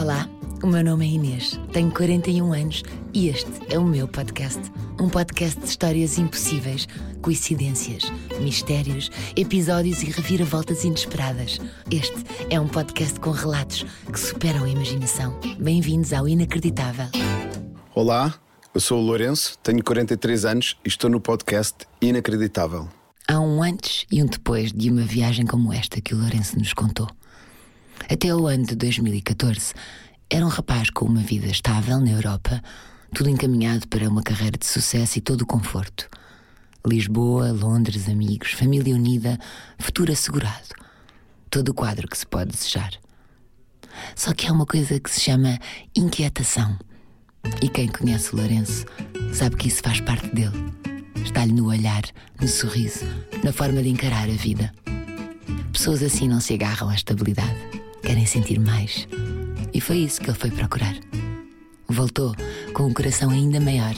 Olá, 0.00 0.26
o 0.62 0.66
meu 0.66 0.82
nome 0.82 1.04
é 1.04 1.10
Inês, 1.10 1.60
tenho 1.74 1.90
41 1.90 2.54
anos 2.54 2.82
e 3.12 3.28
este 3.28 3.50
é 3.68 3.78
o 3.78 3.84
meu 3.84 4.08
podcast. 4.08 4.58
Um 4.98 5.10
podcast 5.10 5.60
de 5.60 5.66
histórias 5.66 6.16
impossíveis, 6.16 6.88
coincidências, 7.20 8.10
mistérios, 8.40 9.10
episódios 9.36 10.02
e 10.02 10.06
reviravoltas 10.06 10.84
inesperadas. 10.84 11.60
Este 11.90 12.16
é 12.48 12.58
um 12.58 12.66
podcast 12.66 13.20
com 13.20 13.30
relatos 13.30 13.84
que 14.10 14.18
superam 14.18 14.64
a 14.64 14.70
imaginação. 14.70 15.38
Bem-vindos 15.58 16.14
ao 16.14 16.26
Inacreditável. 16.26 17.08
Olá, 17.94 18.34
eu 18.72 18.80
sou 18.80 19.02
o 19.02 19.04
Lourenço, 19.04 19.58
tenho 19.62 19.84
43 19.84 20.46
anos 20.46 20.78
e 20.82 20.88
estou 20.88 21.10
no 21.10 21.20
podcast 21.20 21.86
Inacreditável. 22.00 22.88
Há 23.28 23.38
um 23.38 23.62
antes 23.62 24.06
e 24.10 24.22
um 24.22 24.26
depois 24.26 24.72
de 24.72 24.90
uma 24.90 25.02
viagem 25.02 25.44
como 25.44 25.74
esta 25.74 26.00
que 26.00 26.14
o 26.14 26.18
Lourenço 26.18 26.58
nos 26.58 26.72
contou. 26.72 27.06
Até 28.12 28.34
o 28.34 28.48
ano 28.48 28.64
de 28.64 28.74
2014, 28.74 29.72
era 30.28 30.44
um 30.44 30.48
rapaz 30.48 30.90
com 30.90 31.04
uma 31.04 31.20
vida 31.20 31.46
estável 31.46 32.00
na 32.00 32.10
Europa, 32.10 32.60
tudo 33.14 33.30
encaminhado 33.30 33.86
para 33.86 34.08
uma 34.08 34.20
carreira 34.20 34.58
de 34.58 34.66
sucesso 34.66 35.16
e 35.16 35.20
todo 35.20 35.42
o 35.42 35.46
conforto. 35.46 36.08
Lisboa, 36.84 37.52
Londres, 37.52 38.08
amigos, 38.08 38.50
família 38.50 38.96
unida, 38.96 39.38
futuro 39.78 40.10
assegurado. 40.10 40.74
Todo 41.48 41.68
o 41.68 41.74
quadro 41.74 42.08
que 42.08 42.18
se 42.18 42.26
pode 42.26 42.50
desejar. 42.50 42.90
Só 44.16 44.34
que 44.34 44.48
há 44.48 44.52
uma 44.52 44.66
coisa 44.66 44.98
que 44.98 45.08
se 45.08 45.20
chama 45.20 45.60
inquietação. 45.94 46.76
E 47.62 47.68
quem 47.68 47.86
conhece 47.86 48.34
o 48.34 48.38
Lourenço 48.38 48.86
sabe 49.32 49.54
que 49.54 49.68
isso 49.68 49.82
faz 49.84 50.00
parte 50.00 50.34
dele. 50.34 50.74
Está-lhe 51.24 51.52
no 51.52 51.68
olhar, 51.68 52.02
no 52.40 52.48
sorriso, 52.48 53.04
na 53.44 53.52
forma 53.52 53.80
de 53.80 53.88
encarar 53.88 54.28
a 54.28 54.32
vida. 54.32 54.74
Pessoas 55.72 56.02
assim 56.02 56.28
não 56.28 56.40
se 56.40 56.54
agarram 56.54 56.88
à 56.88 56.94
estabilidade, 56.96 57.56
querem 58.02 58.26
sentir 58.26 58.58
mais. 58.58 59.06
E 59.72 59.80
foi 59.80 59.98
isso 59.98 60.20
que 60.20 60.30
ele 60.30 60.38
foi 60.38 60.50
procurar. 60.50 60.94
Voltou 61.88 62.34
com 62.72 62.84
um 62.84 62.92
coração 62.92 63.30
ainda 63.30 63.60
maior, 63.60 63.94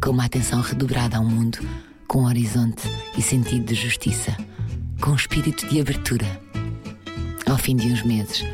com 0.00 0.10
uma 0.10 0.24
atenção 0.24 0.60
redobrada 0.60 1.16
ao 1.16 1.24
mundo, 1.24 1.58
com 2.06 2.22
um 2.22 2.26
horizonte 2.26 2.82
e 3.16 3.22
sentido 3.22 3.64
de 3.64 3.74
justiça, 3.74 4.36
com 5.00 5.10
um 5.10 5.16
espírito 5.16 5.66
de 5.68 5.80
abertura. 5.80 6.26
Ao 7.46 7.58
fim 7.58 7.76
de 7.76 7.88
uns 7.88 8.02
meses, 8.02 8.44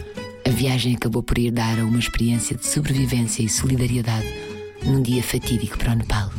a 0.47 0.51
viagem 0.51 0.95
acabou 0.95 1.23
por 1.23 1.39
ir 1.39 1.51
dar 1.51 1.79
a 1.79 1.85
uma 1.85 1.99
experiência 1.99 2.57
de 2.57 2.67
sobrevivência 2.67 3.43
e 3.43 3.49
solidariedade 3.49 4.27
num 4.83 5.03
dia 5.03 5.23
fatídico 5.23 5.77
para 5.77 5.93
o 5.93 5.97
Nepal. 5.97 6.31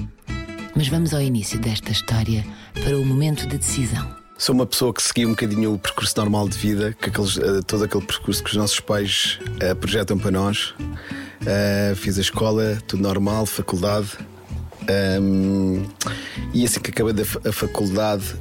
Mas 0.75 0.87
vamos 0.87 1.13
ao 1.13 1.21
início 1.21 1.59
desta 1.59 1.91
história 1.91 2.45
para 2.83 2.97
o 2.97 3.05
momento 3.05 3.47
de 3.47 3.57
decisão. 3.57 4.18
Sou 4.39 4.55
uma 4.55 4.65
pessoa 4.65 4.93
que 4.93 5.03
seguia 5.03 5.27
um 5.27 5.31
bocadinho 5.31 5.73
o 5.73 5.77
percurso 5.77 6.13
normal 6.15 6.47
de 6.47 6.57
vida, 6.57 6.95
que 6.97 7.09
aqueles, 7.09 7.35
uh, 7.35 7.61
todo 7.61 7.83
aquele 7.83 8.05
percurso 8.05 8.41
que 8.41 8.49
os 8.49 8.55
nossos 8.55 8.79
pais 8.79 9.37
uh, 9.61 9.75
projetam 9.75 10.17
para 10.17 10.31
nós. 10.31 10.73
Uh, 11.41 11.93
fiz 11.97 12.17
a 12.17 12.21
escola, 12.21 12.81
tudo 12.87 13.03
normal, 13.03 13.45
faculdade. 13.45 14.07
Um, 15.21 15.85
e 16.53 16.63
assim 16.63 16.79
que 16.79 16.89
acabei 16.89 17.13
a 17.21 17.51
faculdade, 17.51 18.33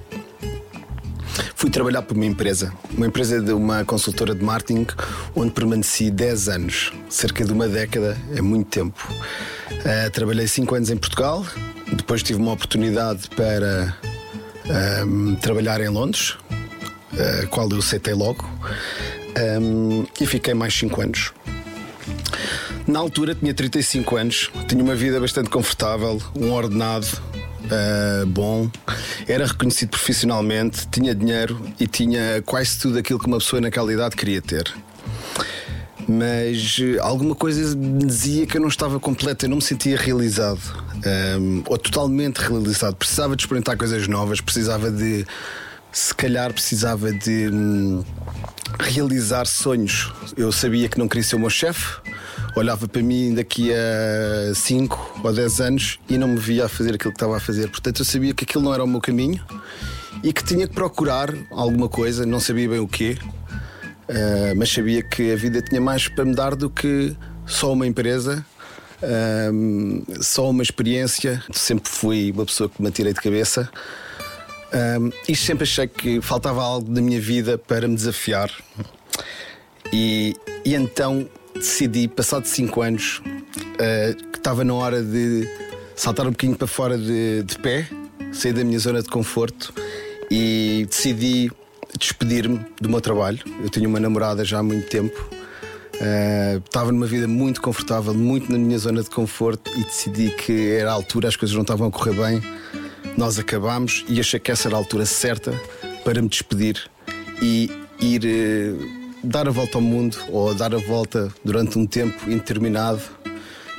fui 1.56 1.68
trabalhar 1.68 2.02
para 2.02 2.14
uma 2.14 2.26
empresa, 2.26 2.72
uma 2.96 3.08
empresa 3.08 3.40
de 3.42 3.50
uma 3.50 3.84
consultora 3.84 4.36
de 4.36 4.44
marketing, 4.44 4.86
onde 5.34 5.50
permaneci 5.50 6.12
10 6.12 6.48
anos, 6.48 6.92
cerca 7.08 7.44
de 7.44 7.52
uma 7.52 7.66
década, 7.66 8.16
é 8.36 8.40
muito 8.40 8.68
tempo. 8.68 9.12
trabalhei 10.12 10.46
5 10.46 10.76
anos 10.76 10.90
em 10.90 10.96
Portugal, 10.96 11.44
depois 11.92 12.22
tive 12.22 12.40
uma 12.40 12.52
oportunidade 12.52 13.28
para 13.30 13.98
um, 15.06 15.34
trabalhar 15.36 15.80
em 15.80 15.88
Londres, 15.88 16.36
a 17.42 17.46
qual 17.46 17.68
eu 17.70 17.78
aceitei 17.78 18.14
logo, 18.14 18.48
um, 19.60 20.06
e 20.20 20.26
fiquei 20.26 20.54
mais 20.54 20.74
5 20.74 21.00
anos. 21.00 21.32
Na 22.86 22.98
altura 22.98 23.34
tinha 23.34 23.52
35 23.52 24.16
anos, 24.16 24.50
tinha 24.66 24.82
uma 24.82 24.94
vida 24.94 25.20
bastante 25.20 25.50
confortável, 25.50 26.20
um 26.34 26.52
ordenado 26.52 27.06
uh, 27.64 28.26
bom, 28.26 28.70
era 29.26 29.46
reconhecido 29.46 29.90
profissionalmente, 29.90 30.88
tinha 30.88 31.14
dinheiro 31.14 31.60
e 31.78 31.86
tinha 31.86 32.42
quase 32.46 32.78
tudo 32.78 32.98
aquilo 32.98 33.18
que 33.18 33.26
uma 33.26 33.38
pessoa 33.38 33.60
naquela 33.60 33.92
idade 33.92 34.16
queria 34.16 34.40
ter 34.40 34.72
mas 36.08 36.78
eh, 36.80 36.98
alguma 37.00 37.34
coisa 37.34 37.76
dizia 37.76 38.46
que 38.46 38.56
eu 38.56 38.60
não 38.60 38.68
estava 38.68 38.98
completo, 38.98 39.44
eu 39.44 39.50
não 39.50 39.56
me 39.56 39.62
sentia 39.62 39.96
realizado 39.96 40.60
um, 41.38 41.62
ou 41.66 41.76
totalmente 41.76 42.38
realizado. 42.38 42.96
Precisava 42.96 43.36
de 43.36 43.42
experimentar 43.42 43.76
coisas 43.76 44.08
novas, 44.08 44.40
precisava 44.40 44.90
de, 44.90 45.26
se 45.92 46.14
calhar, 46.14 46.50
precisava 46.52 47.12
de 47.12 47.50
hum, 47.52 48.02
realizar 48.80 49.46
sonhos. 49.46 50.10
Eu 50.34 50.50
sabia 50.50 50.88
que 50.88 50.98
não 50.98 51.06
queria 51.06 51.22
ser 51.22 51.36
o 51.36 51.40
meu 51.40 51.50
chefe, 51.50 52.00
olhava 52.56 52.88
para 52.88 53.02
mim 53.02 53.34
daqui 53.34 53.70
a 53.72 54.54
5 54.54 55.20
ou 55.22 55.32
10 55.32 55.60
anos 55.60 55.98
e 56.08 56.16
não 56.16 56.28
me 56.28 56.38
via 56.38 56.64
a 56.64 56.68
fazer 56.70 56.94
aquilo 56.94 57.12
que 57.12 57.16
estava 57.16 57.36
a 57.36 57.40
fazer. 57.40 57.68
Portanto, 57.68 58.00
eu 58.00 58.04
sabia 58.06 58.32
que 58.32 58.44
aquilo 58.44 58.64
não 58.64 58.72
era 58.72 58.82
o 58.82 58.86
meu 58.88 59.00
caminho 59.00 59.44
e 60.22 60.32
que 60.32 60.42
tinha 60.42 60.66
que 60.66 60.74
procurar 60.74 61.34
alguma 61.50 61.88
coisa, 61.88 62.24
não 62.24 62.40
sabia 62.40 62.68
bem 62.68 62.78
o 62.78 62.88
quê. 62.88 63.18
Uh, 64.08 64.56
mas 64.56 64.70
sabia 64.70 65.02
que 65.02 65.32
a 65.32 65.36
vida 65.36 65.60
tinha 65.60 65.80
mais 65.80 66.08
para 66.08 66.24
me 66.24 66.34
dar 66.34 66.56
do 66.56 66.70
que 66.70 67.14
só 67.46 67.72
uma 67.72 67.86
empresa, 67.86 68.44
uh, 69.02 70.22
só 70.22 70.48
uma 70.48 70.62
experiência. 70.62 71.42
Sempre 71.52 71.90
fui 71.90 72.32
uma 72.32 72.46
pessoa 72.46 72.70
que 72.70 72.80
me 72.80 72.88
atirei 72.88 73.12
de 73.12 73.20
cabeça. 73.20 73.70
Uh, 74.68 75.12
e 75.28 75.36
sempre 75.36 75.64
achei 75.64 75.86
que 75.86 76.20
faltava 76.22 76.62
algo 76.62 76.90
na 76.90 77.02
minha 77.02 77.20
vida 77.20 77.58
para 77.58 77.86
me 77.86 77.94
desafiar. 77.94 78.50
E, 79.92 80.34
e 80.64 80.74
então 80.74 81.28
decidi, 81.54 82.08
passado 82.08 82.46
cinco 82.46 82.80
anos, 82.82 83.20
que 84.32 84.38
estava 84.38 84.62
na 84.64 84.74
hora 84.74 85.02
de 85.02 85.48
saltar 85.96 86.26
um 86.26 86.30
bocadinho 86.30 86.56
para 86.56 86.66
fora 86.66 86.96
de, 86.96 87.42
de 87.42 87.58
pé, 87.58 87.88
sair 88.32 88.52
da 88.52 88.62
minha 88.62 88.78
zona 88.78 89.02
de 89.02 89.08
conforto 89.08 89.72
e 90.30 90.86
decidi 90.88 91.50
despedir-me 91.98 92.64
do 92.80 92.88
meu 92.88 93.00
trabalho. 93.00 93.38
Eu 93.62 93.68
tinha 93.68 93.88
uma 93.88 94.00
namorada 94.00 94.44
já 94.44 94.58
há 94.58 94.62
muito 94.62 94.88
tempo. 94.88 95.18
Uh, 95.94 96.58
estava 96.64 96.92
numa 96.92 97.06
vida 97.06 97.26
muito 97.26 97.60
confortável, 97.60 98.14
muito 98.14 98.50
na 98.52 98.56
minha 98.56 98.78
zona 98.78 99.02
de 99.02 99.10
conforto 99.10 99.70
e 99.76 99.82
decidi 99.82 100.30
que 100.30 100.70
era 100.70 100.90
a 100.90 100.94
altura, 100.94 101.26
as 101.28 101.34
coisas 101.34 101.54
não 101.54 101.62
estavam 101.62 101.88
a 101.88 101.90
correr 101.90 102.14
bem. 102.14 102.42
Nós 103.16 103.38
acabámos 103.38 104.04
e 104.08 104.20
achei 104.20 104.38
que 104.38 104.52
essa 104.52 104.68
era 104.68 104.76
a 104.76 104.78
altura 104.78 105.04
certa 105.04 105.52
para 106.04 106.22
me 106.22 106.28
despedir 106.28 106.88
e 107.42 107.68
ir 108.00 108.22
uh, 108.24 109.18
dar 109.24 109.48
a 109.48 109.50
volta 109.50 109.76
ao 109.76 109.82
mundo 109.82 110.16
ou 110.30 110.54
dar 110.54 110.72
a 110.72 110.78
volta 110.78 111.32
durante 111.44 111.76
um 111.78 111.86
tempo 111.86 112.30
indeterminado. 112.30 113.02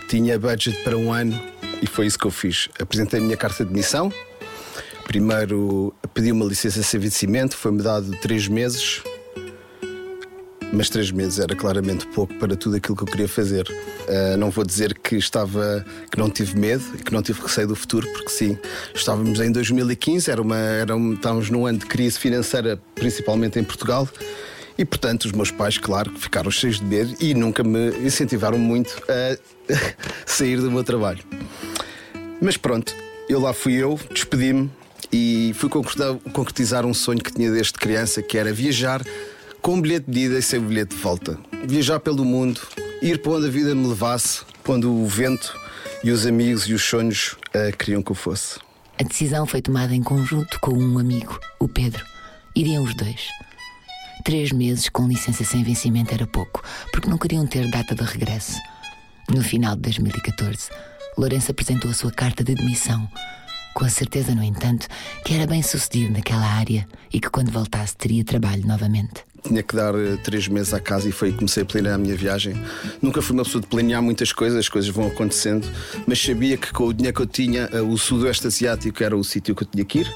Tinha 0.09 0.37
budget 0.37 0.83
para 0.83 0.97
um 0.97 1.13
ano 1.13 1.39
e 1.81 1.87
foi 1.87 2.05
isso 2.05 2.19
que 2.19 2.27
eu 2.27 2.31
fiz. 2.31 2.67
Apresentei 2.79 3.19
a 3.19 3.23
minha 3.23 3.37
carta 3.37 3.63
de 3.63 3.71
missão 3.71 4.11
Primeiro 5.09 5.91
pedi 6.13 6.31
uma 6.31 6.45
licença 6.45 6.83
sem 6.83 6.99
vencimento, 6.99 7.57
foi-me 7.57 7.81
dado 7.81 8.11
três 8.21 8.47
meses, 8.47 9.01
mas 10.71 10.87
três 10.87 11.09
meses 11.09 11.39
era 11.39 11.55
claramente 11.55 12.05
pouco 12.05 12.31
para 12.35 12.55
tudo 12.55 12.75
aquilo 12.75 12.95
que 12.95 13.01
eu 13.01 13.07
queria 13.07 13.27
fazer. 13.27 13.67
Uh, 13.67 14.37
não 14.37 14.51
vou 14.51 14.63
dizer 14.63 14.93
que 14.99 15.15
estava, 15.15 15.83
que 16.11 16.19
não 16.19 16.29
tive 16.29 16.59
medo 16.59 16.83
e 16.93 17.01
que 17.01 17.11
não 17.11 17.23
tive 17.23 17.41
receio 17.41 17.67
do 17.67 17.75
futuro, 17.75 18.07
porque 18.13 18.29
sim, 18.29 18.55
estávamos 18.93 19.39
em 19.39 19.51
2015, 19.51 20.29
era 20.29 20.39
uma, 20.39 20.57
era 20.57 20.95
um, 20.95 21.13
estávamos 21.13 21.49
num 21.49 21.65
ano 21.65 21.79
de 21.79 21.87
crise 21.87 22.19
financeira, 22.19 22.79
principalmente 22.93 23.57
em 23.57 23.63
Portugal. 23.63 24.07
E 24.77 24.85
portanto, 24.85 25.25
os 25.25 25.31
meus 25.31 25.49
pais, 25.49 25.79
claro, 25.79 26.11
ficaram 26.19 26.51
cheios 26.51 26.79
de 26.79 26.85
medo 26.85 27.15
e 27.19 27.33
nunca 27.33 27.63
me 27.63 27.89
incentivaram 28.05 28.59
muito 28.59 29.01
a 29.09 29.35
sair 30.23 30.57
do 30.57 30.69
meu 30.69 30.83
trabalho. 30.83 31.23
Mas 32.39 32.57
pronto, 32.57 32.95
eu 33.27 33.39
lá 33.39 33.53
fui 33.53 33.73
eu, 33.73 33.99
despedi-me, 34.13 34.69
e 35.11 35.51
fui 35.55 35.69
concretizar 35.69 36.85
um 36.85 36.93
sonho 36.93 37.19
que 37.19 37.33
tinha 37.33 37.51
desde 37.51 37.73
criança, 37.73 38.21
que 38.21 38.37
era 38.37 38.53
viajar 38.53 39.01
com 39.61 39.75
um 39.75 39.81
bilhete 39.81 40.09
de 40.09 40.19
ida 40.21 40.39
e 40.39 40.41
sem 40.41 40.59
bilhete 40.59 40.95
de 40.95 41.01
volta. 41.01 41.37
Viajar 41.65 41.99
pelo 41.99 42.23
mundo, 42.23 42.61
ir 43.01 43.21
para 43.21 43.33
onde 43.33 43.47
a 43.47 43.49
vida 43.49 43.75
me 43.75 43.87
levasse, 43.87 44.41
quando 44.63 44.93
o 44.93 45.05
vento 45.07 45.57
e 46.03 46.11
os 46.11 46.25
amigos 46.25 46.63
e 46.63 46.73
os 46.73 46.83
sonhos 46.83 47.33
uh, 47.55 47.75
queriam 47.77 48.01
que 48.01 48.11
eu 48.11 48.15
fosse. 48.15 48.59
A 48.99 49.03
decisão 49.03 49.45
foi 49.45 49.61
tomada 49.61 49.95
em 49.95 50.03
conjunto 50.03 50.59
com 50.59 50.71
um 50.71 50.99
amigo, 50.99 51.39
o 51.59 51.67
Pedro. 51.67 52.05
Iriam 52.55 52.83
os 52.83 52.93
dois. 52.95 53.27
Três 54.23 54.51
meses 54.51 54.89
com 54.89 55.07
licença 55.07 55.43
sem 55.43 55.63
vencimento 55.63 56.13
era 56.13 56.27
pouco, 56.27 56.61
porque 56.91 57.09
não 57.09 57.17
queriam 57.17 57.47
ter 57.47 57.69
data 57.71 57.95
de 57.95 58.03
regresso. 58.03 58.59
No 59.29 59.41
final 59.41 59.75
de 59.75 59.81
2014, 59.83 60.69
Lourenço 61.17 61.51
apresentou 61.51 61.89
a 61.89 61.93
sua 61.93 62.11
carta 62.11 62.43
de 62.43 62.55
demissão 62.55 63.07
com 63.73 63.85
a 63.85 63.89
certeza, 63.89 64.35
no 64.35 64.43
entanto, 64.43 64.87
que 65.23 65.33
era 65.33 65.47
bem 65.47 65.61
sucedido 65.61 66.13
naquela 66.13 66.45
área 66.45 66.87
e 67.13 67.19
que 67.19 67.29
quando 67.29 67.51
voltasse 67.51 67.95
teria 67.95 68.23
trabalho 68.23 68.65
novamente. 68.65 69.25
Tinha 69.43 69.63
que 69.63 69.75
dar 69.75 69.95
uh, 69.95 70.17
três 70.17 70.47
meses 70.47 70.73
à 70.73 70.79
casa 70.79 71.07
e 71.07 71.11
foi 71.11 71.31
que 71.31 71.37
comecei 71.37 71.63
a 71.63 71.65
planear 71.65 71.95
a 71.95 71.97
minha 71.97 72.15
viagem. 72.15 72.61
Nunca 73.01 73.21
fui 73.21 73.33
uma 73.33 73.43
pessoa 73.43 73.61
de 73.61 73.67
planear 73.67 74.01
muitas 74.01 74.33
coisas, 74.33 74.59
as 74.59 74.69
coisas 74.69 74.89
vão 74.89 75.07
acontecendo, 75.07 75.67
mas 76.05 76.21
sabia 76.21 76.57
que 76.57 76.73
com 76.73 76.85
o 76.85 76.93
dinheiro 76.93 77.15
que 77.15 77.21
eu 77.21 77.27
tinha, 77.27 77.69
uh, 77.73 77.89
o 77.89 77.97
Sudoeste 77.97 78.47
Asiático 78.47 79.01
era 79.03 79.15
o 79.15 79.23
sítio 79.23 79.55
que 79.55 79.63
eu 79.63 79.67
tinha 79.67 79.85
que 79.85 79.99
ir 79.99 80.13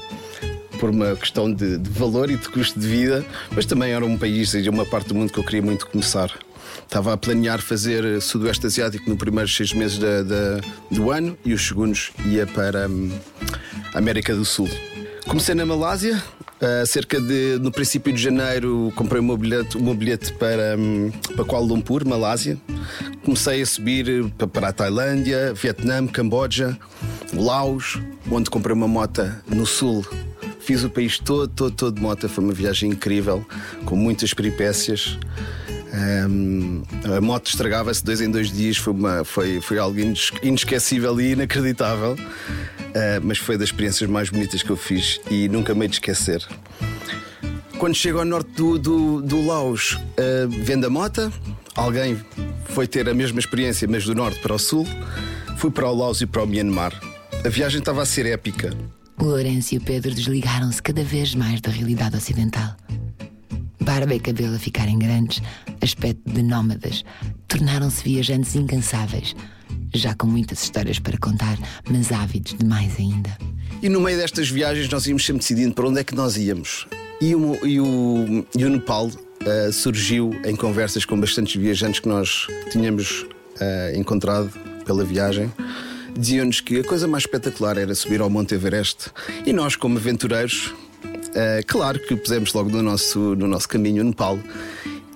por 0.78 0.90
uma 0.90 1.16
questão 1.16 1.52
de, 1.52 1.78
de, 1.78 1.90
valor 1.90 2.30
e 2.30 2.36
de 2.36 2.48
custo 2.48 2.78
de 2.78 2.86
vida, 2.86 3.24
mas 3.52 3.64
também 3.64 3.92
era 3.92 4.04
um 4.04 4.18
país 4.18 4.52
e 4.54 4.68
uma 4.68 4.84
parte 4.84 5.08
do 5.08 5.14
mundo 5.14 5.32
que 5.32 5.38
eu 5.38 5.44
queria 5.44 5.62
muito 5.62 5.86
começar. 5.86 6.30
Estava 6.82 7.12
a 7.12 7.16
planear 7.16 7.60
fazer 7.60 8.20
Sudoeste 8.20 8.66
Asiático 8.66 9.08
no 9.08 9.16
primeiros 9.16 9.54
seis 9.54 9.72
meses 9.72 9.98
da, 9.98 10.22
da, 10.22 10.60
do 10.90 11.10
ano 11.10 11.36
e 11.44 11.52
os 11.52 11.66
segundos 11.66 12.12
ia 12.26 12.46
para 12.46 12.88
hum, 12.88 13.10
a 13.92 13.98
América 13.98 14.34
do 14.34 14.44
Sul. 14.44 14.68
Comecei 15.26 15.54
na 15.54 15.64
Malásia, 15.64 16.22
Uh, 16.64 16.86
cerca 16.86 17.20
de 17.20 17.58
no 17.60 17.70
princípio 17.70 18.12
de 18.12 18.22
janeiro 18.22 18.90
comprei 18.94 19.20
um 19.20 19.36
bilhete, 19.36 19.76
um 19.76 19.94
bilhete 19.94 20.32
para, 20.34 20.76
um, 20.78 21.10
para 21.34 21.44
Kuala 21.44 21.66
Lumpur, 21.66 22.06
Malásia. 22.06 22.56
Comecei 23.24 23.60
a 23.60 23.66
subir 23.66 24.30
para 24.52 24.68
a 24.68 24.72
Tailândia, 24.72 25.52
Vietnã, 25.52 26.06
Camboja, 26.06 26.78
Laos, 27.34 28.00
onde 28.30 28.48
comprei 28.48 28.74
uma 28.74 28.86
moto 28.86 29.30
no 29.48 29.66
sul. 29.66 30.06
Fiz 30.60 30.84
o 30.84 30.88
país 30.88 31.18
todo, 31.18 31.48
todo, 31.48 31.74
todo 31.74 31.96
de 31.96 32.00
moto. 32.00 32.28
Foi 32.28 32.42
uma 32.42 32.54
viagem 32.54 32.92
incrível, 32.92 33.44
com 33.84 33.96
muitas 33.96 34.32
peripécias. 34.32 35.18
Um, 35.94 36.82
a 37.16 37.20
moto 37.20 37.46
estragava-se 37.46 38.04
dois 38.04 38.20
em 38.20 38.28
dois 38.28 38.50
dias, 38.50 38.76
foi, 38.76 38.92
uma, 38.92 39.24
foi, 39.24 39.60
foi 39.60 39.78
algo 39.78 39.96
inesquecível 40.42 41.20
e 41.20 41.32
inacreditável. 41.32 42.14
Uh, 42.14 43.20
mas 43.22 43.38
foi 43.38 43.56
das 43.56 43.68
experiências 43.68 44.08
mais 44.08 44.28
bonitas 44.28 44.62
que 44.62 44.70
eu 44.70 44.76
fiz 44.76 45.20
e 45.30 45.48
nunca 45.48 45.74
me 45.74 45.86
de 45.86 45.94
esquecer. 45.94 46.44
Quando 47.78 47.94
chego 47.94 48.18
ao 48.18 48.24
norte 48.24 48.50
do, 48.52 48.78
do, 48.78 49.22
do 49.22 49.46
Laos, 49.46 49.94
uh, 49.94 50.48
vendo 50.48 50.86
a 50.86 50.90
moto, 50.90 51.32
alguém 51.74 52.18
foi 52.66 52.86
ter 52.86 53.08
a 53.08 53.14
mesma 53.14 53.38
experiência, 53.38 53.86
mas 53.88 54.04
do 54.04 54.14
norte 54.14 54.40
para 54.40 54.54
o 54.54 54.58
sul. 54.58 54.86
Fui 55.58 55.70
para 55.70 55.88
o 55.88 55.94
Laos 55.94 56.20
e 56.20 56.26
para 56.26 56.42
o 56.42 56.46
Myanmar. 56.46 56.92
A 57.44 57.48
viagem 57.48 57.78
estava 57.78 58.02
a 58.02 58.06
ser 58.06 58.26
épica. 58.26 58.72
O 59.18 59.24
Lourenço 59.24 59.74
e 59.74 59.78
o 59.78 59.80
Pedro 59.80 60.12
desligaram-se 60.12 60.82
cada 60.82 61.04
vez 61.04 61.34
mais 61.34 61.60
da 61.60 61.70
realidade 61.70 62.16
ocidental. 62.16 62.76
Barba 63.84 64.14
e 64.14 64.20
cabelo 64.20 64.56
a 64.56 64.58
ficarem 64.58 64.98
grandes, 64.98 65.42
aspecto 65.80 66.30
de 66.30 66.42
nómadas, 66.42 67.04
tornaram-se 67.46 68.02
viajantes 68.02 68.54
incansáveis 68.54 69.34
já 69.94 70.14
com 70.14 70.26
muitas 70.26 70.62
histórias 70.62 70.98
para 70.98 71.16
contar, 71.18 71.56
mas 71.88 72.10
ávidos 72.10 72.54
de 72.54 72.64
mais 72.64 72.98
ainda. 72.98 73.36
E 73.82 73.88
no 73.88 74.00
meio 74.00 74.18
destas 74.18 74.48
viagens 74.48 74.88
nós 74.88 75.06
íamos 75.06 75.24
sempre 75.24 75.40
decidindo 75.40 75.74
para 75.74 75.88
onde 75.88 76.00
é 76.00 76.04
que 76.04 76.14
nós 76.14 76.36
íamos. 76.36 76.86
E 77.20 77.34
o, 77.34 77.66
e 77.66 77.80
o, 77.80 78.46
e 78.56 78.64
o 78.64 78.70
Nepal 78.70 79.06
uh, 79.06 79.72
surgiu 79.72 80.32
em 80.44 80.56
conversas 80.56 81.04
com 81.04 81.18
bastantes 81.18 81.54
viajantes 81.54 82.00
que 82.00 82.08
nós 82.08 82.46
tínhamos 82.70 83.22
uh, 83.22 83.96
encontrado 83.96 84.50
pela 84.84 85.04
viagem. 85.04 85.52
Diziam-nos 86.18 86.60
que 86.60 86.80
a 86.80 86.84
coisa 86.84 87.06
mais 87.06 87.24
espetacular 87.24 87.76
era 87.76 87.94
subir 87.94 88.20
ao 88.20 88.30
Monte 88.30 88.54
Everest. 88.54 89.10
E 89.44 89.52
nós, 89.52 89.76
como 89.76 89.98
aventureiros, 89.98 90.72
uh, 91.34 91.64
claro 91.66 91.98
que 91.98 92.16
pusemos 92.16 92.52
logo 92.52 92.70
no 92.70 92.82
nosso, 92.82 93.18
no 93.36 93.46
nosso 93.46 93.68
caminho 93.68 94.02
o 94.02 94.06
Nepal. 94.06 94.38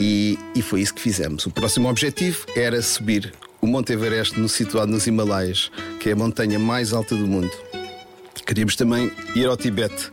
E, 0.00 0.38
e 0.54 0.62
foi 0.62 0.80
isso 0.80 0.94
que 0.94 1.00
fizemos. 1.00 1.46
O 1.46 1.50
próximo 1.50 1.88
objetivo 1.88 2.46
era 2.54 2.80
subir 2.80 3.32
o 3.60 3.66
Monte 3.66 3.92
Everest, 3.92 4.38
no, 4.38 4.48
situado 4.48 4.92
nos 4.92 5.06
Himalaias, 5.06 5.70
que 5.98 6.08
é 6.08 6.12
a 6.12 6.16
montanha 6.16 6.58
mais 6.58 6.92
alta 6.92 7.16
do 7.16 7.26
mundo. 7.26 7.50
Queríamos 8.46 8.76
também 8.76 9.10
ir 9.34 9.46
ao 9.46 9.56
Tibete. 9.56 10.12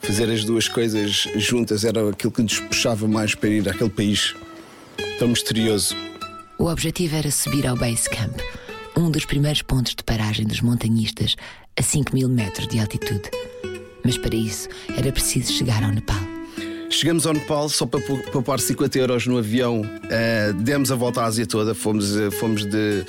Fazer 0.00 0.30
as 0.30 0.44
duas 0.44 0.68
coisas 0.68 1.28
juntas 1.36 1.84
era 1.84 2.08
aquilo 2.08 2.32
que 2.32 2.42
nos 2.42 2.58
puxava 2.58 3.06
mais 3.06 3.34
para 3.34 3.50
ir 3.50 3.68
àquele 3.68 3.90
país 3.90 4.34
tão 5.18 5.28
misterioso. 5.28 5.94
O 6.58 6.66
objetivo 6.66 7.16
era 7.16 7.30
subir 7.30 7.66
ao 7.66 7.76
Base 7.76 8.08
Camp, 8.08 8.40
um 8.96 9.10
dos 9.10 9.24
primeiros 9.24 9.62
pontos 9.62 9.94
de 9.94 10.02
paragem 10.02 10.46
dos 10.46 10.60
montanhistas 10.60 11.36
a 11.76 11.82
5 11.82 12.14
mil 12.14 12.28
metros 12.28 12.66
de 12.68 12.80
altitude. 12.80 13.30
Mas 14.06 14.16
para 14.16 14.36
isso 14.36 14.68
era 14.96 15.10
preciso 15.10 15.52
chegar 15.52 15.82
ao 15.82 15.90
Nepal. 15.90 16.20
Chegamos 16.88 17.26
ao 17.26 17.32
Nepal 17.32 17.68
só 17.68 17.84
para 17.84 18.00
poupar 18.30 18.60
50 18.60 18.96
euros 19.00 19.26
no 19.26 19.36
avião. 19.36 19.80
Uh, 19.80 20.52
demos 20.62 20.92
a 20.92 20.94
volta 20.94 21.22
à 21.22 21.24
Ásia 21.24 21.44
toda. 21.44 21.74
Fomos, 21.74 22.14
uh, 22.14 22.30
fomos 22.30 22.64
de, 22.64 23.04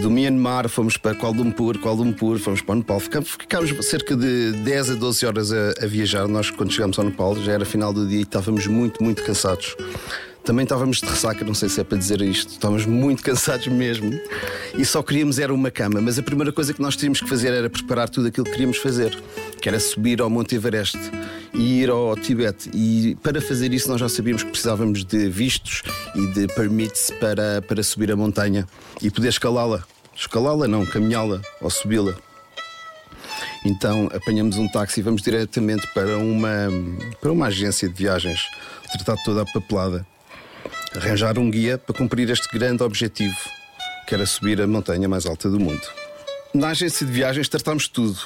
do 0.00 0.10
Myanmar, 0.10 0.68
fomos 0.68 0.96
para 0.96 1.14
Kuala 1.14 1.36
Lumpur, 1.36 1.78
Kuala 1.78 1.98
Lumpur, 1.98 2.40
fomos 2.40 2.60
para 2.60 2.72
o 2.72 2.78
Nepal. 2.78 2.98
Ficámos, 2.98 3.30
ficámos 3.30 3.86
cerca 3.86 4.16
de 4.16 4.50
10 4.64 4.90
a 4.90 4.94
12 4.94 5.26
horas 5.26 5.52
a, 5.52 5.74
a, 5.80 5.86
viajar. 5.86 6.26
Nós, 6.26 6.50
quando 6.50 6.72
chegámos 6.72 6.98
ao 6.98 7.04
Nepal, 7.04 7.36
já 7.36 7.52
era 7.52 7.64
final 7.64 7.92
do 7.92 8.04
dia 8.04 8.18
e 8.18 8.22
estávamos 8.22 8.66
muito, 8.66 9.00
muito 9.00 9.22
cansados. 9.22 9.76
Também 10.44 10.64
estávamos 10.64 11.00
de 11.00 11.06
ressaca, 11.06 11.44
não 11.44 11.54
sei 11.54 11.68
se 11.68 11.80
é 11.80 11.84
para 11.84 11.96
dizer 11.96 12.20
isto, 12.20 12.50
estávamos 12.50 12.84
muito 12.84 13.22
cansados 13.24 13.68
mesmo 13.68 14.10
e 14.76 14.84
só 14.84 15.00
queríamos 15.02 15.38
era 15.38 15.54
uma 15.54 15.70
cama. 15.70 16.00
Mas 16.00 16.18
a 16.18 16.22
primeira 16.22 16.52
coisa 16.52 16.74
que 16.74 16.82
nós 16.82 16.96
tínhamos 16.96 17.20
que 17.20 17.28
fazer 17.28 17.52
era 17.52 17.70
preparar 17.70 18.08
tudo 18.08 18.26
aquilo 18.26 18.44
que 18.44 18.50
queríamos 18.50 18.78
fazer, 18.78 19.16
que 19.60 19.68
era 19.68 19.78
subir 19.78 20.20
ao 20.20 20.28
Monte 20.28 20.56
Everest 20.56 20.98
e 21.54 21.82
ir 21.82 21.90
ao 21.90 22.16
Tibete. 22.16 22.70
E 22.74 23.16
para 23.22 23.40
fazer 23.40 23.72
isso, 23.72 23.88
nós 23.88 24.00
já 24.00 24.08
sabíamos 24.08 24.42
que 24.42 24.50
precisávamos 24.50 25.04
de 25.04 25.28
vistos 25.28 25.82
e 26.14 26.26
de 26.28 26.48
permits 26.48 27.12
para, 27.20 27.62
para 27.62 27.82
subir 27.82 28.10
a 28.10 28.16
montanha 28.16 28.66
e 29.00 29.10
poder 29.10 29.28
escalá-la. 29.28 29.84
Escalá-la, 30.16 30.66
não, 30.66 30.84
caminhá-la 30.84 31.40
ou 31.60 31.70
subi-la. 31.70 32.14
Então 33.64 34.08
apanhamos 34.12 34.58
um 34.58 34.68
táxi 34.68 35.00
e 35.00 35.02
vamos 35.02 35.22
diretamente 35.22 35.86
para 35.94 36.18
uma, 36.18 36.68
para 37.20 37.30
uma 37.30 37.46
agência 37.46 37.88
de 37.88 37.94
viagens, 37.94 38.40
tratar 38.92 39.16
toda 39.22 39.42
a 39.42 39.46
papelada, 39.46 40.06
arranjar 40.96 41.38
um 41.38 41.50
guia 41.50 41.78
para 41.78 41.96
cumprir 41.96 42.28
este 42.30 42.48
grande 42.48 42.82
objetivo, 42.82 43.36
que 44.06 44.14
era 44.14 44.26
subir 44.26 44.60
a 44.60 44.66
montanha 44.66 45.08
mais 45.08 45.26
alta 45.26 45.48
do 45.48 45.58
mundo. 45.58 45.82
Na 46.54 46.68
agência 46.68 47.06
de 47.06 47.12
viagens 47.12 47.48
tratámos 47.48 47.88
tudo. 47.88 48.18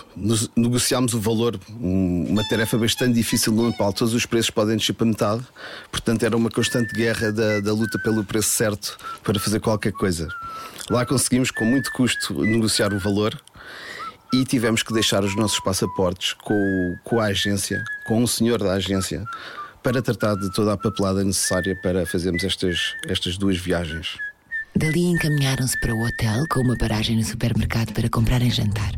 negociámos 0.56 1.14
o 1.14 1.20
valor, 1.20 1.60
uma 1.78 2.42
tarefa 2.48 2.76
bastante 2.76 3.14
difícil 3.14 3.52
no 3.52 3.68
Nepal. 3.68 3.92
Todos 3.92 4.14
os 4.14 4.26
preços 4.26 4.50
podem 4.50 4.76
descer 4.76 4.94
para 4.94 5.06
metade. 5.06 5.46
Portanto, 5.92 6.24
era 6.24 6.36
uma 6.36 6.50
constante 6.50 6.92
guerra 6.92 7.30
da, 7.30 7.60
da 7.60 7.72
luta 7.72 8.00
pelo 8.00 8.24
preço 8.24 8.48
certo 8.48 8.98
para 9.22 9.38
fazer 9.38 9.60
qualquer 9.60 9.92
coisa. 9.92 10.28
Lá 10.90 11.06
conseguimos, 11.06 11.52
com 11.52 11.64
muito 11.64 11.92
custo, 11.92 12.34
negociar 12.42 12.92
o 12.92 12.98
valor 12.98 13.40
e 14.32 14.44
tivemos 14.44 14.82
que 14.82 14.92
deixar 14.92 15.22
os 15.22 15.36
nossos 15.36 15.60
passaportes 15.60 16.32
com, 16.32 16.96
com 17.04 17.20
a 17.20 17.26
agência, 17.26 17.84
com 18.08 18.24
o 18.24 18.26
senhor 18.26 18.58
da 18.58 18.72
agência, 18.72 19.24
para 19.86 20.02
tratar 20.02 20.34
de 20.34 20.50
toda 20.50 20.72
a 20.72 20.76
papelada 20.76 21.22
necessária 21.22 21.78
para 21.80 22.04
fazermos 22.04 22.42
estas, 22.42 22.92
estas 23.06 23.38
duas 23.38 23.56
viagens. 23.56 24.18
Dali 24.74 25.04
encaminharam-se 25.04 25.78
para 25.78 25.94
o 25.94 26.04
hotel 26.04 26.44
com 26.50 26.58
uma 26.58 26.76
paragem 26.76 27.14
no 27.14 27.22
supermercado 27.22 27.92
para 27.92 28.08
comprarem 28.08 28.50
jantar. 28.50 28.94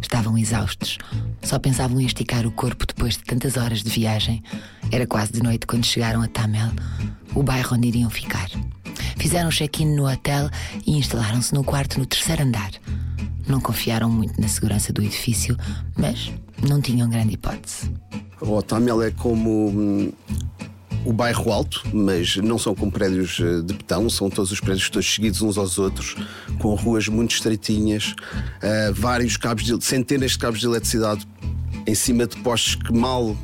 Estavam 0.00 0.38
exaustos. 0.38 0.96
Só 1.42 1.58
pensavam 1.58 2.00
em 2.00 2.06
esticar 2.06 2.46
o 2.46 2.50
corpo 2.50 2.86
depois 2.86 3.18
de 3.18 3.24
tantas 3.24 3.58
horas 3.58 3.82
de 3.82 3.90
viagem. 3.90 4.42
Era 4.90 5.06
quase 5.06 5.32
de 5.32 5.42
noite 5.42 5.66
quando 5.66 5.84
chegaram 5.84 6.22
a 6.22 6.28
Tamel, 6.28 6.70
o 7.34 7.42
bairro 7.42 7.76
onde 7.76 7.88
iriam 7.88 8.08
ficar. 8.08 8.48
Fizeram 9.18 9.50
check-in 9.50 9.94
no 9.94 10.10
hotel 10.10 10.48
e 10.86 10.96
instalaram-se 10.96 11.52
no 11.52 11.62
quarto 11.62 11.98
no 11.98 12.06
terceiro 12.06 12.42
andar. 12.42 12.70
Não 13.46 13.60
confiaram 13.60 14.08
muito 14.08 14.40
na 14.40 14.48
segurança 14.48 14.94
do 14.94 15.02
edifício, 15.02 15.58
mas 15.94 16.32
não 16.68 16.80
tinham 16.80 17.08
grande 17.08 17.34
hipótese. 17.34 17.90
O 18.40 18.60
Tamel 18.62 19.02
é 19.02 19.10
como 19.10 19.68
hum, 19.68 20.12
o 21.04 21.12
bairro 21.12 21.52
alto, 21.52 21.82
mas 21.92 22.36
não 22.36 22.58
são 22.58 22.74
como 22.74 22.90
prédios 22.90 23.38
eh, 23.40 23.60
de 23.62 23.74
betão, 23.74 24.08
são 24.08 24.30
todos 24.30 24.52
os 24.52 24.60
prédios 24.60 24.88
todos 24.88 25.12
seguidos 25.12 25.42
uns 25.42 25.58
aos 25.58 25.78
outros, 25.78 26.16
com 26.58 26.74
ruas 26.74 27.08
muito 27.08 27.32
estreitinhas, 27.32 28.14
uh, 28.62 28.92
vários 28.94 29.36
cabos, 29.36 29.64
de, 29.64 29.84
centenas 29.84 30.32
de 30.32 30.38
cabos 30.38 30.60
de 30.60 30.66
eletricidade 30.66 31.26
em 31.86 31.94
cima 31.94 32.26
de 32.26 32.36
postes 32.38 32.76
que 32.76 32.92
mal, 32.92 33.36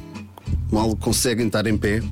mal 0.71 0.97
conseguem 0.97 1.47
estar 1.47 1.67
em 1.67 1.77
pé. 1.77 2.03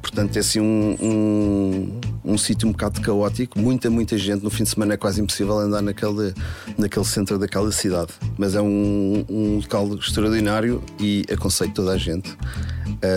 Portanto, 0.00 0.36
é 0.36 0.40
assim 0.40 0.60
um, 0.60 0.96
um, 1.00 2.00
um 2.24 2.38
sítio 2.38 2.68
um 2.68 2.72
bocado 2.72 3.00
caótico, 3.00 3.58
muita, 3.58 3.90
muita 3.90 4.16
gente. 4.16 4.42
No 4.42 4.50
fim 4.50 4.64
de 4.64 4.70
semana 4.70 4.94
é 4.94 4.96
quase 4.96 5.20
impossível 5.20 5.58
andar 5.58 5.82
naquele, 5.82 6.34
naquele 6.78 7.04
centro 7.04 7.38
daquela 7.38 7.72
cidade. 7.72 8.12
Mas 8.38 8.54
é 8.54 8.60
um, 8.60 9.24
um 9.28 9.56
local 9.56 9.94
extraordinário 9.94 10.82
e 11.00 11.24
aconselho 11.32 11.72
toda 11.72 11.92
a 11.92 11.98
gente 11.98 12.36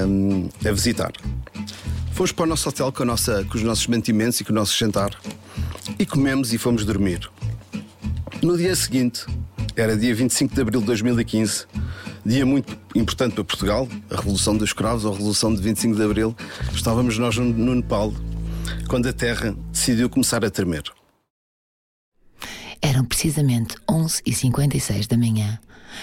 um, 0.07 0.50
a 0.67 0.71
visitar. 0.71 1.12
Fomos 2.13 2.31
para 2.31 2.43
o 2.43 2.47
nosso 2.47 2.69
hotel 2.69 2.91
com, 2.91 3.05
nossa, 3.05 3.43
com 3.45 3.57
os 3.57 3.63
nossos 3.63 3.88
mantimentos 3.88 4.39
e 4.39 4.43
com 4.43 4.51
o 4.51 4.55
nosso 4.55 4.77
jantar 4.77 5.12
e 6.00 6.05
comemos 6.05 6.53
e 6.53 6.57
fomos 6.57 6.85
dormir. 6.85 7.29
No 8.41 8.57
dia 8.57 8.75
seguinte, 8.75 9.25
era 9.75 9.97
dia 9.97 10.15
25 10.15 10.55
de 10.55 10.62
abril 10.62 10.79
de 10.79 10.85
2015, 10.88 11.65
dia 12.25 12.45
muito 12.45 12.77
importante 12.95 13.33
para 13.33 13.43
Portugal, 13.43 13.88
a 14.09 14.15
Revolução 14.15 14.55
dos 14.55 14.71
Cravos, 14.71 15.05
a 15.05 15.12
Revolução 15.12 15.53
de 15.53 15.62
25 15.62 15.95
de 15.95 16.03
abril. 16.03 16.35
Estávamos 16.74 17.17
nós 17.17 17.35
no 17.38 17.75
Nepal, 17.75 18.13
quando 18.88 19.07
a 19.07 19.13
Terra 19.13 19.55
decidiu 19.72 20.10
começar 20.10 20.43
a 20.45 20.50
tremer. 20.50 20.84
Eram 22.81 23.05
precisamente 23.05 23.75
11h56 23.89 25.07
da 25.07 25.17
manhã, 25.17 25.60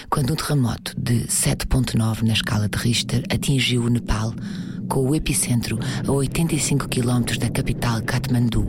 quando 0.09 0.33
um 0.33 0.35
terremoto 0.35 0.93
de 0.99 1.25
7.9 1.27 2.23
na 2.23 2.33
escala 2.33 2.67
de 2.67 2.77
Richter 2.77 3.23
atingiu 3.29 3.83
o 3.83 3.89
Nepal 3.89 4.33
com 4.89 5.09
o 5.09 5.15
epicentro 5.15 5.79
a 6.05 6.11
85 6.11 6.87
km 6.89 7.37
da 7.39 7.49
capital 7.49 8.01
Katmandu. 8.01 8.67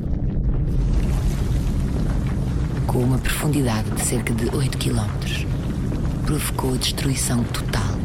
Com 2.87 2.99
uma 3.01 3.19
profundidade 3.19 3.91
de 3.91 4.01
cerca 4.01 4.33
de 4.33 4.55
8 4.55 4.79
km, 4.79 5.47
provocou 6.25 6.75
a 6.75 6.77
destruição 6.77 7.43
total. 7.45 8.04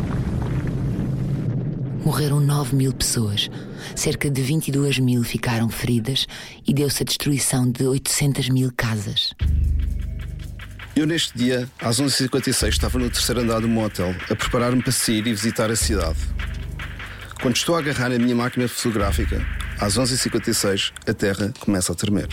Morreram 2.04 2.40
9 2.40 2.76
mil 2.76 2.94
pessoas, 2.94 3.50
cerca 3.96 4.30
de 4.30 4.42
22 4.42 5.00
mil 5.00 5.24
ficaram 5.24 5.70
feridas 5.70 6.28
e 6.68 6.74
deu-se 6.74 7.04
a 7.04 7.06
destruição 7.06 7.70
de 7.70 7.86
800 7.86 8.50
mil 8.50 8.72
casas. 8.76 9.34
Eu, 10.96 11.06
neste 11.06 11.38
dia, 11.38 11.70
às 11.82 12.02
11h56, 12.02 12.70
estava 12.70 13.00
no 13.00 13.10
terceiro 13.10 13.42
andar 13.42 13.62
do 13.62 13.68
motel 13.68 14.14
a 14.30 14.36
preparar-me 14.36 14.82
para 14.82 14.92
sair 14.92 15.26
e 15.28 15.34
visitar 15.34 15.72
a 15.72 15.76
cidade. 15.76 16.20
Quando 17.42 17.56
estou 17.56 17.76
a 17.76 17.80
agarrar 17.80 18.12
a 18.12 18.20
minha 18.20 18.36
máquina 18.36 18.68
fotográfica, 18.68 19.46
às 19.80 19.98
11h56, 19.98 20.92
a 21.08 21.14
terra 21.14 21.54
começa 21.60 21.94
a 21.94 21.96
tremer. 21.96 22.28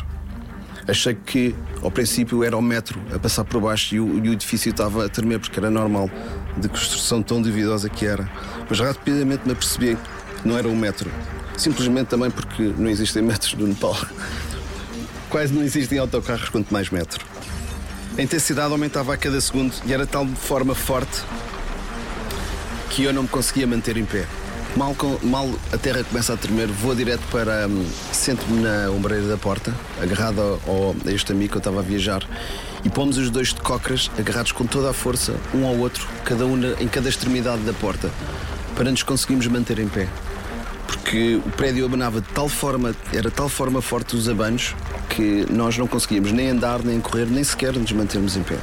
Achei 0.89 1.15
que, 1.15 1.55
ao 1.83 1.91
princípio, 1.91 2.43
era 2.43 2.57
o 2.57 2.63
metro 2.63 3.01
a 3.15 3.19
passar 3.19 3.45
por 3.45 3.61
baixo 3.61 3.95
e 3.95 4.01
o, 4.01 4.25
e 4.25 4.29
o 4.29 4.33
edifício 4.33 4.71
estava 4.71 5.07
a 5.07 5.09
tremer, 5.09 5.39
porque 5.39 5.59
era 5.59 5.71
normal, 5.71 6.11
de 6.57 6.69
construção 6.69 7.23
tão 7.23 7.41
duvidosa 7.41 7.89
que 7.89 8.07
era. 8.07 8.29
Mas 8.69 8.81
rapidamente 8.81 9.43
me 9.47 9.53
apercebi 9.53 9.97
que 10.43 10.49
não 10.49 10.57
era 10.57 10.69
o 10.69 10.77
metro. 10.77 11.11
Simplesmente 11.57 12.09
também 12.09 12.31
porque 12.31 12.75
não 12.77 12.89
existem 12.89 13.23
metros 13.23 13.55
no 13.55 13.67
Nepal. 13.67 13.97
Quase 15.31 15.53
não 15.53 15.63
existem 15.63 15.99
autocarros, 15.99 16.49
quanto 16.49 16.73
mais 16.73 16.91
metro. 16.91 17.25
A 18.19 18.23
intensidade 18.23 18.73
aumentava 18.73 19.13
a 19.13 19.17
cada 19.17 19.41
segundo 19.41 19.75
e 19.85 19.93
era 19.93 20.07
de 20.07 20.13
tal 20.13 20.27
forma 20.27 20.75
forte 20.75 21.23
que 22.91 23.05
eu 23.05 23.13
não 23.13 23.25
me 23.25 23.29
conseguia 23.29 23.67
manter 23.67 23.97
em 23.97 24.05
pé. 24.05 24.25
Mal, 24.75 24.95
mal 25.23 25.51
a 25.73 25.79
terra 25.79 26.05
começa 26.05 26.33
a 26.33 26.37
tremer, 26.37 26.67
vou 26.69 26.95
direto 26.95 27.23
para. 27.31 27.67
Hum, 27.67 27.87
Sento-me 28.13 28.63
na 28.63 28.91
ombreira 28.91 29.27
da 29.27 29.37
porta, 29.37 29.75
agarrado 30.01 30.41
ao, 30.67 30.95
a 31.07 31.13
este 31.13 31.33
amigo 31.33 31.53
que 31.53 31.57
eu 31.57 31.61
estava 31.61 31.81
a 31.81 31.83
viajar, 31.83 32.27
e 32.87 32.89
pomos 32.89 33.19
os 33.19 33.31
dois 33.31 33.53
de 33.53 33.61
cócoras, 33.61 34.09
agarrados 34.17 34.53
com 34.53 34.65
toda 34.65 34.91
a 34.91 34.93
força, 34.93 35.35
um 35.53 35.67
ao 35.67 35.77
outro, 35.77 36.07
cada 36.25 36.47
um 36.47 36.57
em 36.81 36.87
cada 36.87 37.09
extremidade 37.09 37.63
da 37.63 37.73
porta, 37.73 38.13
para 38.77 38.89
nos 38.93 39.03
conseguirmos 39.03 39.49
manter 39.49 39.81
em 39.81 39.89
pé. 39.89 40.07
Porque 40.87 41.35
o 41.45 41.51
prédio 41.51 41.85
abanava 41.85 42.21
de 42.21 42.29
tal 42.29 42.49
forma, 42.49 42.95
era 43.13 43.29
de 43.29 43.35
tal 43.35 43.49
forma 43.49 43.83
forte 43.83 44.15
os 44.15 44.29
abanos, 44.29 44.77
que 45.09 45.45
nós 45.51 45.77
não 45.77 45.89
conseguíamos 45.89 46.31
nem 46.31 46.51
andar, 46.51 46.81
nem 46.85 47.01
correr, 47.01 47.27
nem 47.27 47.43
sequer 47.43 47.73
nos 47.73 47.91
mantermos 47.91 48.37
em 48.37 48.45
pé 48.45 48.57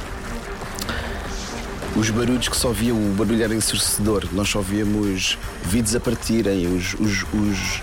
os 1.94 2.10
barulhos 2.10 2.48
que 2.48 2.56
só 2.56 2.72
via, 2.72 2.92
o 2.92 3.14
barulho 3.16 3.44
era 3.44 3.54
ensurdecedor. 3.54 4.24
Nós 4.32 4.48
só 4.48 4.60
víamos 4.60 5.38
vidros 5.62 5.94
a 5.94 6.00
partirem, 6.00 6.66
os, 6.66 6.94
os, 6.94 7.22
os, 7.32 7.82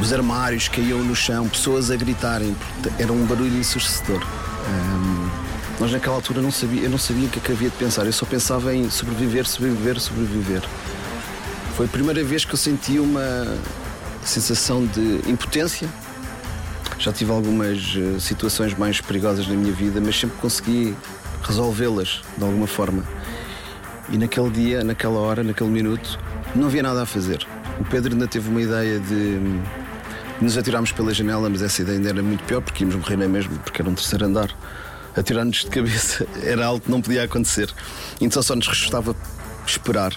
os, 0.00 0.12
armários 0.12 0.66
caíam 0.66 0.98
no 1.04 1.14
chão, 1.14 1.48
pessoas 1.48 1.88
a 1.88 1.94
gritarem. 1.94 2.56
Era 2.98 3.12
um 3.12 3.24
barulho 3.24 3.56
ensurdecedor. 3.56 4.20
Um, 4.66 5.43
nós 5.80 5.90
naquela 5.90 6.16
altura 6.16 6.40
não 6.40 6.50
sabia, 6.50 6.82
eu 6.82 6.90
não 6.90 6.98
sabia 6.98 7.26
o 7.26 7.30
que, 7.30 7.38
é 7.38 7.42
que 7.42 7.52
havia 7.52 7.68
de 7.68 7.76
pensar, 7.76 8.06
eu 8.06 8.12
só 8.12 8.24
pensava 8.24 8.74
em 8.74 8.88
sobreviver, 8.90 9.46
sobreviver, 9.46 10.00
sobreviver. 10.00 10.62
Foi 11.76 11.86
a 11.86 11.88
primeira 11.88 12.22
vez 12.22 12.44
que 12.44 12.52
eu 12.52 12.56
senti 12.56 12.98
uma 12.98 13.58
sensação 14.24 14.86
de 14.86 15.28
impotência. 15.28 15.88
Já 16.98 17.12
tive 17.12 17.32
algumas 17.32 17.96
eh, 17.96 18.20
situações 18.20 18.72
mais 18.78 19.00
perigosas 19.00 19.48
na 19.48 19.54
minha 19.54 19.72
vida, 19.72 20.00
mas 20.00 20.18
sempre 20.18 20.36
consegui 20.40 20.94
resolvê-las 21.42 22.22
de 22.38 22.44
alguma 22.44 22.68
forma. 22.68 23.04
E 24.10 24.16
naquele 24.16 24.50
dia, 24.50 24.84
naquela 24.84 25.18
hora, 25.18 25.42
naquele 25.42 25.70
minuto, 25.70 26.18
não 26.54 26.66
havia 26.66 26.82
nada 26.82 27.02
a 27.02 27.06
fazer. 27.06 27.44
O 27.80 27.84
Pedro 27.84 28.12
ainda 28.12 28.28
teve 28.28 28.48
uma 28.48 28.62
ideia 28.62 29.00
de, 29.00 29.38
de 29.38 30.44
nos 30.44 30.56
atirarmos 30.56 30.92
pela 30.92 31.12
janela, 31.12 31.50
mas 31.50 31.62
essa 31.62 31.82
ideia 31.82 31.98
ainda 31.98 32.10
era 32.10 32.22
muito 32.22 32.44
pior 32.44 32.60
porque 32.60 32.84
íamos 32.84 32.96
morrer 32.96 33.16
na 33.16 33.26
mesmo, 33.26 33.58
porque 33.58 33.82
era 33.82 33.90
um 33.90 33.94
terceiro 33.94 34.26
andar. 34.26 34.54
Atirar-nos 35.16 35.64
de 35.64 35.66
cabeça 35.66 36.26
era 36.42 36.66
algo 36.66 36.80
que 36.80 36.90
não 36.90 37.00
podia 37.00 37.24
acontecer. 37.24 37.72
Então 38.20 38.42
só 38.42 38.54
nos 38.54 38.66
restava 38.66 39.16
esperar. 39.66 40.14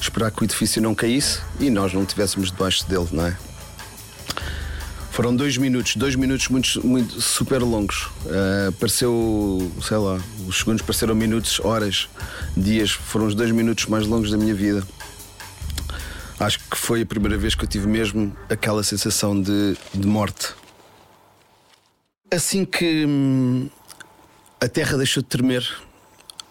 Esperar 0.00 0.30
que 0.30 0.42
o 0.42 0.44
edifício 0.44 0.80
não 0.80 0.94
caísse 0.94 1.40
e 1.58 1.68
nós 1.68 1.92
não 1.92 2.02
estivéssemos 2.02 2.50
debaixo 2.50 2.88
dele, 2.88 3.08
não 3.12 3.26
é? 3.26 3.36
Foram 5.10 5.36
dois 5.36 5.58
minutos, 5.58 5.96
dois 5.96 6.14
minutos 6.14 6.48
muito, 6.48 6.86
muito 6.86 7.20
super 7.20 7.60
longos. 7.60 8.08
Uh, 8.24 8.72
pareceu, 8.78 9.70
sei 9.82 9.98
lá, 9.98 10.18
os 10.46 10.58
segundos 10.58 10.80
pareceram 10.80 11.14
minutos, 11.14 11.60
horas, 11.60 12.08
dias. 12.56 12.92
Foram 12.92 13.26
os 13.26 13.34
dois 13.34 13.50
minutos 13.50 13.86
mais 13.86 14.06
longos 14.06 14.30
da 14.30 14.38
minha 14.38 14.54
vida. 14.54 14.82
Acho 16.38 16.58
que 16.60 16.76
foi 16.76 17.02
a 17.02 17.06
primeira 17.06 17.36
vez 17.36 17.54
que 17.54 17.64
eu 17.64 17.68
tive 17.68 17.86
mesmo 17.86 18.34
aquela 18.48 18.82
sensação 18.82 19.38
de, 19.38 19.76
de 19.92 20.06
morte. 20.06 20.54
Assim 22.30 22.64
que 22.64 23.04
hum, 23.04 23.68
a 24.60 24.68
terra 24.68 24.98
deixou 24.98 25.22
de 25.22 25.28
tremer, 25.28 25.66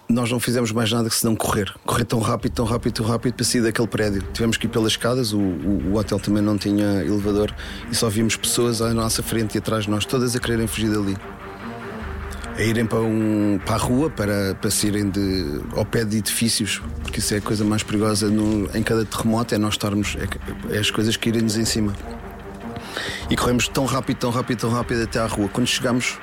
nós 0.09 0.31
não 0.31 0.39
fizemos 0.39 0.71
mais 0.71 0.91
nada 0.91 1.07
que 1.07 1.15
senão 1.15 1.35
correr. 1.35 1.71
Correr 1.85 2.03
tão 2.03 2.19
rápido, 2.19 2.53
tão 2.53 2.65
rápido, 2.65 2.93
tão 2.93 3.05
rápido 3.05 3.35
para 3.35 3.45
sair 3.45 3.61
daquele 3.61 3.87
prédio. 3.87 4.23
Tivemos 4.33 4.57
que 4.57 4.65
ir 4.65 4.69
pelas 4.69 4.93
escadas, 4.93 5.31
o, 5.31 5.37
o, 5.37 5.91
o, 5.91 5.95
hotel 5.95 6.19
também 6.19 6.41
não 6.41 6.57
tinha 6.57 7.03
elevador 7.03 7.53
e 7.91 7.95
só 7.95 8.09
vimos 8.09 8.35
pessoas 8.35 8.81
à 8.81 8.91
nossa 8.95 9.21
frente 9.21 9.55
e 9.55 9.57
atrás 9.59 9.83
de 9.83 9.91
nós, 9.91 10.05
todas 10.05 10.35
a 10.35 10.39
quererem 10.39 10.65
fugir 10.65 10.89
dali. 10.89 11.15
A 12.57 12.63
irem 12.63 12.85
para, 12.85 12.99
um, 12.99 13.59
para 13.63 13.75
a 13.75 13.77
rua 13.77 14.09
para, 14.09 14.55
para 14.55 14.71
saírem 14.71 15.09
de, 15.09 15.61
ao 15.75 15.85
pé 15.85 16.03
de 16.03 16.17
edifícios, 16.17 16.81
porque 17.03 17.19
isso 17.19 17.35
é 17.35 17.37
a 17.37 17.41
coisa 17.41 17.63
mais 17.63 17.83
perigosa 17.83 18.27
no, 18.27 18.75
em 18.75 18.81
cada 18.81 19.05
terremoto, 19.05 19.53
é 19.53 19.59
nós 19.59 19.75
estarmos, 19.75 20.17
é, 20.17 20.75
é 20.75 20.79
as 20.79 20.89
coisas 20.89 21.15
que 21.15 21.29
irem-nos 21.29 21.55
em 21.55 21.65
cima. 21.65 21.93
E 23.29 23.37
corremos 23.37 23.67
tão 23.67 23.85
rápido, 23.85 24.17
tão 24.17 24.31
rápido, 24.31 24.57
tão 24.57 24.71
rápido 24.71 25.03
até 25.03 25.19
à 25.19 25.27
rua. 25.27 25.47
Quando 25.47 25.67
chegamos 25.67 26.17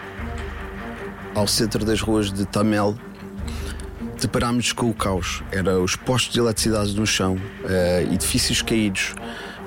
ao 1.36 1.46
centro 1.46 1.84
das 1.84 2.00
ruas 2.00 2.32
de 2.32 2.46
Tamel, 2.46 2.96
deparámos 4.18 4.72
com 4.72 4.88
o 4.88 4.94
caos. 4.94 5.42
Era 5.52 5.78
os 5.78 5.94
postos 5.94 6.32
de 6.32 6.40
eletricidade 6.40 6.96
no 6.96 7.06
chão, 7.06 7.34
uh, 7.34 8.12
edifícios 8.12 8.62
caídos, 8.62 9.14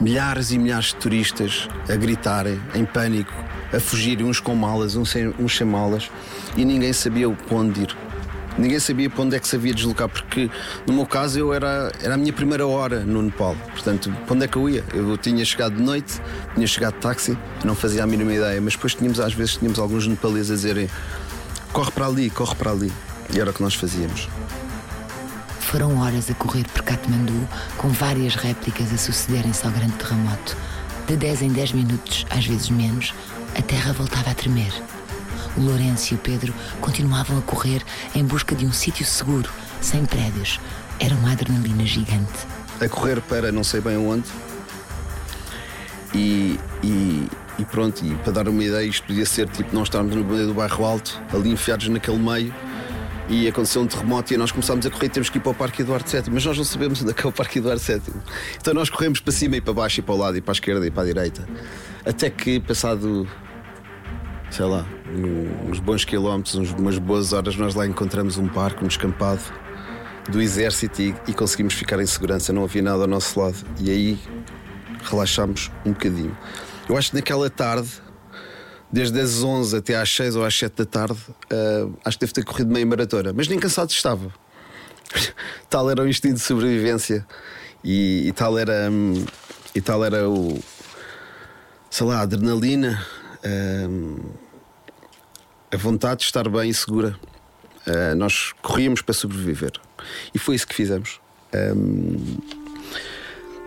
milhares 0.02 0.50
e 0.52 0.58
milhares 0.58 0.88
de 0.88 0.96
turistas 0.96 1.70
a 1.88 1.96
gritarem, 1.96 2.60
em 2.74 2.84
pânico, 2.86 3.32
a 3.72 3.80
fugirem 3.80 4.26
uns 4.26 4.40
com 4.40 4.56
malas, 4.56 4.96
uns 4.96 5.12
sem, 5.12 5.32
uns 5.40 5.56
sem 5.56 5.68
malas, 5.68 6.10
e 6.58 6.66
ninguém 6.66 6.92
sabia 6.92 7.30
para 7.30 7.56
onde 7.56 7.84
ir. 7.84 7.96
Ninguém 8.58 8.80
sabia 8.80 9.08
para 9.08 9.22
onde 9.22 9.36
é 9.36 9.40
que 9.40 9.48
se 9.48 9.56
havia 9.56 9.72
de 9.72 9.78
deslocar, 9.78 10.10
porque 10.10 10.50
no 10.88 10.94
meu 10.94 11.06
caso 11.06 11.38
eu 11.40 11.54
era, 11.54 11.92
era 12.02 12.16
a 12.16 12.18
minha 12.18 12.34
primeira 12.34 12.66
hora 12.66 13.02
no 13.02 13.22
Nepal. 13.22 13.56
Portanto, 13.74 14.12
para 14.26 14.36
onde 14.36 14.46
é 14.46 14.48
que 14.48 14.58
eu 14.58 14.68
ia? 14.68 14.84
Eu 14.92 15.16
tinha 15.18 15.46
chegado 15.46 15.76
de 15.76 15.84
noite, 15.84 16.20
tinha 16.56 16.66
chegado 16.66 16.96
de 16.96 17.00
táxi, 17.00 17.38
não 17.64 17.76
fazia 17.76 18.04
a 18.04 18.08
mínima 18.08 18.34
ideia, 18.34 18.60
mas 18.60 18.74
depois 18.74 18.96
tínhamos, 18.96 19.20
às 19.20 19.34
vezes, 19.34 19.56
tínhamos 19.56 19.78
alguns 19.78 20.08
nepaleses 20.08 20.52
a 20.52 20.56
dizerem 20.56 20.90
corre 21.72 21.92
para 21.92 22.08
ali, 22.08 22.30
corre 22.30 22.56
para 22.56 22.72
ali. 22.72 22.92
E 23.34 23.40
era 23.40 23.52
o 23.52 23.54
que 23.54 23.62
nós 23.62 23.76
fazíamos. 23.76 24.28
Foram 25.60 26.00
horas 26.00 26.30
a 26.32 26.34
correr 26.34 26.66
por 26.68 26.82
Katmandu, 26.82 27.48
com 27.78 27.90
várias 27.90 28.36
réplicas 28.36 28.92
a 28.92 28.98
sucederem-se 28.98 29.66
ao 29.66 29.72
grande 29.72 29.94
terremoto. 29.94 30.58
De 31.08 31.16
10 31.16 31.44
em 31.44 31.50
10 31.50 31.74
minutos, 31.74 32.26
às 32.30 32.46
vezes 32.46 32.70
menos, 32.70 33.14
a 33.58 33.62
terra 33.62 33.94
voltava 33.94 34.32
a 34.32 34.34
tremer. 34.34 34.74
O 35.58 35.62
Lourenço 35.62 36.14
e 36.14 36.16
o 36.16 36.20
Pedro 36.20 36.54
continuavam 36.82 37.38
a 37.38 37.42
correr 37.42 37.84
em 38.16 38.24
busca 38.24 38.56
de 38.56 38.66
um 38.66 38.72
sítio 38.72 39.06
seguro, 39.06 39.50
sem 39.82 40.06
prédios. 40.06 40.60
Era 41.00 41.14
uma 41.16 41.32
adrenalina 41.32 41.86
gigante. 41.86 42.48
A 42.82 42.88
correr 42.88 43.22
para 43.22 43.52
não 43.52 43.64
sei 43.64 43.82
bem 43.82 43.98
onde. 43.98 44.30
E, 46.14 46.60
e, 46.84 47.28
e 47.60 47.66
pronto, 47.66 48.06
e 48.06 48.16
para 48.16 48.32
dar 48.32 48.48
uma 48.48 48.64
ideia, 48.64 48.86
isto 48.86 49.06
podia 49.06 49.26
ser 49.26 49.48
tipo 49.50 49.76
nós 49.76 49.84
estarmos 49.84 50.16
no 50.16 50.24
do 50.24 50.54
bairro 50.54 50.86
alto, 50.86 51.22
ali 51.34 51.52
enfiados 51.52 51.90
naquele 51.90 52.18
meio 52.18 52.54
e 53.30 53.48
aconteceu 53.48 53.82
um 53.84 53.88
terremoto 53.88 54.34
e 54.34 54.38
nós 54.38 54.52
começámos 54.52 54.86
a 54.86 54.90
correr 54.90 55.10
temos 55.10 55.30
que 55.30 55.38
ir 55.38 55.42
para 55.42 55.52
o 55.52 55.54
Parque 55.54 55.84
Eduardo 55.84 56.10
VII, 56.10 56.24
mas 56.32 56.44
nós 56.46 56.58
não 56.58 56.64
sabemos 56.64 57.02
onde 57.02 57.12
é 57.12 57.14
que 57.14 57.26
é 57.26 57.30
o 57.30 57.32
Parque 57.32 57.60
Eduardo 57.60 57.82
VII. 57.82 58.02
Então 58.60 58.74
nós 58.74 58.90
corremos 58.90 59.20
para 59.20 59.32
cima 59.32 59.58
e 59.58 59.62
para 59.62 59.74
baixo 59.74 60.00
e 60.00 60.04
para 60.04 60.16
o 60.16 60.18
lado 60.18 60.38
e 60.38 60.42
para 60.42 60.52
a 60.52 60.54
esquerda 60.54 60.88
e 60.88 60.90
para 60.90 61.04
a 61.04 61.06
direita. 61.06 61.48
Até 62.06 62.30
que 62.30 62.60
passado, 62.60 63.28
sei 64.50 64.66
lá, 64.66 64.86
uns 65.70 65.80
bons 65.80 66.06
quilómetros, 66.06 66.56
umas 66.72 66.98
boas 66.98 67.34
horas, 67.34 67.56
nós 67.56 67.76
lá 67.76 67.86
encontramos 67.86 68.38
um 68.38 68.48
parque, 68.48 68.84
um 68.84 68.88
descampado 68.88 69.42
do 70.28 70.42
exército 70.42 71.02
e, 71.02 71.16
e 71.28 71.34
conseguimos 71.34 71.74
ficar 71.76 72.00
em 72.00 72.06
segurança, 72.06 72.52
não 72.52 72.64
havia 72.64 72.82
nada 72.82 73.04
ao 73.04 73.08
nosso 73.08 73.40
lado. 73.40 73.58
E 73.80 73.92
aí 73.92 74.20
relaxámos 75.04 75.72
um 75.86 75.92
bocadinho. 75.92 76.36
Eu 76.90 76.98
acho 76.98 77.12
que 77.12 77.16
naquela 77.16 77.50
tarde 77.50 77.90
desde 78.92 79.20
as 79.20 79.44
11 79.44 79.78
até 79.78 79.96
às 79.96 80.10
6 80.10 80.36
ou 80.36 80.44
às 80.44 80.58
7 80.58 80.78
da 80.78 80.86
tarde, 80.86 81.20
uh, 81.54 81.96
acho 82.04 82.18
que 82.18 82.26
deve 82.26 82.34
ter 82.34 82.44
corrido 82.44 82.74
meia 82.74 82.86
maratona, 82.86 83.32
mas 83.32 83.48
nem 83.48 83.60
cansado 83.60 83.92
estava. 83.92 84.34
tal 85.70 85.90
era 85.90 86.02
o 86.02 86.08
instinto 86.08 86.36
de 86.36 86.40
sobrevivência 86.42 87.26
e, 87.84 88.28
e 88.28 88.32
tal 88.32 88.58
era 88.58 88.90
um, 88.92 89.24
e 89.76 89.82
tal 89.82 90.04
era 90.04 90.28
o 90.28 90.60
sei 91.90 92.06
lá, 92.06 92.18
a 92.18 92.22
adrenalina, 92.22 93.04
um, 93.90 94.18
a 95.72 95.78
vontade 95.78 96.22
de 96.22 96.26
estar 96.26 96.48
bem 96.50 96.70
e 96.70 96.74
segura. 96.74 97.16
Uh, 97.88 98.16
nós 98.16 98.54
corríamos 98.62 99.02
para 99.02 99.14
sobreviver 99.14 99.72
e 100.34 100.40
foi 100.40 100.56
isso 100.56 100.68
que 100.68 100.76
fizemos. 100.76 101.20
Um, 101.54 102.38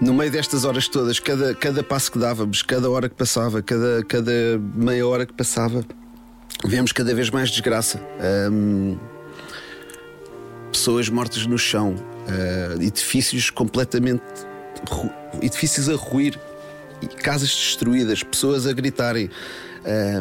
no 0.03 0.13
meio 0.13 0.33
destas 0.33 0.65
horas 0.65 0.89
todas, 0.89 1.21
cada, 1.21 1.55
cada 1.55 1.83
passo 1.83 2.11
que 2.11 2.19
dávamos, 2.19 2.61
cada 2.63 2.91
hora 2.91 3.09
que 3.09 3.15
passava, 3.15 3.63
cada, 3.63 4.05
cada 4.05 4.33
meia 4.75 5.07
hora 5.07 5.25
que 5.25 5.33
passava, 5.33 5.85
vemos 6.65 6.91
cada 6.91 7.15
vez 7.15 7.31
mais 7.31 7.51
desgraça. 7.51 8.01
Pessoas 10.73 11.09
mortas 11.09 11.47
no 11.47 11.57
chão, 11.57 11.95
uh, 11.95 12.83
edifícios 12.83 13.49
completamente 13.49 14.23
edifícios 15.41 15.89
a 15.89 15.95
ruir, 15.95 16.37
casas 17.23 17.51
destruídas, 17.51 18.25
pessoas 18.25 18.67
a 18.67 18.73
gritarem, 18.73 19.31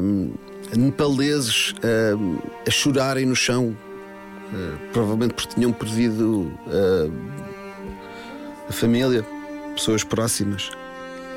um, 0.04 0.32
nepaleses 0.78 1.74
um, 2.16 2.38
a 2.68 2.70
chorarem 2.70 3.26
no 3.26 3.36
chão, 3.36 3.76
uh, 4.54 4.92
provavelmente 4.94 5.34
porque 5.34 5.56
tinham 5.56 5.74
perdido 5.74 6.52
uh, 6.68 7.12
a 8.70 8.72
família, 8.72 9.26
pessoas 9.76 10.04
próximas. 10.04 10.70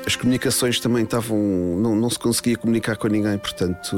As 0.05 0.15
comunicações 0.15 0.79
também 0.79 1.03
estavam. 1.03 1.37
Não, 1.37 1.95
não 1.95 2.09
se 2.09 2.19
conseguia 2.19 2.55
comunicar 2.55 2.95
com 2.95 3.07
ninguém, 3.07 3.37
portanto, 3.37 3.95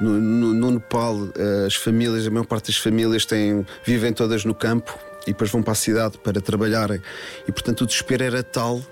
no, 0.00 0.20
no, 0.20 0.54
no 0.54 0.70
Nepal, 0.72 1.16
uh, 1.16 1.66
as 1.66 1.74
famílias, 1.74 2.26
a 2.26 2.30
maior 2.30 2.44
parte 2.44 2.66
das 2.66 2.76
famílias 2.76 3.24
têm, 3.24 3.66
vivem 3.84 4.12
todas 4.12 4.44
no 4.44 4.54
campo 4.54 4.98
e 5.26 5.32
depois 5.32 5.50
vão 5.50 5.62
para 5.62 5.72
a 5.72 5.76
cidade 5.76 6.18
para 6.18 6.40
trabalharem. 6.40 7.00
E 7.48 7.52
portanto, 7.52 7.82
o 7.82 7.86
desespero 7.86 8.24
era 8.24 8.42
tal 8.42 8.82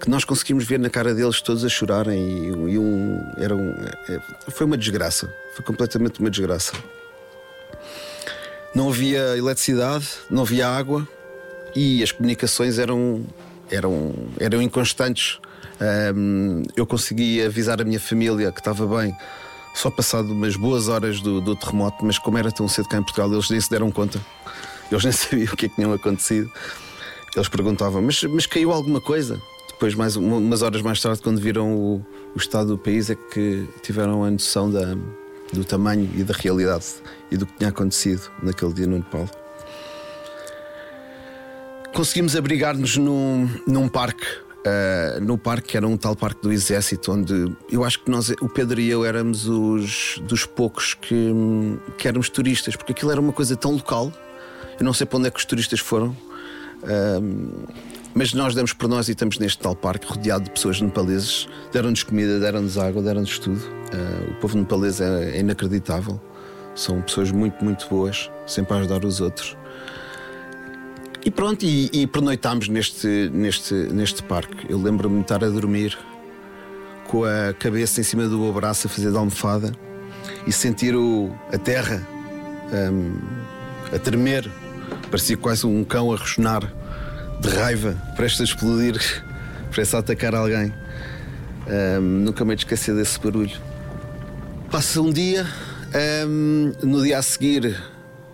que 0.00 0.08
nós 0.08 0.24
conseguimos 0.24 0.64
ver 0.64 0.78
na 0.78 0.88
cara 0.88 1.12
deles 1.14 1.40
todos 1.40 1.64
a 1.64 1.68
chorarem 1.68 2.18
e, 2.18 2.72
e 2.72 2.78
um, 2.78 3.20
era 3.36 3.54
um, 3.54 3.70
é, 4.08 4.20
foi 4.48 4.66
uma 4.66 4.76
desgraça, 4.76 5.32
foi 5.54 5.64
completamente 5.64 6.20
uma 6.20 6.30
desgraça. 6.30 6.72
Não 8.74 8.88
havia 8.88 9.36
eletricidade, 9.36 10.08
não 10.30 10.42
havia 10.42 10.68
água 10.68 11.06
e 11.74 12.02
as 12.02 12.12
comunicações 12.12 12.78
eram 12.78 13.24
eram 13.70 14.14
eram 14.38 14.60
inconstantes. 14.62 15.38
Um, 16.14 16.62
eu 16.76 16.86
consegui 16.86 17.42
avisar 17.44 17.80
a 17.80 17.84
minha 17.84 18.00
família 18.00 18.50
que 18.50 18.60
estava 18.60 18.86
bem 18.98 19.16
só 19.74 19.90
passado 19.90 20.32
umas 20.32 20.56
boas 20.56 20.88
horas 20.88 21.20
do, 21.20 21.40
do 21.40 21.54
terremoto, 21.54 22.04
mas 22.04 22.18
como 22.18 22.36
era 22.36 22.50
tão 22.50 22.66
cedo 22.66 22.88
cá 22.88 22.98
em 22.98 23.02
Portugal, 23.02 23.32
eles 23.32 23.48
nem 23.48 23.60
se 23.60 23.70
deram 23.70 23.90
conta. 23.90 24.20
Eles 24.90 25.04
nem 25.04 25.12
sabiam 25.12 25.52
o 25.52 25.56
que 25.56 25.66
é 25.66 25.68
que 25.68 25.74
tinha 25.76 25.94
acontecido. 25.94 26.50
Eles 27.34 27.48
perguntavam: 27.48 28.02
mas, 28.02 28.22
mas 28.24 28.46
caiu 28.46 28.72
alguma 28.72 29.00
coisa? 29.00 29.40
Depois, 29.68 29.94
mais 29.94 30.16
umas 30.16 30.62
horas 30.62 30.82
mais 30.82 31.00
tarde, 31.00 31.22
quando 31.22 31.40
viram 31.40 31.72
o, 31.72 32.04
o 32.34 32.38
estado 32.38 32.70
do 32.70 32.78
país, 32.78 33.10
é 33.10 33.14
que 33.14 33.68
tiveram 33.80 34.24
a 34.24 34.30
noção 34.30 34.68
da, 34.68 34.96
do 35.52 35.64
tamanho 35.64 36.10
e 36.16 36.24
da 36.24 36.34
realidade 36.34 36.86
e 37.30 37.36
do 37.36 37.46
que 37.46 37.52
tinha 37.58 37.70
acontecido 37.70 38.28
naquele 38.42 38.72
dia 38.72 38.86
no 38.88 38.96
Nepal. 38.96 39.28
Conseguimos 41.98 42.36
abrigar-nos 42.36 42.96
num, 42.96 43.50
num 43.66 43.88
parque, 43.88 44.24
uh, 44.24 45.20
no 45.20 45.36
parque 45.36 45.70
que 45.70 45.76
era 45.76 45.84
um 45.84 45.96
tal 45.96 46.14
parque 46.14 46.40
do 46.40 46.52
Exército, 46.52 47.10
onde 47.10 47.52
eu 47.68 47.82
acho 47.82 47.98
que 47.98 48.08
nós, 48.08 48.30
o 48.40 48.48
Pedro 48.48 48.80
e 48.80 48.88
eu, 48.88 49.04
éramos 49.04 49.48
os 49.48 50.20
dos 50.22 50.46
poucos 50.46 50.94
que, 50.94 51.34
que 51.98 52.06
éramos 52.06 52.28
turistas, 52.28 52.76
porque 52.76 52.92
aquilo 52.92 53.10
era 53.10 53.20
uma 53.20 53.32
coisa 53.32 53.56
tão 53.56 53.72
local. 53.72 54.12
Eu 54.78 54.84
não 54.84 54.92
sei 54.92 55.08
para 55.08 55.18
onde 55.18 55.26
é 55.26 55.30
que 55.32 55.40
os 55.40 55.44
turistas 55.44 55.80
foram. 55.80 56.16
Uh, 56.84 57.66
mas 58.14 58.32
nós 58.32 58.54
demos 58.54 58.72
por 58.72 58.88
nós 58.88 59.08
e 59.08 59.10
estamos 59.10 59.36
neste 59.36 59.58
tal 59.58 59.74
parque 59.74 60.06
rodeado 60.06 60.44
de 60.44 60.52
pessoas 60.52 60.80
nepaleses. 60.80 61.48
Deram-nos 61.72 62.04
comida, 62.04 62.38
deram-nos 62.38 62.78
água, 62.78 63.02
deram-nos 63.02 63.40
tudo. 63.40 63.58
Uh, 63.58 64.30
o 64.30 64.34
povo 64.36 64.56
nepalês 64.56 65.00
é, 65.00 65.32
é, 65.32 65.40
inacreditável. 65.40 66.20
São 66.76 67.02
pessoas 67.02 67.32
muito, 67.32 67.64
muito 67.64 67.88
boas, 67.88 68.30
sempre 68.46 68.74
a 68.74 68.76
ajudar 68.76 69.04
os 69.04 69.20
outros. 69.20 69.57
E 71.24 71.30
pronto, 71.30 71.64
e, 71.64 71.90
e 71.92 72.06
pernoitámos 72.06 72.68
neste, 72.68 73.30
neste, 73.32 73.74
neste 73.74 74.22
parque. 74.22 74.66
Eu 74.68 74.80
lembro-me 74.80 75.16
de 75.16 75.22
estar 75.22 75.42
a 75.42 75.48
dormir 75.48 75.98
com 77.06 77.24
a 77.24 77.52
cabeça 77.52 78.00
em 78.00 78.04
cima 78.04 78.28
do 78.28 78.38
meu 78.38 78.52
braço 78.52 78.86
a 78.86 78.90
fazer 78.90 79.10
de 79.10 79.16
almofada 79.16 79.72
e 80.46 80.52
sentir 80.52 80.94
o, 80.94 81.34
a 81.52 81.58
terra 81.58 82.06
um, 82.92 83.18
a 83.94 83.98
tremer. 83.98 84.48
Parecia 85.10 85.36
quase 85.36 85.66
um 85.66 85.84
cão 85.84 86.12
a 86.12 86.16
ressonar 86.16 86.72
de 87.40 87.48
raiva, 87.48 87.96
prestes 88.16 88.40
a 88.40 88.44
explodir, 88.44 88.98
prestes 89.72 89.94
a 89.94 89.98
atacar 89.98 90.34
alguém. 90.34 90.72
Um, 91.66 92.00
nunca 92.00 92.44
me 92.44 92.54
esquecer 92.54 92.94
desse 92.94 93.18
barulho. 93.20 93.58
Passa 94.70 95.00
um 95.00 95.10
dia, 95.10 95.46
um, 96.26 96.72
no 96.82 97.02
dia 97.02 97.18
a 97.18 97.22
seguir, 97.22 97.76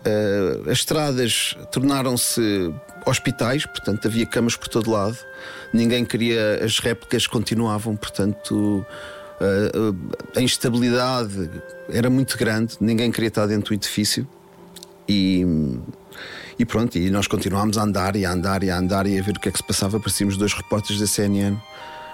uh, 0.07 0.71
as 0.71 0.79
estradas 0.79 1.57
tornaram-se 1.71 2.73
hospitais, 3.07 3.67
portanto 3.67 4.07
havia 4.07 4.27
camas 4.27 4.57
por 4.57 4.69
todo 4.69 4.91
lado. 4.91 5.19
Ninguém 5.73 6.05
queria, 6.05 6.65
as 6.65 6.79
réplicas 6.79 7.27
continuavam, 7.27 7.97
portanto 7.97 8.85
uh, 9.41 9.97
a 10.37 10.41
instabilidade 10.41 11.51
era 11.89 12.09
muito 12.09 12.37
grande, 12.39 12.77
ninguém 12.81 13.11
queria 13.11 13.29
estar 13.29 13.47
dentro 13.47 13.71
do 13.71 13.75
edifício. 13.75 14.27
E 15.09 15.45
e 16.59 16.65
pronto, 16.65 16.97
e 16.97 17.11
nós 17.11 17.27
continuámos 17.27 17.77
a 17.77 17.83
andar 17.83 18.15
e 18.15 18.25
a 18.25 18.31
andar 18.31 18.63
e 18.63 18.71
a 18.71 18.79
andar 18.79 19.07
e 19.07 19.19
a 19.19 19.23
ver 19.23 19.37
o 19.37 19.41
que 19.41 19.49
é 19.49 19.53
que 19.53 19.59
se 19.59 19.65
passava. 19.65 19.99
Parecíamos 19.99 20.37
dois 20.37 20.53
repórteres 20.53 21.01
da 21.01 21.07
CNN 21.07 21.57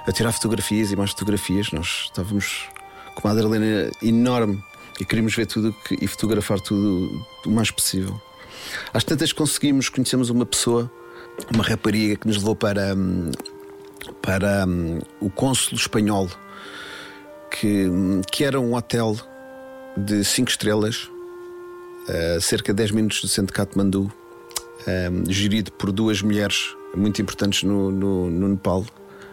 a 0.06 0.12
tirar 0.12 0.32
fotografias 0.32 0.90
e 0.90 0.96
mais 0.96 1.10
fotografias. 1.10 1.70
Nós 1.72 2.04
estávamos 2.06 2.66
com 3.14 3.28
uma 3.28 3.32
adrenalina 3.32 3.90
enorme 4.02 4.62
e 5.00 5.04
queríamos 5.04 5.34
ver 5.34 5.46
tudo 5.46 5.74
e 5.90 6.06
fotografar 6.06 6.60
tudo 6.60 7.24
o 7.46 7.50
mais 7.50 7.70
possível. 7.70 8.20
Às 8.92 9.02
tantas 9.02 9.32
conseguimos, 9.32 9.88
conhecemos 9.88 10.28
uma 10.28 10.44
pessoa, 10.44 10.90
uma 11.52 11.64
rapariga 11.64 12.16
que 12.16 12.26
nos 12.26 12.36
levou 12.36 12.54
para, 12.54 12.94
hum, 12.94 13.30
para 14.20 14.66
um, 14.66 14.98
o 15.18 15.30
cônsulo 15.30 15.80
espanhol, 15.80 16.28
que, 17.50 17.88
hum, 17.88 18.20
que 18.30 18.44
era 18.44 18.60
um 18.60 18.74
hotel 18.74 19.16
de 19.96 20.22
5 20.22 20.50
estrelas, 20.50 21.10
a 22.36 22.40
cerca 22.40 22.72
de 22.72 22.76
10 22.76 22.90
minutos 22.90 23.22
do 23.22 23.28
centro 23.28 23.46
de 23.46 23.52
Katmandu, 23.54 24.12
um, 24.86 25.30
gerido 25.30 25.72
por 25.72 25.90
duas 25.90 26.20
mulheres 26.20 26.74
muito 26.94 27.22
importantes 27.22 27.62
no, 27.62 27.90
no, 27.90 28.30
no, 28.30 28.48
Nepal. 28.48 28.84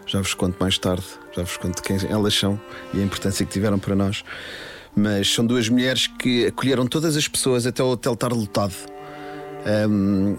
Já 0.06 0.20
vos 0.20 0.34
conto 0.34 0.56
mais 0.60 0.78
tarde, 0.78 1.04
já 1.36 1.44
vos 1.44 1.58
conto 1.58 1.84
quem 1.84 1.98
elas 2.10 2.34
são 2.34 2.60
e 2.94 3.02
a 3.02 3.04
importância 3.04 3.46
que 3.46 3.52
tiveram 3.52 3.78
para 3.78 3.94
nós. 3.94 4.24
Mas 4.98 5.32
são 5.32 5.46
duas 5.46 5.70
mulheres 5.70 6.08
que 6.08 6.48
acolheram 6.48 6.88
todas 6.88 7.16
as 7.16 7.28
pessoas 7.28 7.68
até 7.68 7.84
o 7.84 7.88
hotel 7.88 8.14
estar 8.14 8.34
lotado. 8.34 8.74
Um, 9.88 10.36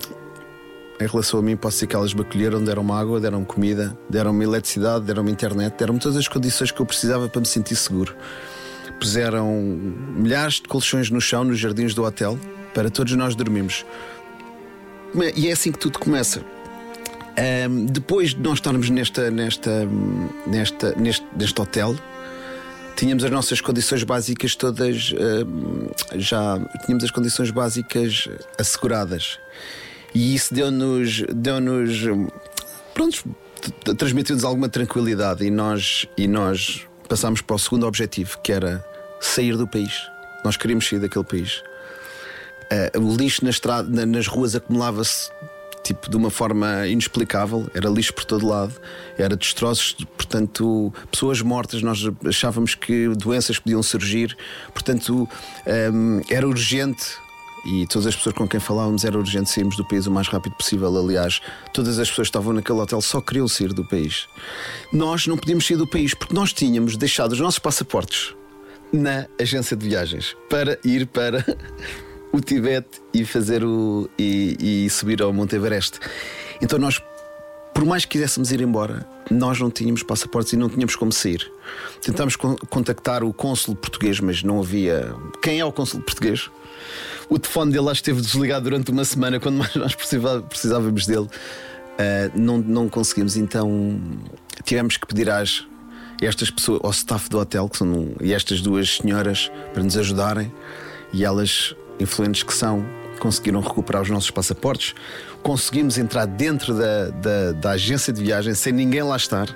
em 1.01 1.07
relação 1.07 1.39
a 1.39 1.43
mim, 1.43 1.57
posso 1.57 1.77
dizer 1.77 1.87
que 1.87 1.95
elas 1.95 2.13
me 2.13 2.23
acolheram, 2.23 2.63
deram-me 2.65 2.91
água, 2.91 3.21
deram-me 3.21 3.47
comida, 3.47 3.97
deram-me 4.11 4.45
eletricidade, 4.45 5.05
deram-me 5.05 5.31
internet, 5.31 5.77
deram-me 5.79 6.01
todas 6.01 6.19
as 6.19 6.27
condições 6.27 6.73
que 6.73 6.81
eu 6.81 6.87
precisava 6.87 7.29
para 7.29 7.41
me 7.41 7.47
sentir 7.47 7.77
seguro. 7.77 8.17
Puseram 8.99 9.49
milhares 10.17 10.55
de 10.55 10.63
colchões 10.63 11.09
no 11.09 11.21
chão, 11.21 11.45
nos 11.45 11.61
jardins 11.61 11.95
do 11.95 12.03
hotel, 12.03 12.37
para 12.75 12.91
todos 12.91 13.15
nós 13.15 13.37
dormirmos. 13.37 13.87
E 15.37 15.47
é 15.47 15.53
assim 15.53 15.71
que 15.71 15.79
tudo 15.79 16.01
começa. 16.01 16.43
Um, 17.71 17.87
depois 17.87 18.31
de 18.31 18.41
nós 18.41 18.55
estarmos 18.55 18.91
nesta, 18.91 19.31
nesta, 19.31 19.89
nesta, 20.49 20.95
neste, 20.97 21.25
neste 21.37 21.61
hotel, 21.61 21.95
tínhamos 22.99 23.23
as 23.23 23.31
nossas 23.31 23.61
condições 23.61 24.03
básicas 24.03 24.57
todas 24.57 25.15
já 26.17 26.59
tínhamos 26.85 27.05
as 27.05 27.11
condições 27.13 27.51
básicas 27.51 28.29
asseguradas. 28.59 29.39
E 30.13 30.35
isso 30.35 30.53
deu-nos 30.53 31.23
deu-nos 31.33 32.03
pronto 32.93 33.25
transmitiu-nos 33.97 34.45
alguma 34.45 34.69
tranquilidade. 34.69 35.45
E 35.45 35.51
nós 35.51 36.07
e 36.17 36.27
nós 36.27 36.87
passámos 37.09 37.41
para 37.41 37.57
o 37.57 37.59
segundo 37.59 37.87
objetivo 37.87 38.39
que 38.43 38.53
era 38.53 38.85
sair 39.21 39.57
do 39.57 39.67
país. 39.67 39.93
Nós 40.45 40.57
queríamos 40.57 40.89
sair 40.89 40.99
daquele 40.99 41.25
país. 41.25 41.63
Uh, 42.95 43.01
o 43.01 43.17
lixo 43.17 43.45
na 43.45 43.51
estrada, 43.51 43.89
na, 43.89 44.05
nas 44.05 44.27
ruas 44.27 44.55
acumulava-se 44.55 45.31
tipo 45.89 46.11
de 46.11 46.17
uma 46.17 46.31
forma 46.31 46.87
inexplicável, 46.87 47.67
era 47.75 47.89
lixo 47.89 48.13
por 48.13 48.25
todo 48.25 48.47
lado, 48.47 48.75
era 49.17 49.35
destroços, 49.35 49.97
portanto, 50.17 50.93
pessoas 51.11 51.41
mortas, 51.41 51.83
nós 51.83 52.05
achávamos 52.27 52.75
que 52.75 53.09
doenças 53.09 53.59
podiam 53.59 53.83
surgir, 53.83 54.37
portanto, 54.73 55.29
um, 55.93 56.21
era 56.29 56.47
urgente. 56.47 57.07
E 57.67 57.87
todas 57.89 58.07
as 58.07 58.17
pessoas 58.17 58.35
com 58.37 58.47
quem 58.47 58.61
falávamos 58.61 59.05
era 59.05 59.19
urgente 59.19 59.51
sairmos 59.51 59.77
do 59.77 59.87
país 59.87 60.07
o 60.07 60.11
mais 60.11 60.29
rápido 60.29 60.55
possível. 60.55 60.97
Aliás, 60.97 61.41
todas 61.75 61.99
as 61.99 62.09
pessoas 62.09 62.29
que 62.29 62.31
estavam 62.31 62.53
naquele 62.53 62.79
hotel 62.79 63.01
só 63.01 63.21
queriam 63.21 63.49
sair 63.49 63.75
do 63.75 63.85
país. 63.85 64.27
Nós 64.93 65.27
não 65.27 65.37
podíamos 65.37 65.67
sair 65.67 65.77
do 65.77 65.87
país 65.87 66.15
porque 66.15 66.33
nós 66.33 66.53
tínhamos 66.53 66.97
deixado 66.97 67.33
os 67.33 67.41
nossos 67.41 67.59
passaportes 67.59 68.33
na 68.93 69.27
agência 69.39 69.77
de 69.77 69.89
viagens 69.89 70.37
para 70.49 70.79
ir 70.85 71.07
para 71.09 71.45
o 72.33 72.41
Tibete 72.41 73.01
e 73.13 73.25
fazer 73.25 73.65
o 73.65 74.09
e, 74.19 74.85
e 74.85 74.91
subir 74.91 75.23
ao 75.23 75.33
Monte 75.33 75.57
Everest. 75.57 75.99
Então 76.61 76.79
nós, 76.79 77.03
por 77.75 77.85
mais 77.85 78.05
que 78.05 78.13
quiséssemos 78.13 78.51
ir 78.53 78.61
embora, 78.61 79.07
nós 79.31 79.59
não 79.61 79.71
tínhamos 79.71 80.03
passaportes 80.03 80.53
e 80.53 80.57
não 80.57 80.69
tínhamos 80.69 80.97
como 80.97 81.13
sair. 81.13 81.51
Tentámos 82.01 82.37
contactar 82.37 83.23
o 83.23 83.33
cônsul 83.33 83.75
português, 83.75 84.21
mas 84.21 84.43
não 84.43 84.61
havia. 84.61 85.15
Quem 85.43 85.61
é 85.61 85.65
o 85.65 85.73
cônsul 85.73 86.01
português? 86.01 86.51
O 87.29 87.39
telefone 87.39 87.73
dele 87.73 87.85
lá 87.85 87.93
esteve 87.93 88.21
desligado 88.21 88.65
durante 88.65 88.91
uma 88.91 89.05
semana 89.05 89.39
quando 89.39 89.57
nós 89.77 89.95
precisávamos 89.95 91.07
dele. 91.07 91.29
Uh, 91.99 92.39
não, 92.39 92.59
não 92.59 92.89
conseguimos, 92.89 93.37
então 93.37 94.01
tivemos 94.65 94.97
que 94.97 95.05
pedir 95.05 95.29
às 95.29 95.67
estas 96.23 96.51
pessoas, 96.51 96.81
ao 96.83 96.91
staff 96.91 97.29
do 97.29 97.39
hotel, 97.39 97.69
que 97.69 97.79
são 97.79 98.13
e 98.21 98.33
estas 98.33 98.61
duas 98.61 98.97
senhoras, 98.97 99.51
para 99.73 99.83
nos 99.83 99.97
ajudarem. 99.97 100.53
E 101.13 101.25
elas 101.25 101.75
influentes 102.01 102.43
que 102.43 102.55
são, 102.55 102.85
conseguiram 103.19 103.61
recuperar 103.61 104.03
os 104.03 104.11
nossos 104.11 104.31
passaportes. 104.31 104.95
Conseguimos 105.43 105.99
entrar 105.99 106.27
dentro 106.27 106.75
da, 106.75 107.11
da, 107.11 107.53
da 107.53 107.71
agência 107.71 108.13
de 108.13 108.23
viagem 108.23 108.55
sem 108.55 108.73
ninguém 108.73 109.03
lá 109.03 109.17
estar 109.17 109.49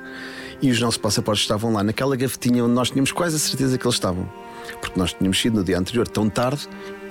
e 0.60 0.70
os 0.70 0.80
nossos 0.80 0.96
passaportes 0.96 1.42
estavam 1.42 1.72
lá 1.72 1.82
naquela 1.82 2.14
gavetinha 2.16 2.64
onde 2.64 2.74
nós 2.74 2.90
tínhamos 2.90 3.10
quase 3.10 3.36
a 3.36 3.38
certeza 3.38 3.76
que 3.76 3.84
eles 3.84 3.96
estavam. 3.96 4.30
Porque 4.80 4.98
nós 4.98 5.12
tínhamos 5.12 5.40
sido 5.40 5.58
no 5.58 5.64
dia 5.64 5.78
anterior 5.78 6.06
tão 6.06 6.28
tarde, 6.28 6.68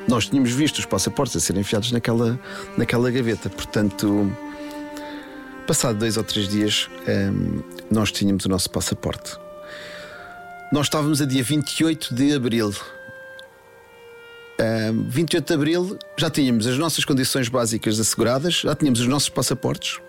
nós 0.08 0.28
tínhamos 0.28 0.52
visto 0.52 0.80
os 0.80 0.86
passaportes 0.86 1.36
a 1.36 1.40
serem 1.40 1.62
enfiados 1.62 1.92
naquela, 1.92 2.40
naquela 2.78 3.12
gaveta. 3.12 3.50
Portanto, 3.50 4.32
passado 5.68 6.00
dois 6.00 6.18
ou 6.18 6.24
três 6.24 6.48
dias, 6.48 6.90
hum, 7.08 7.62
nós 7.90 8.12
tínhamos 8.12 8.46
o 8.46 8.50
nosso 8.50 8.70
passaporte. 8.70 9.38
Nós 10.72 10.86
estávamos 10.86 11.22
a 11.22 11.26
dia 11.26 11.44
28 11.44 12.16
de 12.16 12.34
abril. 12.34 12.74
Um, 14.62 15.10
28 15.10 15.48
de 15.48 15.54
abril 15.56 15.98
já 16.16 16.30
tínhamos 16.30 16.68
as 16.68 16.78
nossas 16.78 17.04
condições 17.04 17.50
básicas 17.50 18.00
asseguradas, 18.00 18.62
já 18.62 18.76
tínhamos 18.76 19.00
os 19.00 19.08
nossos 19.08 19.30
passaportes. 19.30 20.00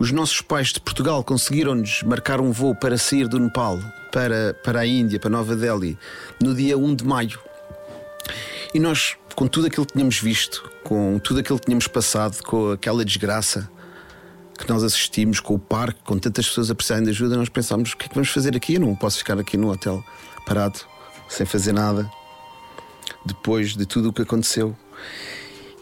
Os 0.00 0.10
nossos 0.10 0.40
pais 0.40 0.72
de 0.72 0.80
Portugal 0.80 1.22
conseguiram-nos 1.22 2.02
marcar 2.02 2.40
um 2.40 2.50
voo 2.50 2.74
para 2.74 2.98
sair 2.98 3.28
do 3.28 3.38
Nepal 3.38 3.78
para, 4.10 4.52
para 4.64 4.80
a 4.80 4.86
Índia, 4.86 5.20
para 5.20 5.30
Nova 5.30 5.54
Delhi, 5.54 5.96
no 6.42 6.56
dia 6.56 6.76
1 6.76 6.94
de 6.96 7.04
maio. 7.04 7.38
E 8.74 8.80
nós, 8.80 9.16
com 9.36 9.46
tudo 9.46 9.68
aquilo 9.68 9.86
que 9.86 9.92
tínhamos 9.92 10.18
visto, 10.18 10.68
com 10.82 11.20
tudo 11.20 11.38
aquilo 11.38 11.60
que 11.60 11.66
tínhamos 11.66 11.86
passado, 11.86 12.42
com 12.42 12.72
aquela 12.72 13.04
desgraça 13.04 13.70
que 14.58 14.68
nós 14.68 14.82
assistimos, 14.82 15.38
com 15.38 15.54
o 15.54 15.58
parque, 15.58 16.00
com 16.04 16.18
tantas 16.18 16.48
pessoas 16.48 16.68
a 16.68 16.74
precisarem 16.74 17.04
de 17.04 17.10
ajuda, 17.10 17.36
nós 17.36 17.48
pensámos: 17.48 17.92
o 17.92 17.96
que 17.96 18.06
é 18.06 18.08
que 18.08 18.14
vamos 18.14 18.30
fazer 18.30 18.56
aqui? 18.56 18.74
Eu 18.74 18.80
não 18.80 18.96
posso 18.96 19.18
ficar 19.18 19.38
aqui 19.38 19.56
no 19.56 19.70
hotel 19.70 20.04
parado, 20.44 20.80
sem 21.28 21.46
fazer 21.46 21.72
nada, 21.72 22.10
depois 23.24 23.76
de 23.76 23.86
tudo 23.86 24.10
o 24.10 24.12
que 24.12 24.22
aconteceu. 24.22 24.76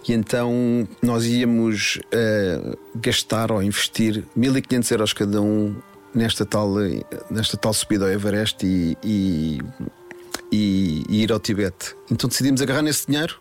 E 0.09 0.13
então 0.13 0.89
nós 1.03 1.27
íamos 1.27 2.01
uh, 2.07 2.79
gastar 2.97 3.53
ou 3.53 3.63
investir 3.63 4.25
1500 4.35 4.91
euros 4.91 5.13
cada 5.13 5.41
um 5.41 5.77
nesta 6.15 6.45
tal, 6.45 6.75
nesta 7.31 7.57
tal 7.57 7.73
subida 7.73 8.07
ao 8.07 8.11
Everest 8.11 8.67
e, 8.67 8.97
e, 9.05 9.59
e, 10.51 11.05
e 11.09 11.23
ir 11.23 11.33
ao 11.33 11.39
Tibete. 11.39 11.95
Então 12.11 12.29
decidimos 12.29 12.61
agarrar 12.63 12.83
nesse 12.83 13.07
dinheiro 13.07 13.39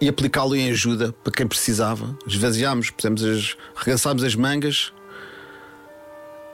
e 0.00 0.08
aplicá-lo 0.08 0.54
em 0.54 0.70
ajuda 0.70 1.12
para 1.24 1.32
quem 1.32 1.46
precisava. 1.46 2.16
Esvaziámos, 2.26 2.90
pusemos 2.90 3.24
as, 3.24 3.56
as 4.24 4.34
mangas, 4.34 4.92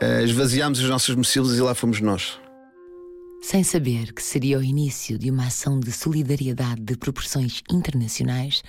uh, 0.01 0.25
esvaziámos 0.25 0.81
as 0.81 0.88
nossas 0.88 1.14
mochilas 1.14 1.57
e 1.57 1.61
lá 1.61 1.75
fomos 1.75 2.01
nós. 2.01 2.41
Sem 3.42 3.64
saber 3.64 4.12
que 4.12 4.22
seria 4.22 4.57
o 4.57 4.62
início 4.62 5.18
de 5.18 5.28
uma 5.28 5.48
ação 5.48 5.81
de 5.81 5.90
solidariedade 5.90 6.81
de 6.81 6.96
proporções 6.96 7.61
internacionais, 7.68 8.62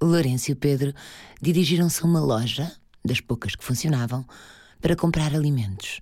Lourenço 0.00 0.52
e 0.52 0.54
Pedro 0.54 0.92
dirigiram-se 1.40 2.02
a 2.02 2.06
uma 2.06 2.20
loja, 2.20 2.70
das 3.02 3.18
poucas 3.18 3.56
que 3.56 3.64
funcionavam, 3.64 4.24
para 4.80 4.94
comprar 4.94 5.34
alimentos. 5.34 6.00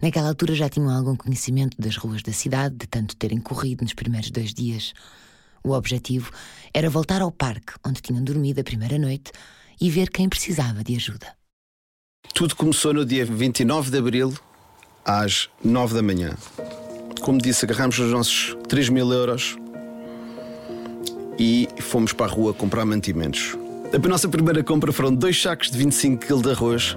Naquela 0.00 0.28
altura 0.28 0.54
já 0.54 0.68
tinham 0.70 0.88
algum 0.88 1.14
conhecimento 1.14 1.76
das 1.78 1.96
ruas 1.96 2.22
da 2.22 2.32
cidade, 2.32 2.76
de 2.76 2.86
tanto 2.86 3.14
terem 3.14 3.38
corrido 3.38 3.82
nos 3.82 3.92
primeiros 3.92 4.30
dois 4.30 4.54
dias. 4.54 4.94
O 5.62 5.72
objetivo 5.72 6.32
era 6.72 6.88
voltar 6.88 7.20
ao 7.20 7.30
parque 7.30 7.74
onde 7.86 8.00
tinham 8.00 8.24
dormido 8.24 8.62
a 8.62 8.64
primeira 8.64 8.98
noite 8.98 9.30
e 9.78 9.90
ver 9.90 10.08
quem 10.08 10.26
precisava 10.26 10.82
de 10.82 10.96
ajuda. 10.96 11.36
Tudo 12.34 12.56
começou 12.56 12.94
no 12.94 13.04
dia 13.04 13.26
29 13.26 13.90
de 13.90 13.98
abril, 13.98 14.34
às 15.04 15.50
9 15.62 15.94
da 15.94 16.02
manhã. 16.02 16.34
Como 17.20 17.38
disse, 17.38 17.64
agarramos 17.64 17.98
os 17.98 18.10
nossos 18.10 18.56
3 18.68 18.88
mil 18.88 19.12
euros 19.12 19.56
e 21.38 21.68
fomos 21.80 22.12
para 22.12 22.26
a 22.26 22.28
rua 22.28 22.52
comprar 22.52 22.84
mantimentos. 22.84 23.56
A 23.92 24.08
nossa 24.08 24.28
primeira 24.28 24.62
compra 24.62 24.92
foram 24.92 25.14
dois 25.14 25.40
sacos 25.40 25.70
de 25.70 25.78
25 25.78 26.24
kg 26.24 26.42
de 26.42 26.50
arroz, 26.50 26.96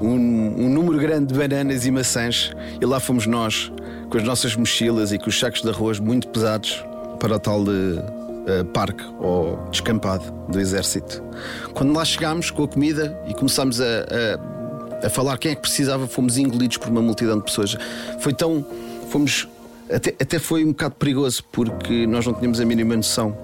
um, 0.00 0.08
um, 0.08 0.68
número 0.68 0.98
grande 0.98 1.32
de 1.32 1.38
bananas 1.38 1.86
e 1.86 1.90
maçãs, 1.90 2.52
e 2.80 2.84
lá 2.84 2.98
fomos 2.98 3.26
nós, 3.26 3.70
com 4.10 4.18
as 4.18 4.24
nossas 4.24 4.56
mochilas 4.56 5.12
e 5.12 5.18
com 5.18 5.28
os 5.28 5.38
sacos 5.38 5.62
de 5.62 5.68
arroz 5.68 6.00
muito 6.00 6.28
pesados, 6.28 6.84
para 7.20 7.36
o 7.36 7.38
tal 7.38 7.62
de, 7.62 7.70
uh, 7.70 8.64
parque 8.72 9.04
ou 9.18 9.56
descampado 9.70 10.24
do 10.48 10.60
exército. 10.60 11.22
Quando 11.72 11.92
lá 11.92 12.04
chegámos 12.04 12.50
com 12.50 12.64
a 12.64 12.68
comida 12.68 13.18
e 13.28 13.34
começámos 13.34 13.80
a, 13.80 13.84
a, 13.84 15.06
a 15.06 15.10
falar 15.10 15.38
quem 15.38 15.52
é 15.52 15.54
que 15.54 15.62
precisava, 15.62 16.06
fomos 16.06 16.36
engolidos 16.36 16.76
por 16.76 16.88
uma 16.88 17.02
multidão 17.02 17.38
de 17.38 17.44
pessoas. 17.44 17.76
Foi 18.18 18.32
tão. 18.32 18.64
Fomos 19.10 19.46
até, 19.92 20.10
até 20.20 20.38
foi 20.38 20.64
um 20.64 20.68
bocado 20.68 20.94
perigoso 20.96 21.44
porque 21.52 22.06
nós 22.06 22.26
não 22.26 22.34
tínhamos 22.34 22.60
a 22.60 22.64
mínima 22.64 22.96
noção 22.96 23.36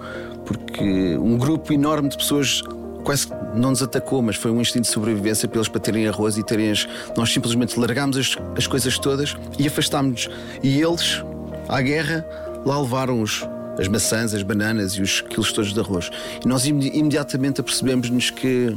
porque 0.47 1.17
um 1.17 1.37
grupo 1.39 1.73
enorme 1.73 2.09
de 2.09 2.17
pessoas 2.17 2.63
quase 3.05 3.29
não 3.55 3.71
nos 3.71 3.83
atacou, 3.83 4.23
mas 4.23 4.37
foi 4.37 4.51
um 4.51 4.61
instinto 4.61 4.83
de 4.83 4.91
sobrevivência 4.91 5.49
para 5.49 5.59
eles 5.59 5.69
para 5.69 5.81
terem 5.81 6.07
arroz 6.07 6.37
e 6.37 6.43
terem 6.43 6.71
as... 6.71 6.89
Nós 7.17 7.33
simplesmente 7.33 7.79
largámos 7.79 8.17
as, 8.17 8.37
as 8.57 8.67
coisas 8.67 8.99
todas 8.99 9.37
e 9.59 9.67
afastámos-nos. 9.67 10.29
E 10.63 10.81
eles, 10.81 11.23
à 11.69 11.81
guerra, 11.81 12.27
lá 12.65 12.81
levaram 12.81 13.23
os, 13.23 13.47
as 13.79 13.89
maçãs, 13.89 14.35
as 14.35 14.43
bananas 14.43 14.93
e 14.93 15.03
os 15.03 15.21
quilos 15.21 15.53
todos 15.53 15.73
de 15.73 15.81
arroz. 15.81 16.11
E 16.45 16.49
nós 16.49 16.67
imediatamente 16.67 17.61
apercebemos-nos 17.61 18.31
que 18.31 18.75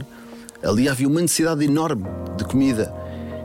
ali 0.64 0.88
havia 0.88 1.08
uma 1.08 1.22
necessidade 1.22 1.64
enorme 1.66 2.06
de 2.38 2.46
comida 2.46 2.94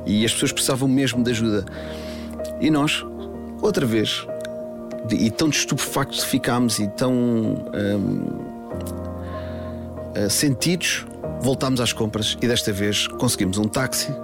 e 0.07 0.25
as 0.25 0.33
pessoas 0.33 0.53
precisavam 0.53 0.89
mesmo 0.89 1.23
de 1.23 1.31
ajuda. 1.31 1.65
E 2.61 2.71
nós, 2.71 3.05
outra 3.61 3.87
vez, 3.87 4.27
e 5.11 5.31
tão 5.31 5.49
estupefactos 5.49 6.25
ficámos 6.25 6.79
e 6.79 6.89
tão 6.89 7.13
hum, 7.13 7.57
uh, 10.17 10.31
sentidos, 10.31 11.07
voltámos 11.41 11.81
às 11.81 11.93
compras 11.93 12.37
e 12.43 12.49
desta 12.49 12.73
vez 12.73 13.07
conseguimos 13.07 13.59
um 13.59 13.65
táxi. 13.65 14.15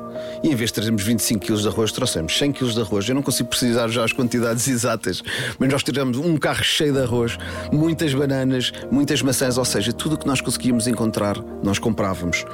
E 0.43 0.49
em 0.49 0.55
vez 0.55 0.71
de 0.71 0.75
trazermos 0.75 1.03
25 1.03 1.45
kg 1.47 1.57
de 1.57 1.69
arroz, 1.69 1.91
trouxemos 1.91 2.37
100 2.37 2.53
kg 2.53 2.73
de 2.73 2.81
arroz. 2.81 3.09
Eu 3.09 3.15
não 3.15 3.23
consigo 3.23 3.49
precisar 3.49 3.89
já 3.89 4.05
as 4.05 4.13
quantidades 4.13 4.67
exatas, 4.69 5.23
mas 5.59 5.71
nós 5.71 5.83
tivemos 5.83 6.19
um 6.19 6.37
carro 6.37 6.63
cheio 6.63 6.93
de 6.93 7.01
arroz, 7.01 7.39
muitas 7.73 8.13
bananas, 8.15 8.73
muitas 8.91 9.23
maçãs, 9.23 9.59
ou 9.59 9.65
seja, 9.65 9.93
tudo 9.93 10.15
o 10.15 10.19
que 10.19 10.27
nós 10.27 10.41
conseguíamos 10.41 10.87
encontrar, 10.87 11.37
nós 11.63 11.79
comprávamos. 11.79 12.45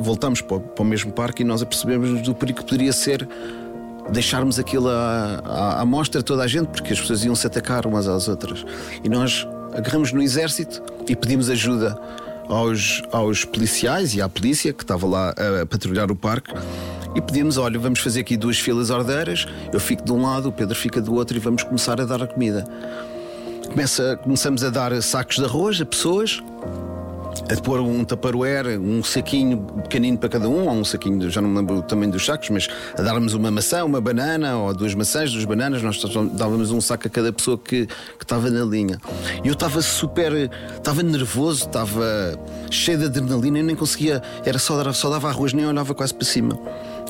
Voltamos 0.00 0.40
para 0.40 0.60
o 0.78 0.84
mesmo 0.84 1.12
parque 1.12 1.42
e 1.42 1.44
nós 1.44 1.62
apercebemos 1.62 2.20
do 2.22 2.34
perigo 2.34 2.58
que 2.58 2.64
poderia 2.64 2.92
ser 2.92 3.26
deixarmos 4.10 4.58
aquilo 4.58 4.88
à, 4.88 5.42
à, 5.44 5.80
à 5.80 5.84
mostra 5.84 6.22
toda 6.22 6.42
a 6.42 6.46
gente, 6.46 6.68
porque 6.68 6.92
as 6.92 7.00
pessoas 7.00 7.24
iam 7.24 7.34
se 7.34 7.46
atacar 7.46 7.86
umas 7.86 8.06
às 8.08 8.28
outras. 8.28 8.64
E 9.02 9.08
nós 9.08 9.46
agarramos 9.72 10.12
no 10.12 10.22
exército 10.22 10.82
e 11.08 11.14
pedimos 11.14 11.50
ajuda 11.50 11.98
aos, 12.48 13.02
aos 13.12 13.44
policiais 13.44 14.14
e 14.14 14.22
à 14.22 14.28
polícia 14.28 14.72
que 14.72 14.82
estava 14.82 15.06
lá 15.06 15.30
a 15.62 15.66
patrulhar 15.66 16.10
o 16.10 16.16
parque 16.16 16.52
e 17.14 17.20
pedimos: 17.20 17.56
olha, 17.56 17.78
vamos 17.78 18.00
fazer 18.00 18.20
aqui 18.20 18.36
duas 18.36 18.58
filas 18.58 18.90
ordeiras, 18.90 19.46
eu 19.72 19.80
fico 19.80 20.04
de 20.04 20.12
um 20.12 20.22
lado, 20.22 20.48
o 20.48 20.52
Pedro 20.52 20.74
fica 20.74 21.00
do 21.00 21.14
outro 21.14 21.36
e 21.36 21.40
vamos 21.40 21.62
começar 21.62 22.00
a 22.00 22.04
dar 22.04 22.22
a 22.22 22.26
comida. 22.26 22.64
Começa, 23.68 24.16
começamos 24.22 24.62
a 24.62 24.70
dar 24.70 25.02
sacos 25.02 25.36
de 25.36 25.44
arroz 25.44 25.80
a 25.80 25.84
pessoas 25.84 26.42
a 27.50 27.60
pôr 27.60 27.80
um 27.80 28.04
tupperware, 28.04 28.80
um 28.80 29.02
saquinho 29.02 29.58
pequenino 29.82 30.18
para 30.18 30.28
cada 30.28 30.48
um, 30.48 30.68
ou 30.68 30.72
um 30.72 30.84
saquinho, 30.84 31.30
já 31.30 31.40
não 31.40 31.48
me 31.48 31.58
lembro 31.58 31.82
tamanho 31.82 32.12
dos 32.12 32.24
sacos, 32.24 32.50
mas 32.50 32.68
a 32.96 33.02
darmos 33.02 33.34
uma 33.34 33.50
maçã, 33.50 33.84
uma 33.84 34.00
banana, 34.00 34.56
ou 34.56 34.74
duas 34.74 34.94
maçãs, 34.94 35.32
duas 35.32 35.44
bananas, 35.44 35.82
nós 35.82 36.00
dávamos 36.32 36.70
um 36.70 36.80
saco 36.80 37.06
a 37.06 37.10
cada 37.10 37.32
pessoa 37.32 37.58
que, 37.58 37.86
que 37.86 38.24
estava 38.24 38.50
na 38.50 38.64
linha. 38.64 38.98
E 39.44 39.48
eu 39.48 39.52
estava 39.52 39.82
super, 39.82 40.50
estava 40.76 41.02
nervoso, 41.02 41.66
estava 41.66 42.38
cheio 42.70 42.98
de 42.98 43.04
adrenalina, 43.06 43.58
e 43.58 43.62
nem 43.62 43.76
conseguia, 43.76 44.22
era 44.44 44.58
só, 44.58 44.92
só 44.92 45.10
dava 45.10 45.28
arroz, 45.28 45.52
nem 45.52 45.66
olhava 45.66 45.94
quase 45.94 46.14
para 46.14 46.26
cima. 46.26 46.58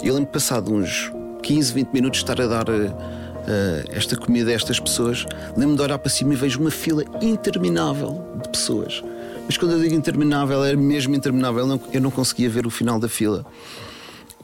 E 0.03 0.09
eu 0.09 0.15
lembro 0.15 0.31
passado 0.31 0.73
uns 0.73 1.13
15, 1.43 1.73
20 1.73 1.93
minutos 1.93 2.21
estar 2.21 2.41
a 2.41 2.47
dar. 2.47 2.69
Uh, 2.69 3.85
esta 3.93 4.17
comida 4.17 4.51
a 4.51 4.55
estas 4.55 4.81
pessoas, 4.81 5.25
lembro-me 5.51 5.77
de 5.77 5.83
olhar 5.83 5.99
para 6.01 6.11
cima 6.11 6.33
e 6.33 6.37
vejo 6.37 6.59
uma 6.59 6.71
fila 6.71 7.05
interminável 7.23 8.27
de 8.43 8.49
pessoas 8.49 9.05
mas 9.47 9.57
quando 9.57 9.73
eu 9.73 9.81
digo 9.81 9.95
interminável, 9.95 10.65
era 10.65 10.77
mesmo 10.77 11.15
interminável. 11.15 11.79
Eu 11.93 12.01
não, 12.01 12.11
conseguia 12.11 12.51
ver 12.51 12.67
o 12.67 12.71
final 12.71 12.99
da 12.99 13.09
fila. 13.09 13.47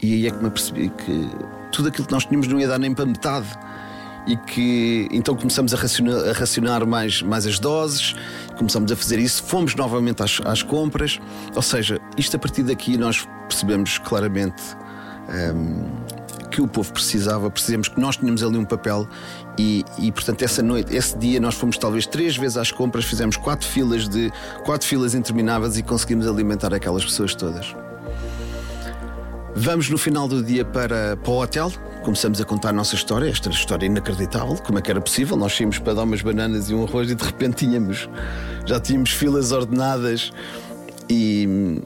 E 0.01 0.15
aí 0.15 0.27
é 0.27 0.31
que 0.31 0.39
me 0.39 0.47
apercebi 0.47 0.89
que 0.91 1.31
tudo 1.73 1.89
aquilo 1.89 2.07
que 2.07 2.13
nós 2.13 2.25
tínhamos 2.25 2.47
não 2.47 2.59
ia 2.61 2.69
dar 2.69 2.79
nem 2.79 2.95
para 2.95 3.05
metade. 3.05 3.49
E 4.27 4.37
que 4.37 5.09
então 5.11 5.35
começamos 5.35 5.75
a 5.75 5.77
racionar, 5.77 6.29
a 6.29 6.33
racionar 6.33 6.87
mais, 6.87 7.23
mais 7.23 7.45
as 7.45 7.59
doses, 7.59 8.15
começamos 8.57 8.93
a 8.93 8.97
fazer 8.97 9.19
isso, 9.19 9.43
fomos 9.43 9.75
novamente 9.75 10.23
às, 10.23 10.41
às 10.45 10.63
compras. 10.63 11.19
Ou 11.57 11.63
seja, 11.63 12.01
isto 12.17 12.37
a 12.37 12.39
partir 12.39 12.63
daqui 12.63 12.97
nós 12.97 13.27
percebemos 13.49 13.99
claramente 13.99 14.63
um, 15.29 16.22
que 16.53 16.61
o 16.61 16.69
povo 16.69 16.93
precisava, 16.93 17.51
precisamos 17.51 17.89
que 17.89 17.99
nós 17.99 18.19
tínhamos 18.19 18.43
ali 18.43 18.59
um 18.59 18.65
papel 18.65 19.09
e, 19.59 19.83
e, 19.99 20.13
portanto 20.13 20.43
essa 20.43 20.63
noite, 20.63 20.95
esse 20.95 21.17
dia 21.17 21.41
nós 21.41 21.55
fomos 21.55 21.79
talvez 21.79 22.07
três 22.07 22.37
vezes 22.37 22.59
às 22.59 22.71
compras, 22.71 23.07
fizemos 23.07 23.37
quatro 23.37 23.67
filas 23.67 24.07
de 24.07 24.31
quatro 24.65 24.87
filas 24.87 25.15
intermináveis 25.15 25.79
e 25.79 25.83
conseguimos 25.83 26.27
alimentar 26.29 26.75
aquelas 26.75 27.05
pessoas 27.05 27.35
todas. 27.35 27.75
Vamos 29.55 29.89
no 29.89 29.97
final 29.97 30.29
do 30.29 30.43
dia 30.43 30.65
para, 30.65 31.17
para 31.17 31.31
o 31.31 31.43
hotel, 31.43 31.73
começamos 32.03 32.41
a 32.41 32.45
contar 32.45 32.71
a 32.71 32.73
nossa 32.73 32.95
história, 32.95 33.29
esta 33.31 33.49
história 33.49 33.87
inacreditável, 33.87 34.57
como 34.57 34.79
é 34.79 34.83
que 34.83 34.91
era 34.91 35.01
possível? 35.01 35.37
Nós 35.37 35.57
saímos 35.57 35.79
para 35.79 35.95
dar 35.95 36.03
umas 36.03 36.21
bananas 36.21 36.69
e 36.69 36.75
um 36.75 36.85
arroz 36.85 37.11
e 37.11 37.15
de 37.15 37.25
repente 37.25 37.67
tínhamos, 37.67 38.09
já 38.67 38.79
tínhamos 38.79 39.11
filas 39.11 39.53
ordenadas 39.53 40.33
E, 41.09 41.83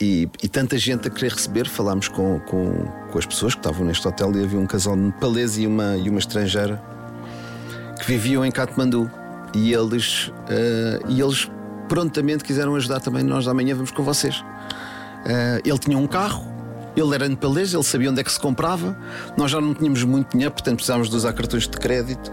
e, 0.00 0.28
e, 0.42 0.48
tanta 0.48 0.76
gente 0.76 1.08
a 1.08 1.10
querer 1.10 1.32
receber. 1.32 1.66
Falámos 1.66 2.08
com, 2.08 2.38
com, 2.40 2.86
com, 3.10 3.18
as 3.18 3.26
pessoas 3.26 3.54
que 3.54 3.60
estavam 3.60 3.86
neste 3.86 4.06
hotel 4.06 4.32
e 4.36 4.44
havia 4.44 4.58
um 4.58 4.66
casal 4.66 4.96
nepalês 4.96 5.58
e 5.58 5.66
uma, 5.66 5.96
e 5.96 6.08
uma 6.08 6.18
estrangeira 6.18 6.82
que 7.98 8.06
viviam 8.06 8.44
em 8.44 8.50
Katmandu. 8.50 9.10
E 9.54 9.72
eles, 9.72 10.28
uh, 10.28 11.08
e 11.08 11.20
eles 11.20 11.50
prontamente 11.88 12.44
quiseram 12.44 12.74
ajudar 12.76 13.00
também. 13.00 13.22
Nós 13.22 13.48
amanhã 13.48 13.74
vamos 13.74 13.90
com 13.90 14.02
vocês. 14.02 14.40
Uh, 14.40 15.60
ele 15.64 15.78
tinha 15.78 15.96
um 15.96 16.06
carro, 16.06 16.44
ele 16.96 17.14
era 17.14 17.28
nepalês, 17.28 17.72
ele 17.72 17.82
sabia 17.82 18.10
onde 18.10 18.20
é 18.20 18.24
que 18.24 18.32
se 18.32 18.40
comprava. 18.40 18.96
Nós 19.36 19.50
já 19.50 19.60
não 19.60 19.74
tínhamos 19.74 20.04
muito 20.04 20.32
dinheiro, 20.32 20.52
portanto 20.52 20.76
precisávamos 20.76 21.08
de 21.08 21.16
usar 21.16 21.32
cartões 21.32 21.66
de 21.66 21.76
crédito. 21.76 22.30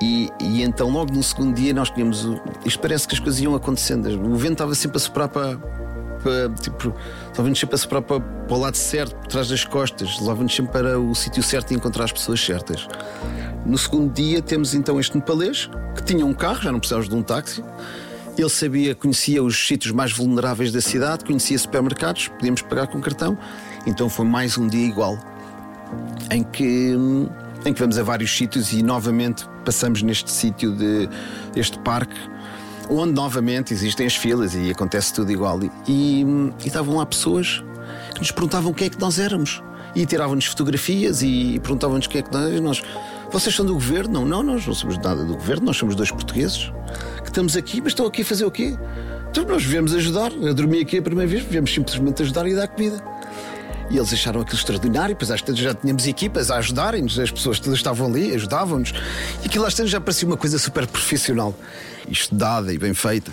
E, 0.00 0.30
e, 0.40 0.62
então, 0.62 0.88
logo 0.90 1.12
no 1.12 1.22
segundo 1.22 1.54
dia, 1.54 1.74
nós 1.74 1.90
tínhamos. 1.90 2.26
Isto 2.64 2.78
parece 2.80 3.08
que 3.08 3.14
as 3.14 3.20
coisas 3.20 3.40
iam 3.40 3.54
acontecendo. 3.54 4.06
O 4.30 4.36
vento 4.36 4.52
estava 4.52 4.74
sempre 4.74 4.96
a 4.96 5.00
soprar 5.00 5.28
para. 5.28 5.58
Para 6.18 6.48
tipo, 6.60 6.94
estava-nos 7.28 7.58
sempre 7.58 7.78
para, 7.78 8.02
para 8.02 8.22
o 8.48 8.58
lado 8.58 8.76
certo, 8.76 9.14
por 9.16 9.26
trás 9.26 9.48
das 9.48 9.64
costas, 9.64 10.18
levava-nos 10.20 10.54
sempre 10.54 10.72
para 10.72 10.98
o 10.98 11.14
sítio 11.14 11.42
certo 11.42 11.72
e 11.72 11.76
encontrar 11.76 12.04
as 12.04 12.12
pessoas 12.12 12.40
certas. 12.40 12.86
No 13.64 13.76
segundo 13.76 14.12
dia, 14.12 14.40
temos 14.40 14.74
então 14.74 14.98
este 14.98 15.16
nepalês 15.16 15.68
que 15.94 16.02
tinha 16.02 16.24
um 16.24 16.32
carro, 16.32 16.62
já 16.62 16.72
não 16.72 16.78
precisávamos 16.78 17.08
de 17.08 17.14
um 17.14 17.22
táxi. 17.22 17.64
Ele 18.36 18.48
sabia, 18.48 18.94
conhecia 18.94 19.42
os 19.42 19.66
sítios 19.66 19.92
mais 19.92 20.12
vulneráveis 20.12 20.70
da 20.70 20.80
cidade, 20.80 21.24
conhecia 21.24 21.58
supermercados, 21.58 22.28
podíamos 22.28 22.62
pagar 22.62 22.86
com 22.86 23.00
cartão. 23.00 23.36
Então 23.86 24.08
foi 24.08 24.24
mais 24.24 24.56
um 24.56 24.68
dia 24.68 24.86
igual 24.86 25.18
em 26.30 26.42
que, 26.42 26.94
em 27.64 27.72
que 27.72 27.80
vamos 27.80 27.98
a 27.98 28.02
vários 28.02 28.30
sítios 28.36 28.72
e 28.72 28.82
novamente 28.82 29.44
passamos 29.64 30.02
neste 30.02 30.30
sítio 30.30 30.74
de 30.76 31.08
este 31.56 31.78
parque 31.80 32.18
onde 32.90 33.12
novamente 33.12 33.72
existem 33.72 34.06
as 34.06 34.16
filas 34.16 34.54
e 34.54 34.70
acontece 34.70 35.12
tudo 35.12 35.30
igual. 35.30 35.60
E, 35.62 35.70
e, 35.86 36.22
e 36.64 36.66
estavam 36.66 36.96
lá 36.96 37.06
pessoas 37.06 37.62
que 38.14 38.20
nos 38.20 38.30
perguntavam 38.30 38.72
quem 38.72 38.86
é 38.86 38.90
que 38.90 39.00
nós 39.00 39.18
éramos. 39.18 39.62
E 39.94 40.04
tiravam-nos 40.04 40.44
fotografias 40.44 41.22
e 41.22 41.58
perguntavam-nos 41.60 42.06
quem 42.06 42.20
é 42.20 42.22
que 42.22 42.32
nós, 42.32 42.60
nós. 42.60 42.82
Vocês 43.30 43.54
são 43.54 43.64
do 43.64 43.74
governo? 43.74 44.24
Não, 44.24 44.42
nós 44.42 44.66
não 44.66 44.74
somos 44.74 44.96
nada 44.98 45.24
do 45.24 45.34
governo, 45.34 45.66
nós 45.66 45.76
somos 45.76 45.94
dois 45.94 46.10
portugueses 46.10 46.70
que 47.22 47.28
estamos 47.28 47.56
aqui, 47.56 47.80
mas 47.80 47.92
estão 47.92 48.06
aqui 48.06 48.22
a 48.22 48.24
fazer 48.24 48.44
o 48.44 48.50
quê? 48.50 48.76
Então 49.30 49.44
nós 49.44 49.62
viemos 49.62 49.94
ajudar, 49.94 50.32
eu 50.32 50.54
dormi 50.54 50.80
aqui 50.80 50.98
a 50.98 51.02
primeira 51.02 51.30
vez, 51.30 51.42
viemos 51.42 51.72
simplesmente 51.72 52.22
ajudar 52.22 52.46
e 52.46 52.54
dar 52.54 52.68
comida. 52.68 53.02
E 53.90 53.96
eles 53.96 54.12
acharam 54.12 54.40
aquilo 54.42 54.58
extraordinário, 54.58 55.16
pois 55.16 55.30
às 55.30 55.40
vezes 55.40 55.60
já 55.60 55.74
tínhamos 55.74 56.06
equipas 56.06 56.50
a 56.50 56.56
ajudarem-nos, 56.56 57.18
as 57.18 57.30
pessoas 57.30 57.58
todas 57.58 57.78
estavam 57.78 58.06
ali, 58.06 58.34
ajudavam-nos. 58.34 58.92
E 59.42 59.46
aquilo 59.46 59.64
às 59.64 59.74
vezes 59.74 59.90
já 59.90 60.00
parecia 60.00 60.26
uma 60.26 60.36
coisa 60.36 60.58
super 60.58 60.86
profissional, 60.86 61.54
estudada 62.10 62.72
e 62.72 62.78
bem 62.78 62.94
feita. 62.94 63.32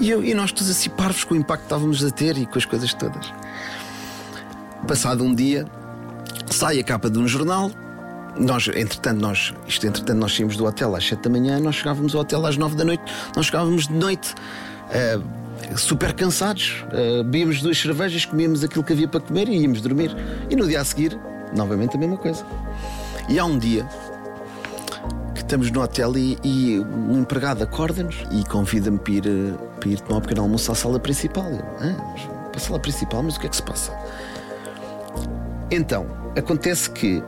E, 0.00 0.10
eu, 0.10 0.24
e 0.24 0.34
nós 0.34 0.52
todos 0.52 0.70
assim 0.70 0.90
parvos 0.90 1.24
com 1.24 1.34
o 1.34 1.36
impacto 1.36 1.62
que 1.62 1.66
estávamos 1.66 2.04
a 2.04 2.10
ter 2.10 2.36
e 2.36 2.46
com 2.46 2.58
as 2.58 2.64
coisas 2.64 2.92
todas. 2.94 3.32
Passado 4.86 5.24
um 5.24 5.34
dia, 5.34 5.66
sai 6.50 6.80
a 6.80 6.84
capa 6.84 7.10
de 7.10 7.18
um 7.18 7.28
jornal, 7.28 7.70
nós, 8.38 8.68
entretanto, 8.68 9.20
nós, 9.20 9.52
isto, 9.66 9.86
entretanto, 9.86 10.18
nós 10.18 10.34
saímos 10.34 10.56
do 10.56 10.64
hotel 10.64 10.94
às 10.94 11.06
7 11.06 11.22
da 11.22 11.30
manhã, 11.30 11.58
nós 11.60 11.76
chegávamos 11.76 12.14
ao 12.14 12.22
hotel 12.22 12.46
às 12.46 12.56
9 12.56 12.76
da 12.76 12.84
noite, 12.84 13.02
nós 13.36 13.46
chegávamos 13.46 13.86
de 13.86 13.94
noite. 13.94 14.34
Uh, 14.88 15.40
super 15.76 16.12
cansados, 16.14 16.84
uh, 16.86 17.22
bebíamos 17.22 17.60
duas 17.60 17.78
cervejas, 17.78 18.24
comíamos 18.24 18.64
aquilo 18.64 18.82
que 18.82 18.92
havia 18.92 19.06
para 19.06 19.20
comer 19.20 19.48
e 19.48 19.58
íamos 19.58 19.80
dormir. 19.80 20.10
E 20.48 20.56
no 20.56 20.66
dia 20.66 20.80
a 20.80 20.84
seguir, 20.84 21.18
novamente 21.54 21.96
a 21.96 21.98
mesma 21.98 22.16
coisa. 22.16 22.44
E 23.28 23.38
há 23.38 23.44
um 23.44 23.58
dia 23.58 23.86
estamos 25.50 25.68
no 25.72 25.82
hotel 25.82 26.16
e, 26.16 26.38
e 26.44 26.78
um 26.78 27.18
empregado 27.18 27.64
acorda-nos 27.64 28.14
e 28.30 28.44
convida-me 28.44 29.00
para 29.00 29.12
ir, 29.12 29.24
para 29.80 29.88
ir 29.88 30.00
tomar 30.00 30.18
um 30.18 30.20
pequeno 30.20 30.42
almoço 30.42 30.70
à 30.70 30.76
sala 30.76 31.00
principal. 31.00 31.44
Eu, 31.50 31.64
ah, 31.80 32.14
para 32.50 32.56
a 32.56 32.60
sala 32.60 32.78
principal, 32.78 33.20
mas 33.20 33.34
o 33.34 33.40
que 33.40 33.46
é 33.46 33.50
que 33.50 33.56
se 33.56 33.62
passa? 33.64 33.92
Então, 35.68 36.06
acontece 36.38 36.88
que 36.88 37.20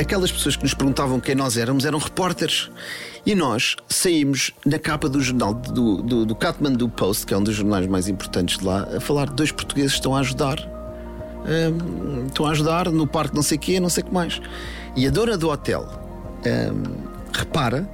aquelas 0.00 0.30
pessoas 0.30 0.54
que 0.54 0.62
nos 0.62 0.74
perguntavam 0.74 1.18
quem 1.18 1.34
nós 1.34 1.56
éramos 1.56 1.84
eram 1.84 1.98
repórteres. 1.98 2.70
E 3.24 3.34
nós 3.34 3.74
saímos 3.88 4.52
na 4.64 4.78
capa 4.78 5.08
do 5.08 5.20
jornal 5.20 5.52
do, 5.52 6.00
do, 6.02 6.24
do 6.24 6.34
Kathmandu 6.36 6.88
Post, 6.88 7.26
que 7.26 7.34
é 7.34 7.36
um 7.36 7.42
dos 7.42 7.56
jornais 7.56 7.88
mais 7.88 8.06
importantes 8.06 8.58
de 8.58 8.64
lá, 8.64 8.86
a 8.96 9.00
falar 9.00 9.26
de 9.26 9.34
dois 9.34 9.50
portugueses 9.50 9.90
que 9.90 9.98
estão 9.98 10.14
a 10.14 10.20
ajudar. 10.20 10.56
Um, 10.60 12.26
estão 12.26 12.46
a 12.46 12.50
ajudar 12.50 12.92
no 12.92 13.08
parque 13.08 13.34
não 13.34 13.42
sei 13.42 13.56
o 13.56 13.60
quê, 13.60 13.80
não 13.80 13.88
sei 13.88 14.04
o 14.04 14.06
que 14.06 14.14
mais. 14.14 14.40
E 14.94 15.04
a 15.04 15.10
dona 15.10 15.36
do 15.36 15.50
hotel 15.50 15.88
um, 16.46 17.15
repara, 17.36 17.88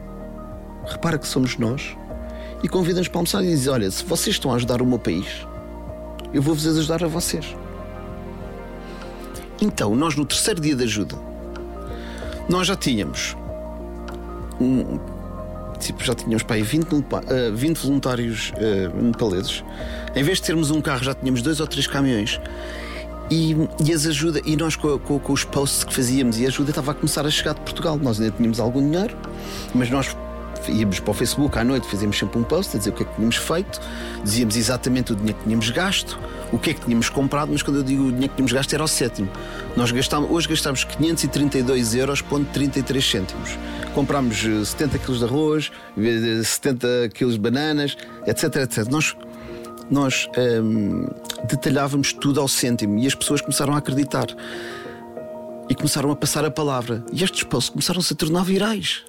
repara 0.87 1.19
que 1.19 1.27
somos 1.27 1.59
nós 1.59 1.97
e 2.63 2.69
convida-nos 2.69 3.09
para 3.09 3.19
almoçar 3.19 3.43
e 3.45 3.49
diz: 3.49 3.67
Olha, 3.67 3.91
se 3.91 4.05
vocês 4.05 4.37
estão 4.37 4.53
a 4.53 4.57
ajudar 4.57 4.81
o 4.81 4.87
meu 4.87 4.99
país, 4.99 5.47
eu 6.33 6.41
vou-vos 6.41 6.67
ajudar 6.67 7.03
a 7.05 7.09
vocês. 7.09 7.55
Então, 9.61 9.95
nós 9.95 10.17
no 10.17 10.25
terceiro 10.25 10.61
dia 10.61 10.75
de 10.75 10.85
ajuda, 10.85 11.17
nós 12.49 12.67
já 12.67 12.77
tínhamos 12.77 13.37
um, 14.61 14.99
tipo, 15.79 16.03
já 16.05 16.15
tínhamos 16.15 16.43
para 16.43 16.57
aí 16.57 16.63
20, 16.63 16.87
20 17.55 17.77
voluntários 17.79 18.53
uh, 18.57 19.03
nepaleses. 19.03 19.65
Em 20.15 20.23
vez 20.23 20.39
de 20.39 20.45
termos 20.45 20.71
um 20.71 20.81
carro, 20.81 21.05
já 21.05 21.15
tínhamos 21.15 21.43
dois 21.43 21.61
ou 21.61 21.67
três 21.67 21.87
caminhões. 21.87 22.41
E, 23.33 23.57
e 23.83 23.95
as 23.95 24.05
ajuda, 24.05 24.43
e 24.45 24.55
nós 24.57 24.77
com, 24.77 24.99
com, 24.99 25.19
com, 25.19 25.33
os 25.33 25.43
posts 25.43 25.85
que 25.85 25.95
fazíamos, 25.95 26.39
e 26.39 26.45
a 26.45 26.49
ajuda 26.49 26.69
estava 26.69 26.91
a 26.91 26.95
começar 26.95 27.25
a 27.25 27.31
chegar 27.31 27.55
de 27.55 27.63
Portugal. 27.63 27.97
Nós 27.97 28.21
ainda 28.21 28.37
tínhamos 28.37 28.61
algum 28.61 28.83
dinheiro, 28.83 29.17
mas 29.75 29.89
nós 29.89 30.15
íamos 30.69 31.01
para 31.01 31.11
o 31.11 31.15
Facebook 31.15 31.59
à 31.59 31.65
noite, 31.65 31.89
fazíamos 31.89 32.19
sempre 32.19 32.39
um 32.39 32.43
post 32.43 32.77
a 32.77 32.79
dizer 32.79 32.91
o 32.91 32.93
que 32.93 33.05
é 33.05 33.07
que 33.07 33.15
tínhamos 33.15 33.37
feito, 33.37 33.81
dizíamos 34.23 34.55
exatamente 34.55 35.15
o 35.15 35.17
dinheiro 35.17 35.39
que 35.39 35.45
tínhamos 35.45 35.71
gasto, 35.71 36.19
o 36.53 36.59
que 36.59 36.71
é 36.71 36.75
que 36.75 36.83
tínhamos 36.83 37.09
comprado, 37.09 37.51
mas 37.51 37.63
quando 37.63 37.79
eu 37.79 37.83
digo 37.83 38.03
o 38.03 38.13
dinheiro 38.13 38.29
que 38.29 38.37
tínhamos 38.37 38.53
gasto 38.53 38.75
era 38.75 38.85
o 38.85 38.89
sétimo. 38.89 39.31
Nós 39.79 39.91
gastámos, 39.91 40.31
hoje 40.31 40.49
gastámos 40.49 40.85
532 40.85 41.95
euros, 41.95 42.21
ponto 42.21 42.51
33 42.53 43.11
cêntimos. 43.11 43.57
Comprámos 43.95 44.43
70 44.43 44.97
eh, 44.97 44.99
kg 44.99 45.19
de 45.19 45.25
arroz, 45.25 45.73
70 46.45 46.87
eh, 46.87 47.09
kg 47.09 47.31
de 47.31 47.39
bananas, 47.39 47.97
etc, 48.27 48.57
etc. 48.57 48.87
Nós, 48.91 49.17
nós 49.91 50.29
hum, 50.63 51.07
detalhávamos 51.49 52.13
tudo 52.13 52.41
ao 52.41 52.49
cêntimo 52.49 52.99
e 52.99 53.07
as 53.07 53.15
pessoas 53.15 53.41
começaram 53.41 53.75
a 53.75 53.79
acreditar. 53.79 54.27
E 55.69 55.75
começaram 55.75 56.11
a 56.11 56.17
passar 56.17 56.45
a 56.45 56.51
palavra. 56.51 57.05
E 57.13 57.23
estes 57.23 57.45
posts 57.45 57.71
começaram 57.71 58.01
-se 58.01 58.13
a 58.13 58.17
tornar 58.17 58.45
virais. 58.45 59.03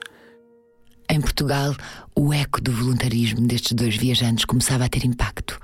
Em 1.10 1.20
Portugal, 1.20 1.76
o 2.16 2.34
eco 2.34 2.62
do 2.62 2.72
voluntarismo 2.72 3.46
destes 3.46 3.74
dois 3.74 3.96
viajantes 3.96 4.46
começava 4.46 4.86
a 4.86 4.90
ter 4.90 5.06
impacto. 5.06 5.60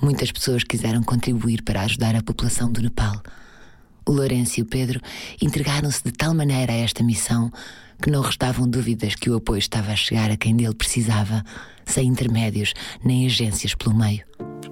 Muitas 0.00 0.30
pessoas 0.30 0.62
quiseram 0.62 1.02
contribuir 1.02 1.62
para 1.62 1.82
ajudar 1.82 2.14
a 2.14 2.22
população 2.22 2.70
do 2.70 2.80
Nepal. 2.80 3.20
O 4.06 4.12
Lourenço 4.12 4.60
e 4.60 4.62
o 4.62 4.66
Pedro 4.66 5.00
entregaram-se 5.42 6.02
de 6.04 6.12
tal 6.12 6.32
maneira 6.32 6.72
a 6.72 6.76
esta 6.76 7.02
missão 7.02 7.52
que 8.02 8.10
não 8.10 8.22
restavam 8.22 8.68
dúvidas 8.68 9.14
que 9.14 9.30
o 9.30 9.36
apoio 9.36 9.58
estava 9.58 9.92
a 9.92 9.96
chegar 9.96 10.30
a 10.30 10.36
quem 10.36 10.54
dele 10.56 10.74
precisava, 10.74 11.44
sem 11.84 12.06
intermédios 12.06 12.74
nem 13.04 13.26
agências 13.26 13.74
pelo 13.74 13.96
meio. 13.96 14.22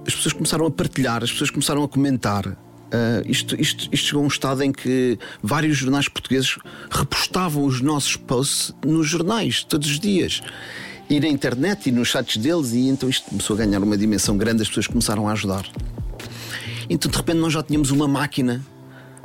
As 0.05 0.15
pessoas 0.15 0.33
começaram 0.33 0.65
a 0.65 0.71
partilhar, 0.71 1.23
as 1.23 1.31
pessoas 1.31 1.49
começaram 1.49 1.83
a 1.83 1.87
comentar. 1.87 2.47
Uh, 2.47 3.21
isto, 3.25 3.59
isto, 3.59 3.89
isto, 3.91 4.05
chegou 4.05 4.21
a 4.21 4.25
um 4.25 4.27
estado 4.27 4.63
em 4.63 4.71
que 4.71 5.19
vários 5.43 5.77
jornais 5.77 6.07
portugueses 6.07 6.57
repostavam 6.89 7.65
os 7.65 7.81
nossos 7.81 8.15
posts 8.15 8.73
nos 8.85 9.07
jornais, 9.07 9.63
todos 9.63 9.89
os 9.89 9.99
dias. 9.99 10.41
E 11.09 11.19
na 11.19 11.27
internet 11.27 11.89
e 11.89 11.91
nos 11.91 12.11
sites 12.11 12.37
deles, 12.37 12.71
e 12.71 12.87
então 12.87 13.09
isto 13.09 13.29
começou 13.29 13.55
a 13.55 13.59
ganhar 13.59 13.83
uma 13.83 13.97
dimensão 13.97 14.37
grande, 14.37 14.61
as 14.61 14.69
pessoas 14.69 14.87
começaram 14.87 15.27
a 15.27 15.33
ajudar. 15.33 15.65
Então 16.89 17.11
de 17.11 17.17
repente 17.17 17.39
nós 17.39 17.51
já 17.51 17.61
tínhamos 17.61 17.91
uma 17.91 18.07
máquina, 18.07 18.63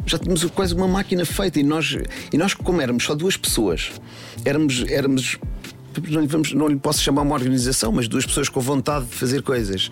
já 0.06 0.18
tínhamos 0.18 0.44
quase 0.46 0.74
uma 0.74 0.88
máquina 0.88 1.24
feita, 1.24 1.60
e 1.60 1.62
nós, 1.62 1.96
e 2.32 2.36
nós 2.36 2.54
como 2.54 2.80
éramos 2.80 3.04
só 3.04 3.14
duas 3.14 3.36
pessoas, 3.36 3.92
éramos, 4.44 4.84
éramos 4.88 5.38
não 6.08 6.20
lhe, 6.20 6.26
vamos, 6.26 6.52
não 6.54 6.68
lhe 6.68 6.76
posso 6.76 7.02
chamar 7.02 7.22
uma 7.22 7.34
organização, 7.34 7.92
mas 7.92 8.08
duas 8.08 8.24
pessoas 8.24 8.48
com 8.48 8.60
vontade 8.60 9.04
de 9.06 9.14
fazer 9.14 9.42
coisas. 9.42 9.90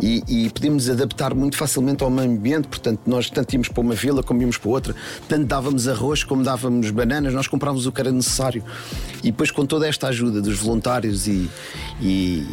E, 0.00 0.22
e 0.28 0.50
podíamos 0.50 0.88
adaptar 0.88 1.34
muito 1.34 1.56
facilmente 1.56 2.04
ao 2.04 2.10
meio 2.10 2.30
ambiente, 2.30 2.68
portanto, 2.68 3.00
nós 3.06 3.28
tanto 3.30 3.52
íamos 3.52 3.68
para 3.68 3.80
uma 3.80 3.94
vila 3.94 4.22
como 4.22 4.40
íamos 4.40 4.58
para 4.58 4.70
outra, 4.70 4.94
tanto 5.28 5.46
dávamos 5.46 5.88
arroz 5.88 6.22
como 6.22 6.44
dávamos 6.44 6.90
bananas, 6.90 7.34
nós 7.34 7.48
comprávamos 7.48 7.86
o 7.86 7.92
que 7.92 8.00
era 8.00 8.12
necessário. 8.12 8.62
E 9.22 9.30
depois, 9.30 9.50
com 9.50 9.66
toda 9.66 9.88
esta 9.88 10.08
ajuda 10.08 10.40
dos 10.40 10.58
voluntários 10.58 11.26
e, 11.26 11.50
e 12.00 12.44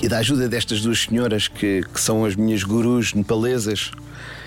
e 0.00 0.08
da 0.08 0.18
ajuda 0.18 0.48
destas 0.48 0.80
duas 0.80 1.02
senhoras 1.02 1.46
que, 1.46 1.82
que 1.82 2.00
são 2.00 2.24
as 2.24 2.34
minhas 2.34 2.64
gurus 2.64 3.14
nepalesas, 3.14 3.92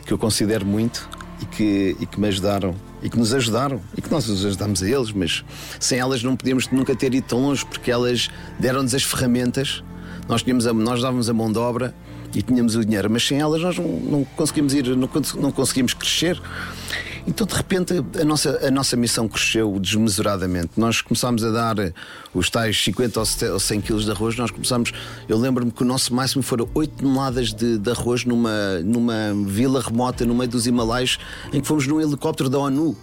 que 0.05 0.11
eu 0.11 0.17
considero 0.17 0.65
muito 0.65 1.07
e 1.41 1.45
que, 1.45 1.95
e 1.99 2.05
que 2.05 2.19
me 2.19 2.27
ajudaram 2.27 2.75
e 3.01 3.09
que 3.09 3.17
nos 3.17 3.33
ajudaram 3.33 3.81
e 3.95 4.01
que 4.01 4.09
nós 4.09 4.27
os 4.27 4.43
ajudamos 4.45 4.81
a 4.81 4.89
eles, 4.89 5.11
mas 5.11 5.43
sem 5.79 5.99
elas 5.99 6.23
não 6.23 6.35
podíamos 6.35 6.69
nunca 6.69 6.95
ter 6.95 7.13
ido 7.13 7.27
tão 7.27 7.41
longe 7.41 7.65
porque 7.65 7.91
elas 7.91 8.29
deram-nos 8.59 8.93
as 8.95 9.03
ferramentas, 9.03 9.83
nós, 10.27 10.41
tínhamos 10.41 10.65
a, 10.65 10.73
nós 10.73 11.01
dávamos 11.01 11.29
a 11.29 11.33
mão 11.33 11.51
de 11.51 11.59
obra 11.59 11.93
e 12.33 12.41
tínhamos 12.41 12.75
o 12.75 12.83
dinheiro, 12.83 13.09
mas 13.09 13.25
sem 13.25 13.39
elas 13.39 13.61
nós 13.61 13.77
não, 13.77 13.87
não 13.87 14.23
conseguimos 14.35 14.73
ir, 14.73 14.87
não, 14.95 15.09
não 15.39 15.51
conseguimos 15.51 15.93
crescer. 15.93 16.41
Então, 17.27 17.47
de 17.47 17.55
repente, 17.55 17.93
a 18.21 18.23
nossa, 18.23 18.67
a 18.67 18.69
nossa 18.69 18.95
missão 18.95 19.27
cresceu 19.27 19.79
desmesuradamente. 19.79 20.71
Nós 20.77 21.01
começámos 21.01 21.43
a 21.43 21.49
dar 21.49 21.75
os 22.33 22.49
tais 22.51 22.83
50 22.83 23.19
ou 23.51 23.59
100 23.59 23.81
quilos 23.81 24.05
de 24.05 24.11
arroz. 24.11 24.37
Nós 24.37 24.51
começámos, 24.51 24.91
eu 25.27 25.37
lembro-me 25.37 25.71
que 25.71 25.81
o 25.81 25.85
nosso 25.85 26.13
máximo 26.13 26.43
foram 26.43 26.69
8 26.75 27.03
toneladas 27.03 27.51
de, 27.51 27.79
de, 27.79 27.89
arroz 27.89 28.25
numa, 28.25 28.79
numa 28.83 29.33
vila 29.47 29.81
remota 29.81 30.23
no 30.23 30.35
meio 30.35 30.49
dos 30.49 30.67
Himalaias, 30.67 31.17
em 31.51 31.61
que 31.61 31.67
fomos 31.67 31.87
num 31.87 31.99
helicóptero 31.99 32.47
da 32.47 32.59
ONU. 32.59 32.95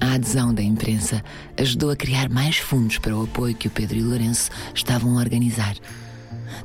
A 0.00 0.14
adesão 0.14 0.54
da 0.54 0.62
imprensa 0.62 1.22
ajudou 1.58 1.90
a 1.90 1.96
criar 1.96 2.28
mais 2.28 2.58
fundos 2.58 2.98
para 2.98 3.16
o 3.16 3.24
apoio 3.24 3.54
que 3.54 3.66
o 3.66 3.70
Pedro 3.70 3.98
e 3.98 4.02
o 4.02 4.08
Lourenço 4.08 4.50
estavam 4.74 5.16
a 5.16 5.20
organizar. 5.20 5.76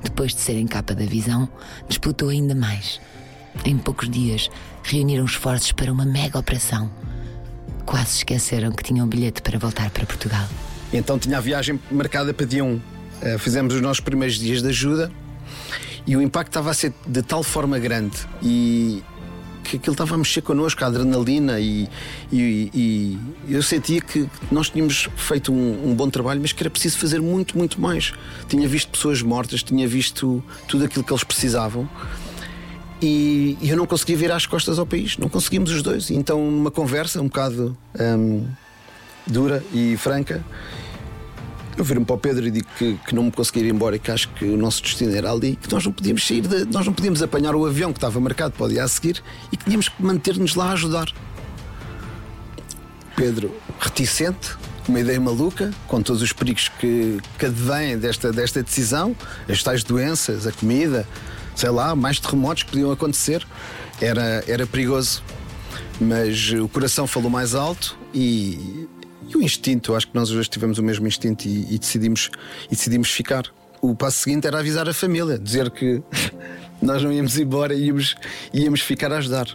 Depois 0.04 0.34
de 0.34 0.42
serem 0.42 0.68
capa 0.68 0.94
da 0.94 1.06
visão, 1.06 1.50
disputou 1.88 2.30
ainda 2.30 2.54
mais. 2.54 3.02
Em 3.66 3.78
poucos 3.78 4.10
dias, 4.10 4.50
reuniram 4.88 5.26
esforços 5.26 5.72
para 5.72 5.92
uma 5.92 6.06
mega 6.06 6.40
operação. 6.40 6.90
Quase 7.86 8.18
esqueceram 8.18 8.72
que 8.72 8.84
tinham 8.84 9.06
um 9.06 9.10
bilhete 9.10 9.42
para 9.42 9.60
voltar 9.60 9.90
para 9.90 10.06
Portugal. 10.06 10.48
Então 10.94 11.20
tinha 11.20 11.38
a 11.38 11.42
viagem 11.42 11.80
marcada 11.92 12.34
para 12.34 12.46
dia 12.46 12.64
1. 12.64 12.76
Uh, 12.76 12.82
fizemos 13.40 13.74
os 13.74 13.82
nossos 13.82 14.00
primeiros 14.00 14.38
dias 14.38 14.62
de 14.62 14.70
ajuda 14.70 15.12
e 16.06 16.16
o 16.16 16.22
impacto 16.22 16.50
estava 16.50 16.72
a 16.72 16.74
ser 16.74 16.94
de 17.06 17.22
tal 17.22 17.44
forma 17.44 17.78
grande 17.80 18.18
e 18.42 19.04
que 19.64 19.76
aquilo 19.76 19.94
estava 19.94 20.16
a 20.16 20.18
mexer 20.18 20.42
connosco, 20.42 20.82
a 20.82 20.88
adrenalina, 20.88 21.60
e, 21.60 21.90
e, 22.32 22.72
e 22.74 23.54
eu 23.54 23.62
sentia 23.62 24.00
que 24.00 24.26
nós 24.50 24.70
tínhamos 24.70 25.10
feito 25.18 25.52
um, 25.52 25.90
um, 25.90 25.94
bom 25.94 26.10
trabalho, 26.10 26.40
mas 26.42 26.54
que 26.54 26.64
era 26.64 26.70
preciso 26.70 26.98
fazer 26.98 27.20
muito, 27.20 27.58
muito 27.58 27.82
mais. 27.82 28.14
Tinha 28.48 28.66
visto 28.66 28.90
pessoas 28.90 29.22
mortas, 29.22 29.62
tinha 29.62 29.86
visto 29.86 30.42
tudo 30.70 30.86
aquilo 30.86 31.04
que 31.04 31.12
eles 31.12 31.26
precisavam 31.26 31.90
e, 33.02 33.58
e, 33.62 33.70
eu 33.70 33.78
não 33.78 33.86
conseguia 33.86 34.18
virar 34.18 34.36
as 34.36 34.46
costas 34.46 34.80
ao 34.80 34.86
país, 34.86 35.18
não 35.18 35.30
conseguimos 35.30 35.72
os 35.72 35.82
dois. 35.82 36.10
Então, 36.10 36.40
numa 36.50 36.72
conversa 36.72 37.22
um 37.22 37.26
bocado 37.26 37.78
um, 38.00 38.46
dura 39.26 39.64
e 39.72 39.96
franca, 39.98 40.44
eu 41.78 41.84
viro-me 41.84 42.06
para 42.06 42.16
o 42.16 42.18
Pedro 42.18 42.48
e 42.48 42.52
digo 42.52 42.68
que, 42.78 42.98
que, 43.06 43.14
não 43.14 43.24
me 43.24 43.32
conseguia 43.32 43.64
ir 43.64 43.70
embora 43.70 43.96
e 43.96 44.00
que 44.00 44.10
acho 44.10 44.30
que 44.30 44.46
o 44.46 44.58
nosso 44.58 44.82
destino 44.82 45.16
era 45.16 45.32
ali, 45.32 45.56
que 45.56 45.72
nós 45.72 45.86
não 45.86 45.92
podíamos 45.92 46.26
sair, 46.26 46.42
de, 46.42 46.66
nós 46.66 46.86
não 46.86 46.94
podíamos 46.94 47.22
apanhar 47.22 47.56
o 47.56 47.66
avião 47.66 47.94
que 47.94 47.98
estava 47.98 48.20
marcado 48.20 48.54
para 48.54 48.66
o 48.66 48.70
dia 48.70 48.84
a 48.84 48.88
seguir 48.88 49.22
e 49.52 49.58
que 49.58 49.66
tínhamos 49.66 49.88
que 49.88 50.02
manter-nos 50.02 50.56
lá 50.56 50.70
a 50.70 50.72
ajudar. 50.74 51.08
Pedro, 53.16 53.52
reticente, 53.80 54.56
uma 54.88 55.00
ideia 55.00 55.20
maluca, 55.20 55.72
com 55.88 56.02
todos 56.02 56.22
os 56.22 56.34
perigos 56.34 56.70
que, 56.80 57.20
que 57.38 57.46
advêm 57.46 57.98
desta, 57.98 58.32
desta 58.32 58.64
decisão, 58.64 59.16
as 59.48 59.62
tais 59.62 59.84
doenças, 59.84 60.48
a 60.48 60.52
comida, 60.52 61.08
sei 61.58 61.72
lá, 61.72 61.96
mais 61.96 62.20
terremotos 62.20 62.64
que 62.64 62.70
podiam 62.70 62.92
acontecer. 62.92 63.46
Era, 64.00 64.44
era 64.48 64.68
perigoso. 64.68 65.24
Mas 66.00 66.52
o 66.52 66.70
coração 66.70 67.08
falou 67.08 67.30
mais 67.32 67.56
alto 67.56 67.98
e, 68.14 68.88
e 69.28 69.36
o 69.36 69.42
instinto, 69.42 69.96
acho 69.96 70.08
que 70.08 70.16
nós 70.16 70.30
hoje 70.30 70.48
tivemos 70.48 70.78
o 70.78 70.84
mesmo 70.84 71.08
instinto 71.08 71.48
e, 71.48 71.74
e, 71.74 71.80
decidimos, 71.80 72.30
e 72.68 72.76
decidimos 72.76 73.10
ficar. 73.10 73.46
O 73.82 73.96
passo 73.96 74.20
seguinte 74.20 74.46
era 74.46 74.60
avisar 74.60 74.88
a 74.88 74.94
família, 74.94 75.40
dizer 75.40 75.72
que 75.72 76.04
nós 76.80 77.02
não 77.02 77.12
íamos 77.12 77.38
embora 77.40 77.74
íamos, 77.74 78.16
íamos 78.54 78.82
ficar 78.82 79.12
a 79.12 79.18
ajudar. 79.18 79.48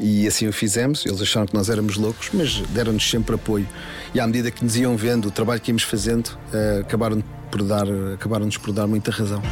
E 0.00 0.26
assim 0.26 0.48
o 0.48 0.52
fizemos. 0.52 1.04
Eles 1.04 1.20
acharam 1.20 1.46
que 1.46 1.54
nós 1.54 1.68
éramos 1.68 1.96
loucos, 1.96 2.30
mas 2.32 2.60
deram-nos 2.70 3.08
sempre 3.08 3.34
apoio. 3.34 3.68
E 4.14 4.20
à 4.20 4.26
medida 4.26 4.50
que 4.50 4.64
nos 4.64 4.76
iam 4.76 4.96
vendo 4.96 5.28
o 5.28 5.30
trabalho 5.30 5.60
que 5.60 5.70
íamos 5.70 5.82
fazendo, 5.82 6.28
uh, 6.28 6.80
acabaram 6.80 7.22
por 7.50 7.62
dar, 7.62 7.86
acabaram-nos 8.14 8.56
por 8.56 8.72
dar 8.72 8.86
muita 8.86 9.10
razão. 9.10 9.42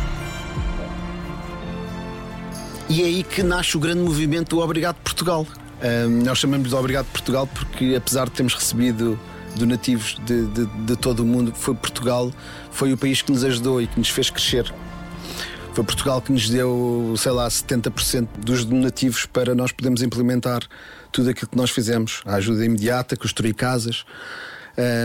E 2.92 3.00
é 3.00 3.06
aí 3.06 3.22
que 3.22 3.42
nasce 3.42 3.74
o 3.74 3.80
grande 3.80 4.00
movimento 4.00 4.50
do 4.50 4.60
Obrigado 4.60 4.96
Portugal. 4.96 5.46
Nós 6.26 6.36
chamamos 6.36 6.68
de 6.68 6.74
Obrigado 6.74 7.06
Portugal 7.06 7.46
porque, 7.46 7.94
apesar 7.96 8.26
de 8.26 8.32
termos 8.32 8.52
recebido 8.52 9.18
donativos 9.56 10.20
de, 10.26 10.44
de, 10.48 10.66
de, 10.66 10.96
todo 10.96 11.20
o 11.20 11.24
mundo, 11.24 11.54
foi 11.54 11.74
Portugal, 11.74 12.30
foi 12.70 12.92
o 12.92 12.96
país 12.98 13.22
que 13.22 13.32
nos 13.32 13.44
ajudou 13.44 13.80
e 13.80 13.86
que 13.86 13.98
nos 13.98 14.10
fez 14.10 14.28
crescer. 14.28 14.70
Foi 15.72 15.82
Portugal 15.82 16.20
que 16.20 16.30
nos 16.32 16.50
deu, 16.50 17.14
sei 17.16 17.32
lá, 17.32 17.48
70% 17.48 18.28
dos 18.36 18.66
donativos 18.66 19.24
para 19.24 19.54
nós 19.54 19.72
podermos 19.72 20.02
implementar 20.02 20.60
tudo 21.10 21.30
aquilo 21.30 21.48
que 21.48 21.56
nós 21.56 21.70
fizemos. 21.70 22.20
A 22.26 22.34
ajuda 22.34 22.62
imediata, 22.62 23.16
construir 23.16 23.54
casas. 23.54 24.04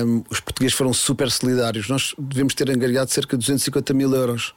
Um, 0.06 0.26
os 0.30 0.42
portugueses 0.42 0.76
foram 0.76 0.92
super 0.92 1.32
solidários. 1.32 1.88
Nós 1.88 2.14
devemos 2.20 2.54
ter 2.54 2.70
angariado 2.70 3.10
cerca 3.10 3.38
de 3.38 3.46
250 3.46 3.94
mil 3.94 4.14
euros. 4.14 4.54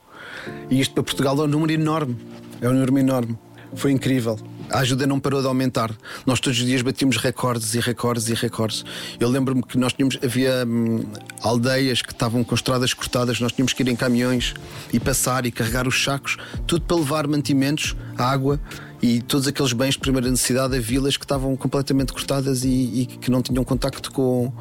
E 0.69 0.81
isto 0.81 0.95
para 0.95 1.05
Portugal 1.05 1.39
é 1.39 1.45
um 1.45 1.47
número 1.47 1.73
enorme. 1.73 2.17
É 2.61 2.69
um 2.69 2.73
número 2.73 2.99
enorme. 2.99 3.39
Foi 3.75 3.93
incrível. 3.93 4.39
A 4.71 4.81
ajuda 4.81 5.07
não 5.07 5.19
parou 5.19 5.41
de 5.41 5.47
aumentar. 5.47 5.93
Nós 6.25 6.39
todos 6.39 6.59
os 6.59 6.65
dias 6.65 6.83
batíamos 6.83 7.17
recordes 7.17 7.75
e 7.75 7.81
recordes 7.81 8.29
e 8.29 8.35
recordes. 8.35 8.85
Eu 9.19 9.29
lembro-me 9.29 9.63
que 9.63 9.77
nós 9.77 9.93
tínhamos, 9.93 10.19
havia 10.23 10.65
hum, 10.67 11.05
aldeias 11.43 12.03
que 12.03 12.13
estavam 12.13 12.45
com 12.45 12.55
estradas 12.55 12.95
cortadas, 12.95 13.41
nós 13.41 13.53
tínhamos 13.53 13.73
que 13.73 13.83
ir 13.83 13.89
em 13.89 13.97
caminhões 13.97 14.55
e 14.93 15.01
passar 15.01 15.45
e 15.45 15.51
carregar 15.51 15.89
os 15.89 16.03
sacos, 16.03 16.37
tudo 16.67 16.85
para 16.85 16.97
levar 16.97 17.27
mantimentos, 17.27 17.97
água 18.17 18.61
e 19.03 19.21
todos 19.23 19.49
aqueles 19.49 19.73
bens 19.73 19.95
de 19.95 20.01
primeira 20.01 20.31
necessidade 20.31 20.77
a 20.77 20.81
vilas 20.81 21.17
que 21.17 21.25
estavam 21.25 21.57
completamente 21.57 22.13
cortadas 22.13 22.65
e, 22.65 22.69
e 22.69 23.07
que 23.07 23.31
não 23.31 23.43
tinham 23.43 23.65
contacto 23.65 24.13
com, 24.13 24.53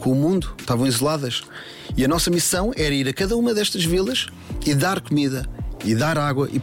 com 0.00 0.10
o 0.10 0.14
mundo, 0.14 0.54
estavam 0.58 0.86
isoladas. 0.86 1.42
E 1.96 2.04
a 2.04 2.08
nossa 2.08 2.30
missão 2.30 2.72
era 2.74 2.94
ir 2.94 3.06
a 3.06 3.12
cada 3.12 3.36
uma 3.36 3.54
destas 3.54 3.84
vilas 3.84 4.26
e 4.66 4.74
dar 4.74 5.00
comida 5.00 5.48
e 5.84 5.94
dar 5.94 6.18
água 6.18 6.48
e, 6.52 6.60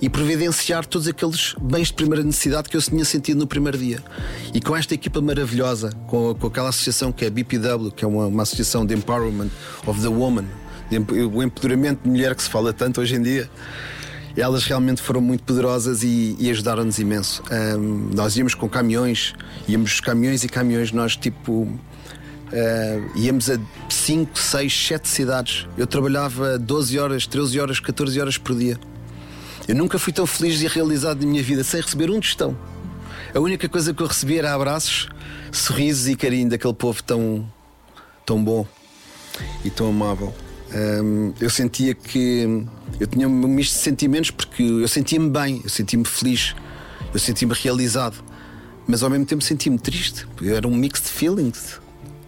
e 0.00 0.08
providenciar 0.08 0.86
todos 0.86 1.08
aqueles 1.08 1.54
bens 1.60 1.88
de 1.88 1.94
primeira 1.94 2.22
necessidade 2.22 2.68
que 2.68 2.76
eu 2.76 2.82
tinha 2.82 3.04
sentido 3.04 3.38
no 3.38 3.46
primeiro 3.46 3.78
dia. 3.78 4.02
E 4.52 4.60
com 4.60 4.76
esta 4.76 4.94
equipa 4.94 5.20
maravilhosa, 5.20 5.90
com, 6.06 6.34
com 6.34 6.46
aquela 6.46 6.68
associação 6.68 7.12
que 7.12 7.24
é 7.24 7.28
a 7.28 7.30
BPW, 7.30 7.90
que 7.94 8.04
é 8.04 8.08
uma, 8.08 8.26
uma 8.26 8.42
associação 8.42 8.84
de 8.86 8.94
Empowerment 8.94 9.50
of 9.86 10.00
the 10.00 10.08
Woman, 10.08 10.44
o 11.32 11.42
empoderamento 11.42 12.02
de 12.02 12.08
mulher 12.08 12.34
que 12.34 12.42
se 12.42 12.50
fala 12.50 12.72
tanto 12.72 13.00
hoje 13.00 13.16
em 13.16 13.22
dia. 13.22 13.48
Elas 14.36 14.64
realmente 14.64 15.00
foram 15.00 15.20
muito 15.20 15.44
poderosas 15.44 16.02
e, 16.02 16.36
e 16.38 16.50
ajudaram-nos 16.50 16.98
imenso. 16.98 17.42
Um, 17.78 18.10
nós 18.14 18.36
íamos 18.36 18.54
com 18.54 18.68
caminhões, 18.68 19.32
íamos 19.68 20.00
caminhões 20.00 20.42
e 20.42 20.48
caminhões, 20.48 20.90
nós 20.90 21.16
tipo 21.16 21.68
Uh, 22.54 23.18
íamos 23.18 23.50
a 23.50 23.58
5, 23.88 24.38
6, 24.38 24.86
7 24.86 25.08
cidades. 25.08 25.66
Eu 25.76 25.88
trabalhava 25.88 26.56
12 26.56 26.96
horas, 27.00 27.26
13 27.26 27.58
horas, 27.58 27.80
14 27.80 28.20
horas 28.20 28.38
por 28.38 28.56
dia. 28.56 28.78
Eu 29.66 29.74
nunca 29.74 29.98
fui 29.98 30.12
tão 30.12 30.24
feliz 30.24 30.62
e 30.62 30.68
realizado 30.68 31.20
na 31.22 31.26
minha 31.26 31.42
vida 31.42 31.64
sem 31.64 31.80
receber 31.80 32.10
um 32.10 32.20
tostão. 32.20 32.56
A 33.34 33.40
única 33.40 33.68
coisa 33.68 33.92
que 33.92 34.00
eu 34.00 34.06
recebia 34.06 34.38
era 34.38 34.54
abraços, 34.54 35.08
sorrisos 35.50 36.06
e 36.06 36.14
carinho 36.14 36.48
daquele 36.48 36.74
povo 36.74 37.02
tão, 37.02 37.44
tão 38.24 38.44
bom 38.44 38.64
e 39.64 39.70
tão 39.70 39.88
amável. 39.88 40.32
Um, 40.72 41.32
eu 41.40 41.50
sentia 41.50 41.92
que 41.92 42.64
eu 43.00 43.06
tinha 43.08 43.26
um 43.26 43.48
misto 43.48 43.72
de 43.72 43.80
sentimentos 43.80 44.30
porque 44.30 44.62
eu 44.62 44.86
sentia-me 44.86 45.28
bem, 45.28 45.60
eu 45.64 45.70
sentia-me 45.70 46.04
feliz, 46.04 46.54
eu 47.12 47.18
sentia-me 47.18 47.54
realizado, 47.54 48.22
mas 48.86 49.02
ao 49.02 49.10
mesmo 49.10 49.26
tempo 49.26 49.42
sentia-me 49.42 49.78
triste. 49.78 50.24
Era 50.40 50.68
um 50.68 50.74
mix 50.76 51.00
de 51.00 51.08
feelings 51.08 51.82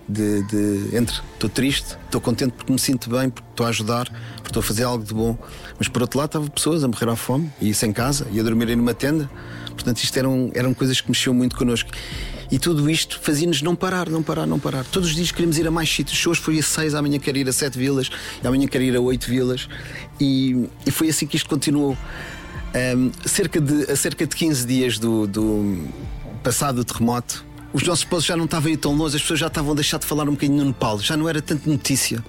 de, 0.09 0.43
de 0.45 0.97
entre 0.97 1.21
estou 1.35 1.51
triste, 1.51 1.97
estou 2.05 2.21
contente 2.21 2.53
porque 2.53 2.73
me 2.73 2.79
sinto 2.79 3.11
bem, 3.11 3.29
porque 3.29 3.49
estou 3.51 3.67
a 3.67 3.69
ajudar, 3.71 4.09
porque 4.37 4.49
estou 4.49 4.61
a 4.61 4.63
fazer 4.63 4.85
algo 4.85 5.05
de 5.05 5.13
bom. 5.13 5.37
Mas 5.79 5.89
por 5.89 6.03
outro 6.03 6.19
lado, 6.19 6.29
estava 6.29 6.49
pessoas 6.49 6.85
a 6.85 6.89
morrer 6.89 7.09
à 7.09 7.17
fome 7.17 7.51
e 7.61 7.75
sem 7.75 7.93
casa 7.93 8.27
e 8.33 8.39
a 8.39 8.43
dormirem 8.43 8.77
numa 8.77 8.95
tenda. 8.95 9.29
Portanto, 9.71 9.99
isto 10.03 10.17
eram, 10.19 10.51
eram 10.55 10.73
coisas 10.73 11.01
que 11.01 11.11
mexiam 11.11 11.35
muito 11.35 11.57
connosco. 11.57 11.91
E 12.51 12.59
tudo 12.59 12.89
isto 12.89 13.19
fazia-nos 13.21 13.61
não 13.61 13.75
parar, 13.75 14.09
não 14.09 14.23
parar, 14.23 14.47
não 14.47 14.59
parar. 14.59 14.85
Todos 14.85 15.09
os 15.09 15.15
dias 15.17 15.33
queríamos 15.33 15.59
ir 15.59 15.67
a 15.67 15.71
mais 15.71 15.93
sítios. 15.93 16.25
Hoje 16.27 16.41
foi 16.41 16.59
a 16.59 16.63
seis, 16.63 16.95
amanhã 16.95 17.19
quero 17.19 17.37
ir 17.39 17.49
a 17.49 17.53
sete 17.53 17.77
vilas, 17.77 18.09
amanhã 18.45 18.67
quero 18.69 18.85
ir 18.85 18.97
a 18.97 19.01
oito 19.01 19.29
vilas. 19.29 19.69
E, 20.21 20.69
e 20.87 20.91
foi 20.91 21.09
assim 21.09 21.27
que 21.27 21.37
isto 21.37 21.49
continuou. 21.49 21.97
Um, 22.97 23.11
cerca 23.25 23.61
de, 23.61 23.91
a 23.91 23.97
cerca 23.97 24.27
de 24.27 24.37
15 24.37 24.67
dias 24.67 24.99
do, 24.99 25.27
do 25.27 25.89
passado 26.43 26.85
terremoto, 26.85 27.45
os 27.77 27.83
nossos 27.83 28.05
esposos 28.05 28.25
já 28.25 28.35
não 28.35 28.47
estavam 28.47 28.71
aí 28.71 28.77
tão 28.77 28.97
longe, 28.97 29.17
as 29.17 29.21
pessoas 29.21 29.39
já 29.39 29.49
estavam 29.49 29.73
a 29.73 29.75
deixar 29.75 29.99
de 29.99 30.07
falar 30.07 30.27
um 30.27 30.33
bocadinho 30.33 30.61
no 30.61 30.65
Nepal, 30.65 30.99
já 30.99 31.15
não 31.15 31.29
era 31.29 31.43
tanto 31.43 31.69
notícia. 31.69 32.25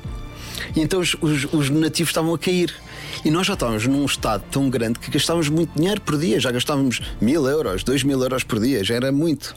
E 0.75 0.81
então 0.81 0.99
os, 0.99 1.15
os, 1.21 1.45
os 1.53 1.69
nativos 1.69 2.10
estavam 2.10 2.33
a 2.33 2.38
cair. 2.38 2.75
E 3.23 3.31
nós 3.31 3.47
já 3.47 3.53
estávamos 3.53 3.88
num 3.88 4.05
estado 4.05 4.43
tão 4.51 4.69
grande 4.69 4.99
que 4.99 5.10
gastávamos 5.10 5.47
muito 5.47 5.71
dinheiro 5.73 6.01
por 6.01 6.17
dia, 6.17 6.38
já 6.38 6.51
gastávamos 6.51 7.01
mil 7.21 7.47
euros, 7.47 7.81
dois 7.81 8.03
mil 8.03 8.21
euros 8.21 8.43
por 8.43 8.60
dia, 8.60 8.83
já 8.83 8.95
era 8.95 9.10
muito. 9.10 9.55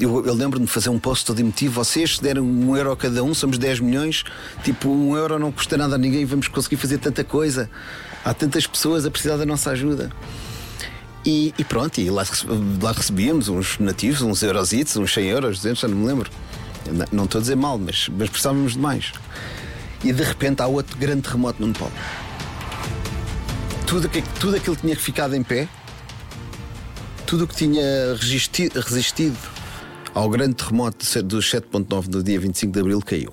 Eu, 0.00 0.26
eu 0.26 0.34
lembro-me 0.34 0.66
de 0.66 0.72
fazer 0.72 0.88
um 0.88 0.98
post 0.98 1.24
todo 1.24 1.38
emotivo: 1.38 1.72
vocês 1.72 2.16
se 2.16 2.22
deram 2.22 2.42
um 2.42 2.76
euro 2.76 2.90
a 2.90 2.96
cada 2.96 3.22
um, 3.22 3.32
somos 3.32 3.58
10 3.58 3.78
milhões, 3.78 4.24
tipo, 4.64 4.88
um 4.88 5.16
euro 5.16 5.38
não 5.38 5.52
custa 5.52 5.76
nada 5.76 5.94
a 5.94 5.98
ninguém, 5.98 6.24
vamos 6.24 6.48
conseguir 6.48 6.78
fazer 6.78 6.98
tanta 6.98 7.22
coisa. 7.22 7.70
Há 8.24 8.34
tantas 8.34 8.66
pessoas 8.66 9.06
a 9.06 9.10
precisar 9.10 9.36
da 9.36 9.46
nossa 9.46 9.70
ajuda. 9.70 10.10
E, 11.24 11.54
e, 11.56 11.64
pronto, 11.64 12.00
e 12.00 12.10
lá, 12.10 12.24
lá, 12.82 12.92
recebíamos 12.92 13.48
uns 13.48 13.78
nativos, 13.78 14.22
uns 14.22 14.42
eurositos, 14.42 14.96
uns 14.96 15.14
100 15.14 15.26
euros, 15.26 15.56
200, 15.58 15.80
já 15.80 15.88
não 15.88 15.96
me 15.96 16.06
lembro. 16.06 16.30
Não 17.12 17.24
estou 17.24 17.38
a 17.38 17.42
dizer 17.42 17.54
mal, 17.54 17.78
mas, 17.78 18.08
mas 18.08 18.28
precisávamos 18.28 18.72
de 18.72 18.78
mais. 18.78 19.12
E 20.02 20.12
de 20.12 20.22
repente 20.22 20.60
há 20.60 20.66
outro 20.66 20.96
grande 20.96 21.22
terremoto 21.22 21.60
no 21.60 21.68
Nepal. 21.68 21.92
Tudo, 23.86 24.10
tudo 24.40 24.56
aquilo 24.56 24.74
que 24.74 24.82
tinha 24.82 24.96
ficado 24.96 25.36
em 25.36 25.44
pé, 25.44 25.68
tudo 27.24 27.44
o 27.44 27.46
que 27.46 27.54
tinha 27.54 28.14
resistido, 28.18 28.80
resistido 28.80 29.38
ao 30.14 30.28
grande 30.28 30.54
terremoto 30.54 31.22
dos 31.22 31.50
7.9 31.52 32.08
do 32.08 32.22
dia 32.22 32.40
25 32.40 32.72
de 32.72 32.80
Abril 32.80 33.00
caiu. 33.00 33.32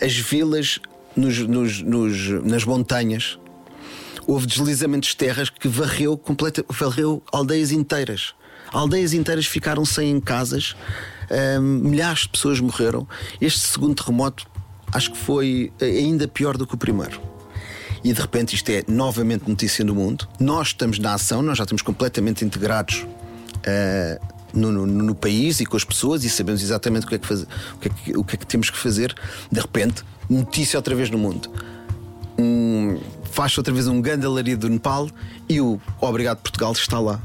As 0.00 0.14
vilas 0.16 0.80
nos, 1.16 1.38
nos, 1.38 1.80
nos, 1.80 2.28
nas 2.44 2.64
montanhas 2.64 3.38
houve 4.26 4.46
deslizamentos 4.46 5.10
de 5.10 5.16
terras 5.16 5.50
que 5.50 5.68
varreu, 5.68 6.16
completa, 6.16 6.64
varreu 6.68 7.22
aldeias 7.32 7.70
inteiras. 7.70 8.34
Aldeias 8.72 9.12
inteiras 9.12 9.46
ficaram 9.46 9.84
sem 9.84 10.18
casas, 10.20 10.74
milhares 11.60 12.20
de 12.20 12.30
pessoas 12.30 12.60
morreram. 12.60 13.06
Este 13.40 13.60
segundo 13.60 13.94
terremoto 13.94 14.46
acho 14.92 15.12
que 15.12 15.18
foi 15.18 15.72
ainda 15.80 16.28
pior 16.28 16.56
do 16.56 16.66
que 16.66 16.74
o 16.74 16.78
primeiro. 16.78 17.20
E 18.04 18.12
de 18.12 18.20
repente 18.20 18.54
isto 18.54 18.68
é 18.70 18.82
novamente 18.88 19.48
notícia 19.48 19.84
no 19.84 19.94
mundo. 19.94 20.28
Nós 20.40 20.68
estamos 20.68 20.98
na 20.98 21.14
ação, 21.14 21.42
nós 21.42 21.58
já 21.58 21.64
estamos 21.64 21.82
completamente 21.82 22.44
integrados 22.44 23.06
uh, 23.06 24.26
no, 24.52 24.72
no, 24.72 24.86
no, 24.86 25.14
país 25.14 25.60
e 25.60 25.66
com 25.66 25.76
as 25.76 25.84
pessoas 25.84 26.24
e 26.24 26.30
sabemos 26.30 26.62
exatamente 26.62 27.06
o 27.06 27.08
que, 27.08 27.14
é 27.14 27.18
que 27.18 27.26
faz, 27.26 27.42
o, 27.42 27.78
que 27.80 27.88
é 27.88 27.90
que, 27.90 28.16
o 28.18 28.24
que 28.24 28.34
é 28.34 28.38
que 28.38 28.46
temos 28.46 28.70
que 28.70 28.76
fazer. 28.76 29.14
De 29.50 29.60
repente, 29.60 30.02
notícia 30.28 30.78
outra 30.78 30.94
vez 30.94 31.10
no 31.10 31.18
mundo. 31.18 31.50
Faz 33.32 33.56
outra 33.56 33.72
vez 33.72 33.88
um 33.88 33.98
grande 33.98 34.26
alarido 34.26 34.68
do 34.68 34.72
Nepal 34.72 35.08
e 35.48 35.58
o 35.58 35.80
Obrigado 36.02 36.36
Portugal 36.38 36.72
está 36.72 37.00
lá 37.00 37.18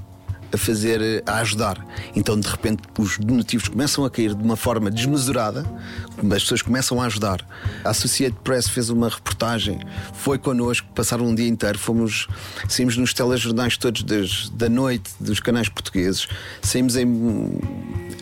a 0.54 0.58
fazer, 0.58 1.22
a 1.26 1.40
ajudar. 1.40 1.86
Então, 2.16 2.40
de 2.40 2.48
repente, 2.48 2.82
os 2.98 3.18
donativos 3.18 3.68
começam 3.68 4.06
a 4.06 4.10
cair 4.10 4.34
de 4.34 4.42
uma 4.42 4.56
forma 4.56 4.90
desmesurada, 4.90 5.66
as 6.18 6.44
pessoas 6.44 6.62
começam 6.62 7.02
a 7.02 7.08
ajudar. 7.08 7.46
A 7.84 7.90
Associated 7.90 8.40
Press 8.42 8.70
fez 8.70 8.90
uma 8.90 9.10
reportagem, 9.10 9.80
foi 10.14 10.38
connosco, 10.38 10.88
passaram 10.96 11.26
um 11.26 11.36
dia 11.36 11.50
inteiro, 11.50 11.78
fomos, 11.78 12.30
saímos 12.70 12.96
nos 12.96 13.14
telejornais 13.14 13.76
todos 13.76 14.04
das, 14.04 14.50
da 14.52 14.70
noite 14.70 15.12
dos 15.20 15.42
canais 15.42 15.68
portugueses, 15.68 16.26
saímos 16.62 16.96
em, 16.96 17.06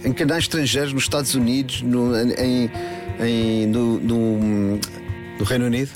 em 0.03 0.11
canais 0.11 0.45
estrangeiros, 0.45 0.91
nos 0.91 1.03
Estados 1.03 1.35
Unidos, 1.35 1.83
no, 1.83 2.17
em, 2.17 2.71
em 3.19 3.67
no, 3.67 3.99
no, 3.99 4.79
no 5.37 5.45
Reino 5.45 5.65
Unido. 5.67 5.91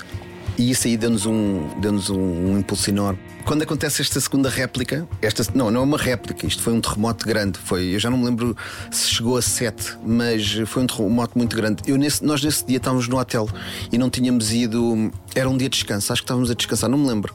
E 0.60 0.72
isso 0.72 0.86
aí 0.86 0.94
deu-nos 0.94 1.24
um, 1.24 1.66
deu 1.80 1.90
um, 1.90 2.52
um 2.52 2.58
impulso 2.58 2.90
enorme. 2.90 3.18
Quando 3.46 3.62
acontece 3.62 4.02
esta 4.02 4.20
segunda 4.20 4.50
réplica, 4.50 5.08
esta, 5.22 5.42
não, 5.54 5.70
não 5.70 5.80
é 5.80 5.84
uma 5.84 5.96
réplica, 5.96 6.46
isto 6.46 6.62
foi 6.62 6.74
um 6.74 6.82
terremoto 6.82 7.26
grande. 7.26 7.58
Foi, 7.58 7.94
eu 7.94 7.98
já 7.98 8.10
não 8.10 8.18
me 8.18 8.26
lembro 8.26 8.54
se 8.90 9.08
chegou 9.08 9.38
a 9.38 9.42
sete, 9.42 9.96
mas 10.04 10.60
foi 10.66 10.82
um 10.82 10.86
terremoto 10.86 11.38
muito 11.38 11.56
grande. 11.56 11.82
Eu 11.86 11.96
nesse, 11.96 12.22
nós 12.22 12.44
nesse 12.44 12.66
dia 12.66 12.76
estávamos 12.76 13.08
no 13.08 13.18
hotel 13.18 13.48
e 13.90 13.96
não 13.96 14.10
tínhamos 14.10 14.52
ido. 14.52 15.10
Era 15.34 15.48
um 15.48 15.56
dia 15.56 15.66
de 15.66 15.78
descanso, 15.78 16.12
acho 16.12 16.20
que 16.20 16.26
estávamos 16.26 16.50
a 16.50 16.54
descansar, 16.54 16.90
não 16.90 16.98
me 16.98 17.08
lembro 17.08 17.34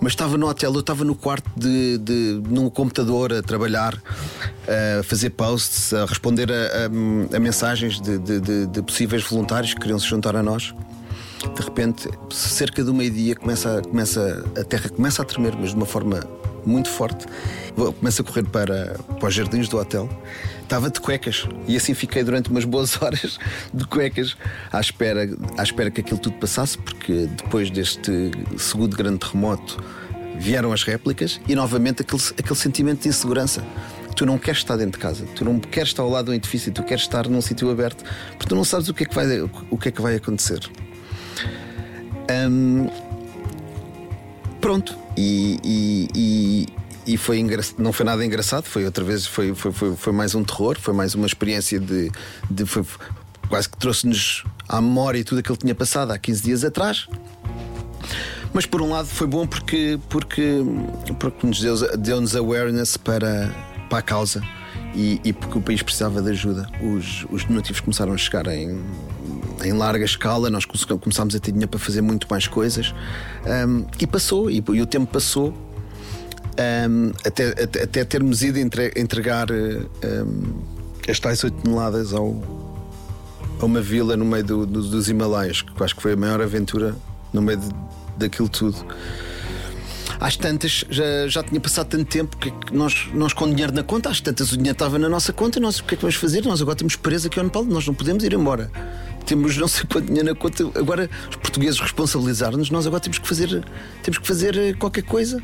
mas 0.00 0.12
estava 0.12 0.38
no 0.38 0.46
hotel, 0.48 0.72
eu 0.72 0.78
estava 0.78 1.04
no 1.04 1.12
quarto 1.12 1.50
de, 1.56 1.98
de 1.98 2.40
num 2.48 2.70
computador 2.70 3.32
a 3.32 3.42
trabalhar, 3.42 4.00
a 4.68 5.02
fazer 5.02 5.30
posts, 5.30 5.92
a 5.92 6.06
responder 6.06 6.52
a, 6.52 6.54
a, 6.54 7.36
a 7.36 7.40
mensagens 7.40 8.00
de, 8.00 8.16
de, 8.16 8.66
de, 8.68 8.82
possíveis 8.82 9.24
voluntários 9.24 9.74
que 9.74 9.80
queriam 9.80 9.98
se 9.98 10.06
juntar 10.06 10.36
a 10.36 10.42
nós 10.42 10.72
de 11.46 11.62
repente, 11.62 12.08
cerca 12.30 12.82
do 12.82 12.92
meio-dia, 12.92 13.36
começa, 13.36 13.82
começa, 13.82 14.44
a 14.58 14.64
terra 14.64 14.88
começa 14.88 15.22
a 15.22 15.24
tremer, 15.24 15.54
mas 15.56 15.70
de 15.70 15.76
uma 15.76 15.86
forma 15.86 16.20
muito 16.64 16.90
forte. 16.90 17.26
Começa 17.74 18.22
a 18.22 18.24
correr 18.24 18.44
para, 18.44 18.98
para 19.18 19.28
os 19.28 19.34
jardins 19.34 19.68
do 19.68 19.78
hotel. 19.78 20.08
Estava 20.62 20.90
de 20.90 21.00
cuecas 21.00 21.46
e 21.66 21.76
assim 21.76 21.94
fiquei 21.94 22.22
durante 22.22 22.50
umas 22.50 22.64
boas 22.64 22.96
horas 23.00 23.38
de 23.72 23.86
cuecas 23.86 24.36
à 24.72 24.80
espera, 24.80 25.28
à 25.56 25.62
espera 25.62 25.90
que 25.90 26.00
aquilo 26.00 26.18
tudo 26.18 26.36
passasse, 26.36 26.76
porque 26.76 27.26
depois 27.26 27.70
deste 27.70 28.30
segundo 28.58 28.96
grande 28.96 29.18
terremoto 29.18 29.82
vieram 30.36 30.72
as 30.72 30.82
réplicas 30.82 31.40
e 31.48 31.54
novamente 31.54 32.02
aquele, 32.02 32.22
aquele 32.38 32.54
sentimento 32.54 33.02
de 33.02 33.08
insegurança 33.08 33.64
tu 34.14 34.26
não 34.26 34.36
queres 34.36 34.58
estar 34.58 34.76
dentro 34.76 34.92
de 34.92 34.98
casa, 34.98 35.24
tu 35.36 35.44
não 35.44 35.60
queres 35.60 35.90
estar 35.90 36.02
ao 36.02 36.10
lado 36.10 36.26
do 36.26 36.34
edifício, 36.34 36.72
tu 36.72 36.82
queres 36.82 37.04
estar 37.04 37.28
num 37.28 37.40
sítio 37.40 37.70
aberto, 37.70 38.04
porque 38.30 38.48
tu 38.48 38.56
não 38.56 38.64
sabes 38.64 38.88
o 38.88 38.94
que 38.94 39.04
é 39.04 39.06
que 39.06 39.14
vai, 39.14 39.40
o 39.70 39.78
que 39.78 39.90
é 39.90 39.92
que 39.92 40.02
vai 40.02 40.16
acontecer. 40.16 40.58
Um, 42.30 42.88
pronto, 44.60 44.96
e, 45.16 45.58
e, 45.64 46.08
e, 46.14 46.66
e 47.14 47.16
foi 47.16 47.44
não 47.78 47.92
foi 47.92 48.04
nada 48.04 48.24
engraçado, 48.24 48.64
foi 48.64 48.84
outra 48.84 49.02
vez, 49.02 49.26
foi, 49.26 49.54
foi, 49.54 49.72
foi, 49.72 49.96
foi 49.96 50.12
mais 50.12 50.34
um 50.34 50.44
terror, 50.44 50.78
foi 50.78 50.94
mais 50.94 51.14
uma 51.14 51.26
experiência 51.26 51.80
de. 51.80 52.10
de 52.50 52.66
foi, 52.66 52.84
quase 53.48 53.68
que 53.68 53.78
trouxe-nos 53.78 54.44
à 54.68 54.80
memória 54.80 55.24
tudo 55.24 55.38
aquilo 55.38 55.56
que 55.56 55.62
tinha 55.62 55.74
passado 55.74 56.12
há 56.12 56.18
15 56.18 56.42
dias 56.42 56.64
atrás. 56.64 57.08
Mas 58.52 58.66
por 58.66 58.82
um 58.82 58.90
lado 58.90 59.08
foi 59.08 59.26
bom 59.26 59.46
porque, 59.46 59.98
porque, 60.08 60.62
porque 61.18 61.46
nos 61.46 61.60
deu-nos 61.60 62.32
deu 62.32 62.44
awareness 62.44 62.96
para, 62.96 63.54
para 63.88 63.98
a 63.98 64.02
causa 64.02 64.42
e, 64.94 65.20
e, 65.24 65.32
porque 65.32 65.58
o 65.58 65.60
país 65.60 65.82
precisava 65.82 66.22
de 66.22 66.30
ajuda. 66.30 66.68
Os, 66.82 67.26
os 67.30 67.44
donativos 67.44 67.80
começaram 67.80 68.12
a 68.12 68.16
chegar 68.16 68.46
em 68.48 68.82
em 69.64 69.72
larga 69.72 70.04
escala, 70.04 70.50
nós 70.50 70.64
começámos 70.64 71.34
a 71.34 71.40
ter 71.40 71.52
dinheiro 71.52 71.68
para 71.68 71.78
fazer 71.78 72.00
muito 72.00 72.26
mais 72.30 72.46
coisas 72.46 72.94
um, 73.46 73.84
e 74.00 74.06
passou, 74.06 74.50
e, 74.50 74.62
e, 74.72 74.82
o 74.82 74.86
tempo 74.86 75.12
passou 75.12 75.52
um, 76.88 77.12
até, 77.24 77.48
até, 77.62 77.82
até, 77.82 78.04
termos 78.04 78.42
ido 78.42 78.58
entre, 78.58 78.92
entregar 78.96 79.48
um, 79.50 80.62
as 81.08 81.18
tais 81.18 81.42
8 81.42 81.62
toneladas 81.62 82.12
ao, 82.12 82.42
a 83.60 83.64
uma 83.64 83.80
vila 83.80 84.16
no 84.16 84.24
meio 84.24 84.44
do, 84.44 84.66
do, 84.66 84.82
dos 84.82 85.08
Himalaias, 85.08 85.62
que 85.62 85.82
acho 85.82 85.96
que 85.96 86.02
foi 86.02 86.12
a 86.12 86.16
maior 86.16 86.40
aventura 86.40 86.94
no 87.32 87.42
meio 87.42 87.58
de, 87.58 87.68
daquilo 88.16 88.48
tudo 88.48 88.84
às 90.20 90.36
tantas 90.36 90.84
já, 90.90 91.28
já 91.28 91.42
tinha 91.42 91.60
passado 91.60 91.88
tanto 91.88 92.04
tempo 92.04 92.36
que 92.36 92.52
nós, 92.72 93.08
nós 93.14 93.32
com 93.32 93.48
dinheiro 93.48 93.72
na 93.72 93.82
conta, 93.82 94.10
às 94.10 94.20
tantas 94.20 94.52
o 94.52 94.56
dinheiro 94.56 94.72
estava 94.72 94.98
na 94.98 95.08
nossa 95.08 95.32
conta, 95.32 95.60
nós 95.60 95.78
o 95.78 95.84
que 95.84 95.94
é 95.94 95.96
que 95.96 96.02
vamos 96.02 96.16
fazer? 96.16 96.44
Nós 96.44 96.60
agora 96.60 96.74
estamos 96.74 96.96
presos 96.96 97.26
aqui 97.26 97.38
ao 97.38 97.44
Nepal, 97.44 97.64
nós 97.64 97.86
não 97.86 97.94
podemos 97.94 98.24
ir 98.24 98.32
embora 98.32 98.70
temos 99.28 99.58
não 99.58 99.68
sei 99.68 99.84
quanto 99.84 100.06
dinheiro 100.06 100.30
na 100.30 100.34
conta. 100.34 100.64
Agora 100.74 101.10
os 101.28 101.36
portugueses 101.36 101.78
responsabilizaram-nos, 101.78 102.70
nós 102.70 102.86
agora 102.86 103.00
temos 103.00 103.18
que 103.18 103.28
fazer, 103.28 103.62
temos 104.02 104.18
que 104.18 104.26
fazer 104.26 104.56
eh, 104.56 104.72
qualquer 104.72 105.02
coisa. 105.02 105.40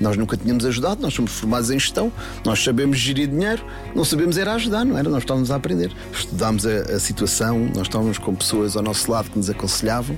Nós 0.00 0.16
nunca 0.16 0.38
tínhamos 0.38 0.64
ajudado, 0.64 1.02
nós 1.02 1.12
somos 1.12 1.32
formados 1.32 1.70
em 1.70 1.78
gestão, 1.78 2.10
nós 2.44 2.64
sabemos 2.64 2.98
gerir 2.98 3.28
dinheiro, 3.28 3.62
não 3.94 4.04
sabemos 4.04 4.38
era 4.38 4.54
ajudar, 4.54 4.86
não 4.86 4.96
era? 4.96 5.10
Nós 5.10 5.22
estávamos 5.22 5.50
a 5.50 5.56
aprender. 5.56 5.92
Estudámos 6.10 6.66
a, 6.66 6.94
a 6.96 6.98
situação, 6.98 7.70
nós 7.74 7.82
estávamos 7.82 8.16
com 8.16 8.34
pessoas 8.34 8.74
ao 8.74 8.82
nosso 8.82 9.10
lado 9.10 9.30
que 9.30 9.36
nos 9.36 9.50
aconselhavam. 9.50 10.16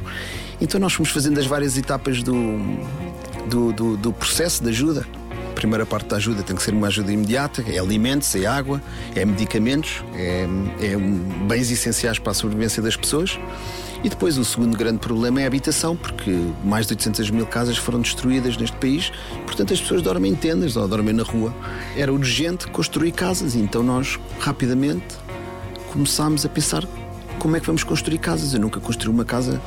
Então 0.61 0.81
nós 0.81 0.93
fomos 0.93 1.11
fazendo 1.11 1.41
as 1.41 1.47
várias 1.47 1.77
etapas 1.77 2.23
do, 2.23 2.35
do, 3.49 3.73
do, 3.73 3.97
do 3.97 4.13
processo 4.13 4.63
de 4.63 4.69
ajuda 4.71 5.05
primeira 5.59 5.85
parte 5.85 6.07
da 6.07 6.17
ajuda 6.17 6.45
tem 6.45 6.55
que 6.55 6.63
ser 6.63 6.73
uma 6.73 6.87
ajuda 6.87 7.13
imediata, 7.13 7.65
é 7.67 7.81
alimentos, 7.81 8.33
é 8.37 8.47
água, 8.47 8.81
é 9.17 9.25
medicamentos, 9.25 10.05
é, 10.15 10.47
é 10.81 10.97
bens 11.49 11.69
essenciais 11.69 12.17
para 12.17 12.31
a 12.31 12.35
sobrevivência 12.35 12.81
das 12.81 12.95
pessoas. 12.95 13.37
E 14.05 14.09
depois 14.09 14.39
o 14.39 14.45
segundo 14.45 14.79
grande 14.79 14.99
problema 14.99 15.41
é 15.41 15.45
a 15.45 15.47
habitação, 15.49 15.97
porque 15.97 16.31
mais 16.63 16.87
de 16.87 16.93
800 16.93 17.31
mil 17.33 17.45
casas 17.45 17.77
foram 17.77 18.01
destruídas 18.01 18.57
neste 18.57 18.77
país, 18.77 19.11
portanto 19.45 19.75
as 19.75 19.81
pessoas 19.81 20.01
dormem 20.01 20.31
em 20.31 20.37
tendas 20.37 20.77
ou 20.77 20.87
dormem 20.87 21.13
na 21.13 21.25
rua. 21.25 21.53
Era 21.97 22.13
urgente 22.13 22.69
construir 22.69 23.11
casas, 23.11 23.57
então 23.57 23.83
nós 23.83 24.17
rapidamente 24.39 25.17
começámos 25.93 26.47
a 26.47 26.49
pensar 26.49 26.87
como 27.41 27.57
é 27.57 27.61
que 27.61 27.67
vamos 27.67 27.83
construir 27.83 28.19
casas. 28.19 28.55
Eu 28.55 28.61
nunca 28.61 28.79
construí 28.79 29.13
uma 29.13 29.25
casa, 29.25 29.61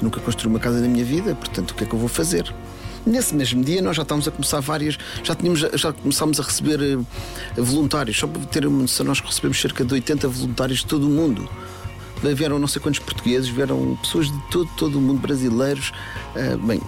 nunca 0.00 0.18
construí 0.20 0.50
uma 0.50 0.58
casa 0.58 0.80
na 0.80 0.88
minha 0.88 1.04
vida, 1.04 1.34
portanto 1.34 1.72
o 1.72 1.74
que 1.74 1.84
é 1.84 1.86
que 1.86 1.94
eu 1.94 1.98
vou 1.98 2.08
fazer? 2.08 2.50
Nesse 3.06 3.34
mesmo 3.34 3.62
dia 3.62 3.82
nós 3.82 3.96
já 3.96 4.02
estávamos 4.02 4.26
a 4.26 4.30
começar 4.30 4.60
várias, 4.60 4.98
já 5.22 5.34
tínhamos, 5.34 5.60
já 5.60 5.92
começámos 5.92 6.40
a 6.40 6.42
receber 6.42 6.96
uh, 6.96 7.06
voluntários. 7.56 8.18
Só 8.18 8.26
para 8.26 8.40
ter 8.46 8.66
uma 8.66 8.82
noção, 8.82 9.04
nós 9.04 9.20
recebemos 9.20 9.60
cerca 9.60 9.84
de 9.84 9.92
80 9.92 10.26
voluntários 10.28 10.78
de 10.80 10.86
todo 10.86 11.06
o 11.06 11.10
mundo. 11.10 11.48
Vieram 12.22 12.58
não 12.58 12.66
sei 12.66 12.80
quantos 12.80 13.00
portugueses, 13.00 13.48
vieram 13.48 13.98
pessoas 14.00 14.32
de 14.32 14.50
todo, 14.50 14.70
todo 14.78 14.98
o 14.98 15.00
mundo, 15.00 15.20
brasileiros. 15.20 15.92
Uh, 16.34 16.56
bem, 16.66 16.80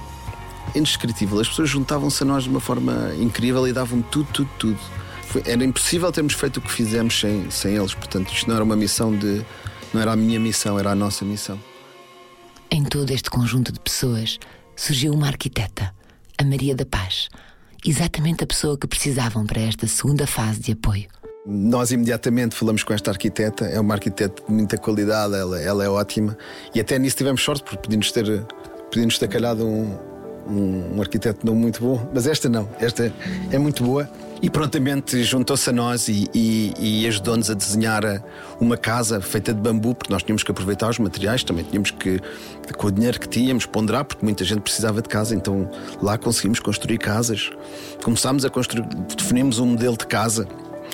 indescritível. 0.74 1.38
As 1.38 1.48
pessoas 1.48 1.68
juntavam-se 1.68 2.22
a 2.22 2.26
nós 2.26 2.44
de 2.44 2.48
uma 2.48 2.60
forma 2.60 3.14
incrível 3.20 3.68
e 3.68 3.72
davam 3.72 4.00
tudo, 4.00 4.28
tudo, 4.32 4.50
tudo. 4.58 4.78
Foi, 5.28 5.42
era 5.44 5.62
impossível 5.62 6.10
termos 6.10 6.32
feito 6.32 6.58
o 6.58 6.60
que 6.62 6.72
fizemos 6.72 7.20
sem, 7.20 7.50
sem 7.50 7.74
eles. 7.74 7.92
Portanto, 7.92 8.32
isto 8.32 8.48
não 8.48 8.54
era 8.54 8.64
uma 8.64 8.76
missão 8.76 9.14
de. 9.14 9.44
Não 9.92 10.00
era 10.00 10.12
a 10.12 10.16
minha 10.16 10.40
missão, 10.40 10.78
era 10.78 10.92
a 10.92 10.94
nossa 10.94 11.26
missão. 11.26 11.60
Em 12.70 12.84
todo 12.84 13.10
este 13.10 13.28
conjunto 13.28 13.70
de 13.70 13.78
pessoas 13.78 14.38
surgiu 14.74 15.12
uma 15.12 15.26
arquiteta 15.26 15.94
a 16.38 16.44
Maria 16.44 16.74
da 16.74 16.84
Paz, 16.84 17.28
exatamente 17.84 18.44
a 18.44 18.46
pessoa 18.46 18.76
que 18.76 18.86
precisavam 18.86 19.46
para 19.46 19.60
esta 19.60 19.86
segunda 19.86 20.26
fase 20.26 20.60
de 20.60 20.72
apoio. 20.72 21.06
Nós 21.46 21.90
imediatamente 21.90 22.54
falamos 22.54 22.82
com 22.82 22.92
esta 22.92 23.10
arquiteta, 23.10 23.64
é 23.66 23.78
uma 23.78 23.94
arquiteta 23.94 24.42
de 24.42 24.52
muita 24.52 24.76
qualidade, 24.76 25.34
ela, 25.34 25.60
ela 25.60 25.84
é 25.84 25.88
ótima 25.88 26.36
e 26.74 26.80
até 26.80 26.98
nisso 26.98 27.16
tivemos 27.16 27.42
sorte 27.42 27.62
porque 27.62 27.78
podíamos 27.78 28.10
ter, 28.10 28.44
podíamos 28.90 29.18
ter 29.18 29.28
calhado 29.28 29.64
um, 29.64 29.96
um, 30.48 30.96
um 30.96 31.00
arquiteto 31.00 31.46
não 31.46 31.54
muito 31.54 31.80
bom, 31.80 32.10
mas 32.12 32.26
esta 32.26 32.48
não, 32.48 32.68
esta 32.80 33.12
é 33.50 33.58
muito 33.58 33.84
boa 33.84 34.10
e 34.42 34.50
prontamente 34.50 35.22
juntou-se 35.24 35.68
a 35.70 35.72
nós 35.72 36.08
e, 36.08 36.28
e, 36.34 36.74
e 36.78 37.06
ajudou-nos 37.06 37.50
a 37.50 37.54
desenhar 37.54 38.02
uma 38.60 38.76
casa 38.76 39.20
feita 39.20 39.52
de 39.52 39.60
bambu, 39.60 39.94
porque 39.94 40.12
nós 40.12 40.22
tínhamos 40.22 40.42
que 40.42 40.50
aproveitar 40.50 40.90
os 40.90 40.98
materiais, 40.98 41.42
também 41.42 41.64
tínhamos 41.64 41.90
que, 41.90 42.20
com 42.76 42.88
o 42.88 42.92
dinheiro 42.92 43.18
que 43.18 43.28
tínhamos, 43.28 43.66
ponderar, 43.66 44.04
porque 44.04 44.24
muita 44.24 44.44
gente 44.44 44.60
precisava 44.60 45.00
de 45.00 45.08
casa, 45.08 45.34
então 45.34 45.68
lá 46.02 46.18
conseguimos 46.18 46.60
construir 46.60 46.98
casas. 46.98 47.50
Começámos 48.02 48.44
a 48.44 48.50
construir, 48.50 48.86
definimos 49.16 49.58
um 49.58 49.66
modelo 49.66 49.96
de 49.96 50.06
casa 50.06 50.46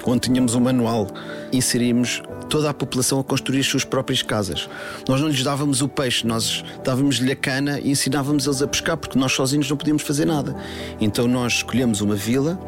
onde 0.05 0.21
tínhamos 0.23 0.55
um 0.55 0.61
manual, 0.61 1.07
inserimos 1.53 2.23
toda 2.49 2.69
a 2.69 2.75
população 2.75 3.21
a 3.21 3.25
construir 3.25 3.61
as 3.61 3.67
suas 3.67 3.85
próprias 3.85 4.21
casas. 4.23 4.69
Nós 5.09 5.21
não 5.21 5.29
lhes 5.29 5.43
dávamos 5.43 5.81
o 5.81 5.89
peixe, 5.89 6.27
nós 6.27 6.65
dávamos-lhe 6.85 7.33
a 7.33 7.37
cana 7.37 7.81
e 7.81 7.91
ensinávamos 7.91 8.47
eles 8.47 8.63
a 8.63 8.67
pescar, 8.67 8.97
porque 8.97 9.19
nós 9.19 9.33
sozinhos 9.33 9.69
não 9.71 9.77
podíamos 9.77 10.03
fazer 10.03 10.25
nada. 10.25 10.55
Então 11.01 11.27
nós 11.29 11.55
escolhemos 11.55 12.01
uma 12.01 12.15
vila 12.15 12.59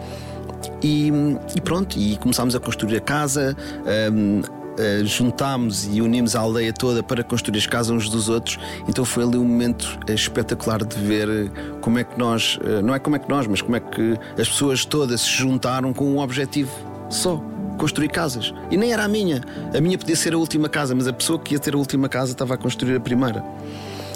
e, 0.82 1.10
e 1.54 1.60
pronto, 1.60 1.98
e 1.98 2.16
começámos 2.16 2.54
a 2.54 2.60
construir 2.60 2.96
a 2.96 3.00
casa. 3.00 3.56
Um, 4.12 4.42
Uh, 4.74 5.06
juntámos 5.06 5.86
e 5.86 6.00
unimos 6.00 6.34
a 6.34 6.40
aldeia 6.40 6.72
toda 6.72 7.00
para 7.00 7.22
construir 7.22 7.56
as 7.56 7.64
casas 7.64 7.92
uns 7.92 8.08
dos 8.08 8.28
outros. 8.28 8.58
Então 8.88 9.04
foi 9.04 9.22
ali 9.22 9.36
um 9.36 9.44
momento 9.44 10.00
espetacular 10.08 10.84
de 10.84 10.96
ver 10.96 11.48
como 11.80 12.00
é 12.00 12.02
que 12.02 12.18
nós, 12.18 12.56
uh, 12.56 12.82
não 12.82 12.92
é 12.92 12.98
como 12.98 13.14
é 13.14 13.20
que 13.20 13.28
nós, 13.28 13.46
mas 13.46 13.62
como 13.62 13.76
é 13.76 13.78
que 13.78 14.18
as 14.36 14.48
pessoas 14.48 14.84
todas 14.84 15.20
se 15.20 15.30
juntaram 15.30 15.92
com 15.92 16.06
um 16.06 16.18
objetivo 16.18 16.72
só. 17.08 17.40
Construir 17.78 18.08
casas. 18.08 18.52
E 18.68 18.76
nem 18.76 18.92
era 18.92 19.04
a 19.04 19.08
minha. 19.08 19.42
A 19.76 19.80
minha 19.80 19.96
podia 19.96 20.16
ser 20.16 20.34
a 20.34 20.38
última 20.38 20.68
casa, 20.68 20.92
mas 20.92 21.06
a 21.06 21.12
pessoa 21.12 21.38
que 21.38 21.54
ia 21.54 21.60
ter 21.60 21.74
a 21.74 21.78
última 21.78 22.08
casa 22.08 22.32
estava 22.32 22.54
a 22.54 22.56
construir 22.56 22.96
a 22.96 23.00
primeira. 23.00 23.44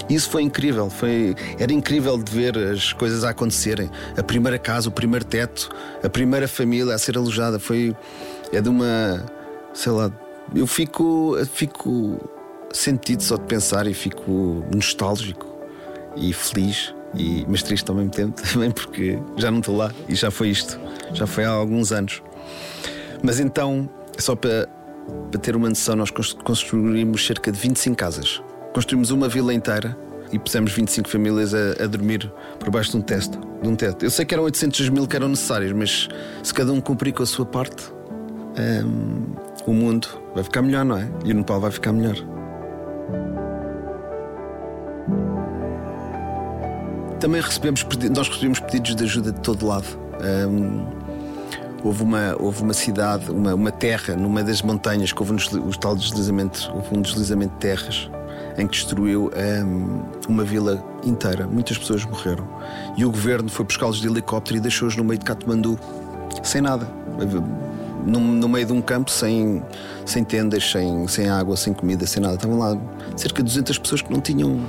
Isso 0.09 0.31
foi 0.31 0.43
incrível, 0.43 0.89
foi, 0.89 1.35
era 1.59 1.73
incrível 1.73 2.17
de 2.17 2.33
ver 2.33 2.57
as 2.57 2.93
coisas 2.93 3.25
a 3.25 3.31
acontecerem. 3.31 3.91
A 4.17 4.23
primeira 4.23 4.59
casa, 4.59 4.89
o 4.89 4.93
primeiro 4.93 5.25
teto, 5.25 5.69
a 6.03 6.09
primeira 6.09 6.49
família 6.49 6.95
a 6.95 6.99
ser 6.99 7.19
alojada. 7.19 7.59
Foi. 7.59 7.95
É 8.53 8.61
de 8.61 8.69
uma. 8.69 9.27
Sei 9.75 9.93
lá. 9.93 10.11
Eu 10.55 10.67
fico. 10.67 11.37
Fico 11.53 12.19
sentido 12.73 13.23
só 13.23 13.37
de 13.37 13.45
pensar 13.45 13.87
e 13.87 13.95
fico 13.95 14.65
nostálgico 14.75 15.47
e 16.17 16.33
feliz, 16.33 16.95
e, 17.15 17.45
mas 17.49 17.63
triste 17.63 17.89
ao 17.89 17.97
mesmo 17.97 18.11
tempo 18.11 18.41
também, 18.53 18.71
porque 18.71 19.19
já 19.37 19.51
não 19.51 19.61
estou 19.61 19.77
lá 19.77 19.93
e 20.09 20.15
já 20.15 20.31
foi 20.31 20.49
isto. 20.49 20.79
Já 21.13 21.27
foi 21.27 21.45
há 21.45 21.51
alguns 21.51 21.93
anos. 21.93 22.23
Mas 23.23 23.41
então, 23.41 23.89
só 24.19 24.37
para, 24.37 24.69
para 25.31 25.41
ter 25.41 25.57
uma 25.57 25.69
noção, 25.69 25.97
nós 25.97 26.11
construímos 26.11 27.27
cerca 27.27 27.51
de 27.51 27.59
25 27.59 27.97
casas. 27.97 28.43
Construímos 28.73 29.11
uma 29.11 29.29
vila 29.29 29.53
inteira 29.53 29.97
e 30.33 30.39
pusemos 30.39 30.73
25 30.73 31.09
famílias 31.09 31.55
a, 31.55 31.85
a, 31.85 31.87
dormir 31.87 32.31
por 32.59 32.71
baixo 32.71 32.91
de 32.91 32.99
um, 32.99 33.01
teto, 33.01 33.39
de 33.63 33.69
um 33.69 33.75
teto. 33.75 34.05
Eu 34.05 34.11
sei 34.11 34.25
que 34.25 34.35
eram 34.35 34.45
800 34.45 34.89
mil 34.91 35.07
que 35.07 35.17
eram 35.17 35.29
necessários, 35.29 35.73
mas 35.73 36.09
se 36.43 36.53
cada 36.53 36.73
um 36.73 36.81
cumprir 36.81 37.13
com 37.13 37.23
a 37.23 37.27
sua 37.27 37.47
parte, 37.47 37.91
um, 38.85 39.35
o 39.67 39.73
mundo 39.73 40.09
vai 40.35 40.45
ficar 40.45 40.63
melhor, 40.63 40.85
não 40.85 40.97
é? 40.97 41.09
E 41.25 41.33
o 41.33 41.35
Nepal 41.35 41.61
vai 41.61 41.71
ficar 41.71 41.93
melhor. 41.93 42.17
Também 47.21 47.41
recebemos, 47.41 47.85
nós 48.15 48.29
recebemos 48.29 48.61
pedidos 48.61 48.95
de 48.95 49.05
ajuda 49.05 49.33
de 49.33 49.41
todo 49.41 49.67
lado. 49.67 49.87
Um, 50.49 50.87
houve 51.83 52.03
uma, 52.03 52.37
houve 52.39 52.63
uma 52.63 52.75
cidade, 52.75 53.31
uma, 53.31 53.55
uma 53.55 53.73
terra 53.73 54.15
numa 54.15 54.43
das 54.43 54.63
montanhas 54.63 55.11
que 55.11 55.21
houve 55.21 55.33
um, 55.33 55.71
tal 55.71 55.97
deslizamento, 55.97 56.71
houve 56.75 56.97
um 56.97 57.03
deslizamento 57.03 57.55
de 57.55 57.61
terras 57.61 58.11
em 58.59 58.67
que 58.67 58.75
destruiu 58.75 59.31
um, 59.65 60.03
uma 60.29 60.45
vila 60.45 60.85
inteira. 61.05 61.47
Muitas 61.47 61.79
pessoas 61.79 62.05
morreram. 62.05 62.47
E 62.97 63.05
o 63.05 63.11
governo 63.11 63.49
foi 63.49 63.65
buscá-los 63.65 64.01
de 64.01 64.09
helicóptero 64.09 64.59
e 64.59 64.61
deixou-os 64.61 64.97
no 64.97 65.05
meio 65.05 65.19
de 65.19 65.25
Katmandu, 65.25 65.79
sem 66.43 66.61
nada. 66.61 66.89
No, 68.05 68.21
no, 68.21 68.49
meio 68.49 68.67
de 68.67 68.73
um 68.73 68.81
campo, 68.81 69.11
sem, 69.11 69.63
sem 70.05 70.25
tendas, 70.25 70.71
sem, 70.71 71.07
sem 71.09 71.29
água, 71.29 71.57
sem 71.57 71.73
comida, 71.73 72.07
sem 72.07 72.23
nada. 72.23 72.35
Estavam 72.35 72.59
lá 72.59 72.77
cerca 73.17 73.43
de 73.43 73.49
200 73.49 73.79
pessoas 73.79 74.03
que 74.03 74.13
não 74.13 74.21
tinham 74.21 74.61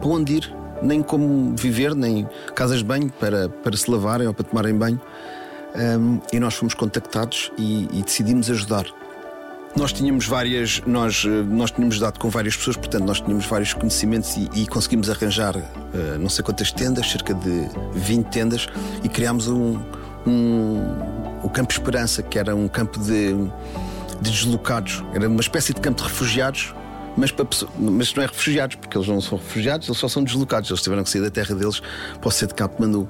para 0.00 0.08
onde 0.08 0.36
ir, 0.36 0.54
nem 0.82 1.02
como 1.02 1.54
viver, 1.56 1.94
nem 1.94 2.28
casas 2.54 2.78
de 2.78 2.84
banho 2.84 3.10
para, 3.20 3.48
para 3.48 3.76
se 3.76 3.90
lavarem 3.90 4.26
ou 4.26 4.34
para 4.34 4.44
tomarem 4.44 4.74
banho. 4.74 5.00
Um, 5.74 6.20
e 6.32 6.38
nós 6.38 6.54
fomos 6.54 6.74
contactados 6.74 7.50
e, 7.56 7.88
e 7.92 8.02
decidimos 8.02 8.50
ajudar. 8.50 8.86
Nós 9.74 9.92
tínhamos 9.92 10.26
várias, 10.26 10.82
nós, 10.86 11.24
eh, 11.26 11.42
nós 11.44 11.70
tínhamos 11.70 11.98
dado 11.98 12.18
com 12.18 12.28
várias 12.28 12.54
pessoas, 12.54 12.76
portanto, 12.76 13.04
nós 13.04 13.20
tínhamos 13.20 13.46
vários 13.46 13.72
conhecimentos 13.72 14.36
e, 14.36 14.48
e 14.54 14.66
conseguimos 14.66 15.08
arranjar 15.08 15.56
uh, 15.56 16.18
não 16.20 16.28
sei 16.28 16.44
quantas 16.44 16.70
tendas, 16.70 17.10
cerca 17.10 17.32
de 17.32 17.68
20 17.94 18.26
tendas, 18.26 18.66
e 19.02 19.08
criámos 19.08 19.48
um, 19.48 19.80
um, 20.26 20.76
o 21.42 21.48
Campo 21.48 21.72
Esperança, 21.72 22.22
que 22.22 22.38
era 22.38 22.54
um 22.54 22.68
campo 22.68 22.98
de, 22.98 23.32
de 24.20 24.30
deslocados, 24.30 25.02
era 25.14 25.26
uma 25.26 25.40
espécie 25.40 25.72
de 25.72 25.80
campo 25.80 26.02
de 26.02 26.08
refugiados, 26.08 26.74
mas, 27.16 27.30
para, 27.30 27.46
mas 27.78 28.14
não 28.14 28.22
é 28.22 28.26
refugiados, 28.26 28.76
porque 28.76 28.96
eles 28.96 29.08
não 29.08 29.22
são 29.22 29.38
refugiados, 29.38 29.88
eles 29.88 29.98
só 29.98 30.06
são 30.06 30.22
deslocados, 30.22 30.68
eles 30.70 30.82
tiveram 30.82 31.02
que 31.02 31.08
sair 31.08 31.22
da 31.22 31.30
terra 31.30 31.54
deles 31.54 31.80
para 32.20 32.28
o 32.28 32.30
ser 32.30 32.46
de 32.46 32.54
Manu. 32.78 33.08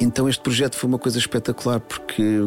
Então 0.00 0.28
este 0.28 0.42
projeto 0.42 0.76
foi 0.76 0.88
uma 0.88 0.98
coisa 0.98 1.18
espetacular, 1.18 1.78
porque 1.78 2.42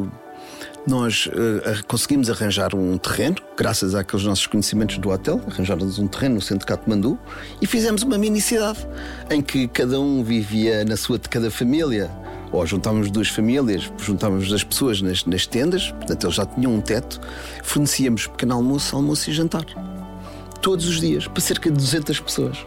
nós 0.86 1.28
uh, 1.28 1.86
conseguimos 1.88 2.30
arranjar 2.30 2.76
um 2.76 2.98
terreno, 2.98 3.38
graças 3.58 3.96
àqueles 3.96 4.26
nossos 4.26 4.48
conhecimentos 4.48 4.98
do 4.98 5.10
hotel, 5.10 5.42
arranjámos 5.48 5.98
um 5.98 6.08
terreno 6.08 6.36
no 6.36 6.42
centro 6.42 6.60
de 6.60 6.66
Katmandu 6.66 7.18
e 7.62 7.68
fizemos 7.68 8.04
uma 8.04 8.18
mini 8.18 8.42
cidade 8.42 8.86
em 9.30 9.42
que 9.42 9.68
cada 9.68 10.00
um 10.00 10.24
vivia 10.24 10.84
na 10.84 10.98
sua 10.98 11.18
de 11.18 11.30
cada 11.30 11.50
família. 11.50 12.12
Ou 12.52 12.66
juntávamos 12.68 13.10
duas 13.10 13.30
famílias, 13.30 13.92
juntávamos 13.98 14.52
as 14.54 14.64
pessoas 14.64 15.02
nas, 15.02 15.26
nas 15.26 15.48
tendas, 15.48 15.92
portanto 15.92 16.26
eles 16.26 16.36
já 16.36 16.46
tinham 16.46 16.76
um 16.76 16.82
teto, 16.82 17.20
fornecíamos 17.64 18.28
pequeno 18.28 18.54
almoço, 18.54 18.96
almoço 18.96 19.30
e 19.30 19.34
jantar. 19.34 19.66
Todos 20.62 20.88
os 20.88 21.02
dias, 21.02 21.28
para 21.28 21.42
cerca 21.42 21.72
de 21.72 21.78
200 21.78 22.20
pessoas. 22.20 22.58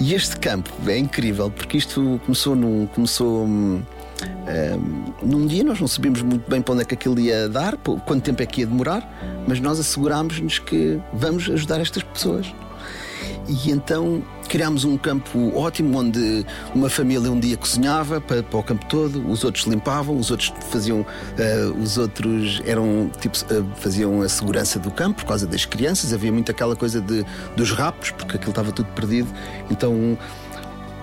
E 0.00 0.14
este 0.14 0.36
campo 0.38 0.70
é 0.86 0.98
incrível 0.98 1.50
porque 1.50 1.78
isto 1.78 2.20
começou 2.24 2.56
num. 2.56 2.86
Começou, 2.86 3.44
hum, 3.44 3.82
um, 4.22 5.26
num 5.26 5.46
dia 5.46 5.62
nós 5.62 5.80
não 5.80 5.88
sabíamos 5.88 6.22
muito 6.22 6.48
bem 6.50 6.60
para 6.60 6.74
onde 6.74 6.82
é 6.82 6.84
que 6.84 6.94
aquilo 6.94 7.18
ia 7.20 7.48
dar, 7.48 7.76
quanto 7.76 8.22
tempo 8.22 8.42
é 8.42 8.46
que 8.46 8.62
ia 8.62 8.66
demorar, 8.66 9.08
mas 9.46 9.60
nós 9.60 9.78
assegurámos-nos 9.78 10.58
que 10.58 10.98
vamos 11.12 11.48
ajudar 11.50 11.80
estas 11.80 12.02
pessoas. 12.02 12.52
E 13.48 13.70
então 13.70 14.22
criámos 14.48 14.84
um 14.84 14.96
campo 14.96 15.52
ótimo 15.56 15.98
onde 15.98 16.44
uma 16.74 16.88
família 16.88 17.30
um 17.30 17.38
dia 17.38 17.56
cozinhava 17.56 18.20
para, 18.20 18.42
para 18.42 18.58
o 18.58 18.62
campo 18.62 18.84
todo, 18.86 19.26
os 19.30 19.42
outros 19.44 19.64
limpavam, 19.64 20.18
os 20.18 20.30
outros 20.30 20.52
faziam, 20.70 21.00
uh, 21.00 21.82
os 21.82 21.96
outros 21.96 22.62
eram 22.66 23.10
tipo 23.20 23.36
uh, 23.36 23.66
faziam 23.76 24.20
a 24.20 24.28
segurança 24.28 24.78
do 24.78 24.90
campo 24.90 25.22
por 25.22 25.28
causa 25.28 25.46
das 25.46 25.64
crianças. 25.64 26.12
Havia 26.12 26.32
muito 26.32 26.50
aquela 26.50 26.76
coisa 26.76 27.00
de, 27.00 27.24
dos 27.56 27.70
rapos 27.72 28.10
porque 28.10 28.36
aquilo 28.36 28.50
estava 28.50 28.70
tudo 28.70 28.88
perdido. 28.92 29.28
Então 29.70 30.16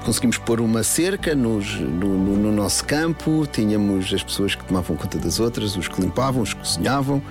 conseguimos 0.06 0.38
pôr 0.38 0.62
uma 0.62 0.84
cerca 0.84 1.34
nos, 1.34 1.80
no, 1.80 2.18
no, 2.18 2.38
no, 2.38 2.52
nosso 2.52 2.86
campo, 2.86 3.48
tínhamos 3.52 4.14
as 4.14 4.24
pessoas 4.24 4.54
que 4.54 4.64
tomavam 4.64 4.96
conta 4.96 5.18
das 5.18 5.40
outras, 5.40 5.76
os 5.76 5.88
que 5.88 6.00
limpavam, 6.00 6.44
os 6.44 6.54
que 6.54 6.60
cozinhavam. 6.60 7.22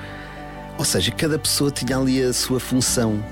Ou 0.77 0.85
seja, 0.85 1.12
cada 1.12 1.39
pessoa 1.39 1.70
tinha 1.70 1.97
ali 1.97 2.20
a 2.20 2.33
sua 2.33 2.59
função 2.59 3.25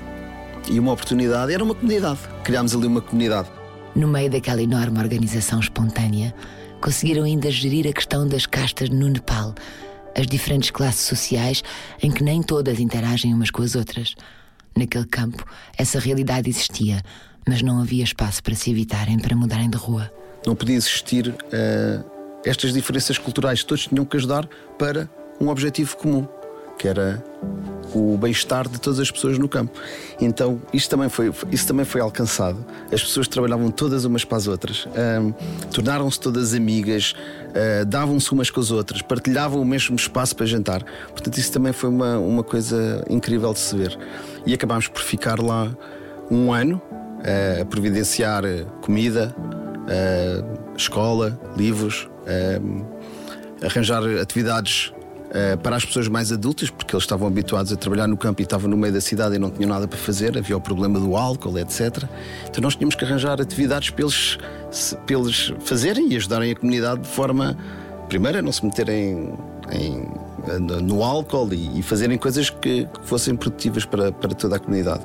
e 0.71 0.79
uma 0.79 0.93
oportunidade. 0.93 1.53
Era 1.53 1.61
uma 1.61 1.75
comunidade. 1.75 2.19
Criámos 2.45 2.73
ali 2.73 2.87
uma 2.87 3.01
comunidade. 3.01 3.49
No 3.93 4.07
meio 4.07 4.31
daquela 4.31 4.61
enorme 4.61 4.97
organização 4.97 5.59
espontânea, 5.59 6.33
conseguiram 6.79 7.25
ainda 7.25 7.51
gerir 7.51 7.85
a 7.85 7.91
questão 7.91 8.25
das 8.25 8.45
castas 8.45 8.89
no 8.89 9.09
Nepal, 9.09 9.53
as 10.17 10.25
diferentes 10.25 10.71
classes 10.71 11.01
sociais 11.01 11.61
em 12.01 12.09
que 12.09 12.23
nem 12.23 12.41
todas 12.41 12.79
interagem 12.79 13.33
umas 13.33 13.51
com 13.51 13.61
as 13.61 13.75
outras. 13.75 14.15
Naquele 14.73 15.05
campo, 15.05 15.45
essa 15.77 15.99
realidade 15.99 16.49
existia 16.49 17.03
mas 17.47 17.61
não 17.61 17.81
havia 17.81 18.03
espaço 18.03 18.41
para 18.41 18.55
se 18.55 18.71
evitarem, 18.71 19.19
para 19.19 19.35
mudarem 19.35 19.69
de 19.69 19.77
rua. 19.77 20.11
Não 20.45 20.55
podia 20.55 20.75
existir 20.75 21.29
uh, 21.29 22.03
estas 22.45 22.73
diferenças 22.73 23.17
culturais. 23.17 23.63
Todos 23.63 23.87
tinham 23.87 24.05
que 24.05 24.17
ajudar 24.17 24.47
para 24.77 25.09
um 25.39 25.47
objetivo 25.47 25.95
comum, 25.97 26.27
que 26.77 26.87
era 26.87 27.23
o 27.93 28.17
bem-estar 28.17 28.67
de 28.67 28.79
todas 28.79 28.99
as 28.99 29.11
pessoas 29.11 29.37
no 29.37 29.47
campo. 29.47 29.79
Então, 30.19 30.61
isto 30.73 30.89
também 30.89 31.09
foi, 31.09 31.31
isso 31.51 31.67
também 31.67 31.85
foi 31.85 32.01
alcançado. 32.01 32.65
As 32.91 33.01
pessoas 33.01 33.27
trabalhavam 33.27 33.69
todas 33.71 34.05
umas 34.05 34.25
para 34.25 34.37
as 34.37 34.47
outras, 34.47 34.85
uh, 34.85 35.33
tornaram-se 35.71 36.19
todas 36.19 36.53
amigas, 36.53 37.13
uh, 37.49 37.85
davam-se 37.85 38.31
umas 38.31 38.49
com 38.49 38.59
as 38.59 38.71
outras, 38.71 39.01
partilhavam 39.01 39.61
o 39.61 39.65
mesmo 39.65 39.95
espaço 39.95 40.35
para 40.35 40.45
jantar. 40.45 40.83
Portanto, 41.09 41.37
isso 41.37 41.51
também 41.51 41.71
foi 41.71 41.89
uma, 41.89 42.17
uma 42.17 42.43
coisa 42.43 43.03
incrível 43.09 43.53
de 43.53 43.59
se 43.59 43.75
ver. 43.75 43.97
E 44.45 44.53
acabámos 44.53 44.87
por 44.87 45.01
ficar 45.01 45.39
lá 45.39 45.71
um 46.29 46.51
ano 46.51 46.81
a 47.61 47.65
providenciar 47.65 48.43
comida, 48.81 49.33
uh, 49.37 50.75
escola, 50.77 51.39
livros, 51.55 52.09
arranjar 53.61 54.03
atividades 54.21 54.93
para 55.63 55.75
as 55.75 55.83
pessoas 55.83 56.07
mais 56.07 56.31
adultas, 56.31 56.69
porque 56.69 56.95
eles 56.95 57.03
estavam 57.03 57.27
habituados 57.27 57.71
a 57.73 57.75
trabalhar 57.75 58.07
no 58.07 58.15
campo 58.15 58.41
e 58.41 58.43
estavam 58.43 58.69
no 58.69 58.77
meio 58.77 58.93
da 58.93 59.01
cidade 59.01 59.35
e 59.35 59.39
não 59.39 59.49
tinham 59.49 59.67
nada 59.67 59.87
para 59.87 59.97
fazer, 59.97 60.37
havia 60.37 60.55
o 60.55 60.61
problema 60.61 60.99
do 60.99 61.15
álcool, 61.15 61.57
etc. 61.57 62.03
Então 62.47 62.61
nós 62.61 62.75
tínhamos 62.75 62.93
que 62.93 63.03
arranjar 63.03 63.41
atividades 63.41 63.89
para 63.89 64.03
eles, 64.03 64.37
para 65.05 65.15
eles 65.17 65.53
fazerem 65.61 66.13
e 66.13 66.15
ajudarem 66.15 66.51
a 66.51 66.55
comunidade 66.55 67.01
de 67.01 67.07
forma, 67.07 67.57
primeiro, 68.07 68.37
a 68.37 68.41
não 68.41 68.51
se 68.51 68.63
meterem 68.63 69.33
em, 69.71 70.07
no 70.83 71.03
álcool 71.03 71.53
e, 71.53 71.79
e 71.79 71.81
fazerem 71.81 72.17
coisas 72.17 72.49
que, 72.49 72.85
que 72.85 73.05
fossem 73.07 73.35
produtivas 73.35 73.85
para, 73.85 74.11
para 74.11 74.35
toda 74.35 74.57
a 74.57 74.59
comunidade. 74.59 75.03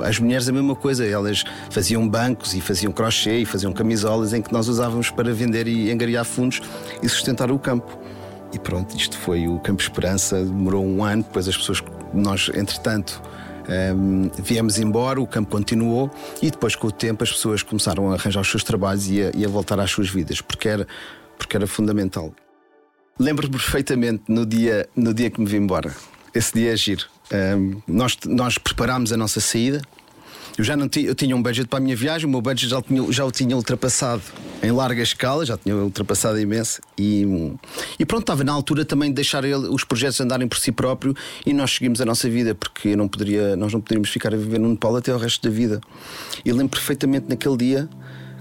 As 0.00 0.18
mulheres 0.18 0.48
a 0.48 0.52
mesma 0.52 0.74
coisa, 0.74 1.06
elas 1.06 1.44
faziam 1.70 2.08
bancos 2.08 2.54
e 2.54 2.60
faziam 2.60 2.92
crochê 2.92 3.38
e 3.38 3.46
faziam 3.46 3.72
camisolas 3.72 4.32
em 4.32 4.42
que 4.42 4.52
nós 4.52 4.68
usávamos 4.68 5.10
para 5.10 5.32
vender 5.32 5.66
e 5.66 5.90
angariar 5.90 6.24
fundos 6.24 6.60
e 7.02 7.08
sustentar 7.08 7.50
o 7.50 7.58
campo. 7.58 7.98
e, 8.52 8.58
pronto, 8.58 8.96
isto 8.96 9.18
foi 9.18 9.48
o 9.48 9.58
Campo 9.58 9.82
Esperança. 9.82 10.36
Demorou 10.44 10.84
um 10.84 11.02
ano, 11.02 11.24
depois 11.24 11.48
as 11.48 11.56
pessoas, 11.56 11.82
nós, 12.12 12.50
entretanto, 12.54 13.20
um, 13.68 14.30
viemos 14.42 14.78
embora, 14.78 15.20
o 15.20 15.26
campo 15.26 15.50
continuou 15.50 16.10
e 16.40 16.50
depois, 16.50 16.76
com 16.76 16.86
o 16.86 16.92
tempo, 16.92 17.24
as 17.24 17.32
pessoas 17.32 17.62
começaram 17.62 18.10
a 18.10 18.14
arranjar 18.14 18.40
os 18.40 18.48
seus 18.48 18.62
trabalhos 18.62 19.08
e 19.08 19.22
a, 19.22 19.32
e 19.34 19.44
a 19.44 19.48
voltar 19.48 19.80
às 19.80 19.90
suas 19.90 20.08
vidas, 20.08 20.40
porque 20.40 20.68
era, 20.68 20.86
porque 21.36 21.56
era 21.56 21.66
fundamental. 21.66 22.32
Lembro-me 23.18 23.52
perfeitamente 23.52 24.24
no 24.28 24.44
dia, 24.44 24.88
no 24.94 25.14
dia 25.14 25.30
que 25.30 25.40
me 25.40 25.46
vim 25.46 25.58
embora. 25.58 25.94
Esse 26.34 26.52
dia 26.54 26.72
é 26.72 26.76
giro. 26.76 27.06
Nós, 27.86 28.16
nós 28.26 28.58
preparámos 28.58 29.12
a 29.12 29.16
nossa 29.16 29.40
saída. 29.40 29.82
Eu 30.56 30.62
já 30.62 30.76
não 30.76 30.88
tinha, 30.88 31.06
eu 31.06 31.14
tinha 31.16 31.34
um 31.34 31.42
budget 31.42 31.66
para 31.66 31.78
a 31.78 31.82
minha 31.82 31.96
viagem, 31.96 32.26
o 32.26 32.30
meu 32.30 32.40
budget 32.40 32.68
já, 32.68 32.80
tinha, 32.80 33.12
já 33.12 33.24
o 33.24 33.32
tinha 33.32 33.56
ultrapassado 33.56 34.22
em 34.62 34.70
larga 34.70 35.02
escala, 35.02 35.44
já 35.44 35.58
tinha 35.58 35.74
ultrapassado 35.74 36.38
imenso. 36.38 36.80
E, 36.96 37.26
e 37.98 38.06
pronto, 38.06 38.22
estava 38.22 38.44
na 38.44 38.52
altura 38.52 38.84
também 38.84 39.08
de 39.08 39.16
deixar 39.16 39.44
ele, 39.44 39.66
os 39.68 39.82
projetos 39.82 40.20
andarem 40.20 40.46
por 40.46 40.56
si 40.58 40.70
próprio 40.70 41.14
e 41.44 41.52
nós 41.52 41.72
seguimos 41.72 42.00
a 42.00 42.04
nossa 42.04 42.30
vida, 42.30 42.54
porque 42.54 42.94
não 42.94 43.08
poderia, 43.08 43.56
nós 43.56 43.72
não 43.72 43.80
poderíamos 43.80 44.10
ficar 44.10 44.32
a 44.32 44.36
viver 44.36 44.60
no 44.60 44.68
Nepal 44.68 44.94
até 44.94 45.12
o 45.12 45.18
resto 45.18 45.42
da 45.42 45.52
vida. 45.52 45.80
E 46.44 46.52
lembro 46.52 46.68
perfeitamente 46.68 47.26
naquele 47.28 47.56
dia 47.56 47.88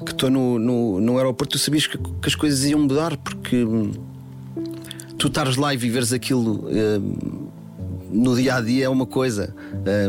que 0.06 0.12
estou 0.12 0.30
no, 0.30 0.60
no, 0.60 1.02
no 1.02 1.18
aeroporto, 1.18 1.58
tu 1.58 1.60
sabias 1.60 1.88
que, 1.88 1.98
que 1.98 2.28
as 2.28 2.36
coisas 2.36 2.64
iam 2.64 2.80
mudar, 2.82 3.18
porque 3.18 3.66
tu 5.18 5.28
estares 5.28 5.56
lá 5.56 5.74
e 5.74 5.78
viveres 5.78 6.14
aquilo. 6.14 6.70
No 8.14 8.36
dia 8.36 8.56
a 8.56 8.62
dia 8.62 8.86
é 8.86 8.90
uma 8.90 9.06
coisa. 9.06 9.54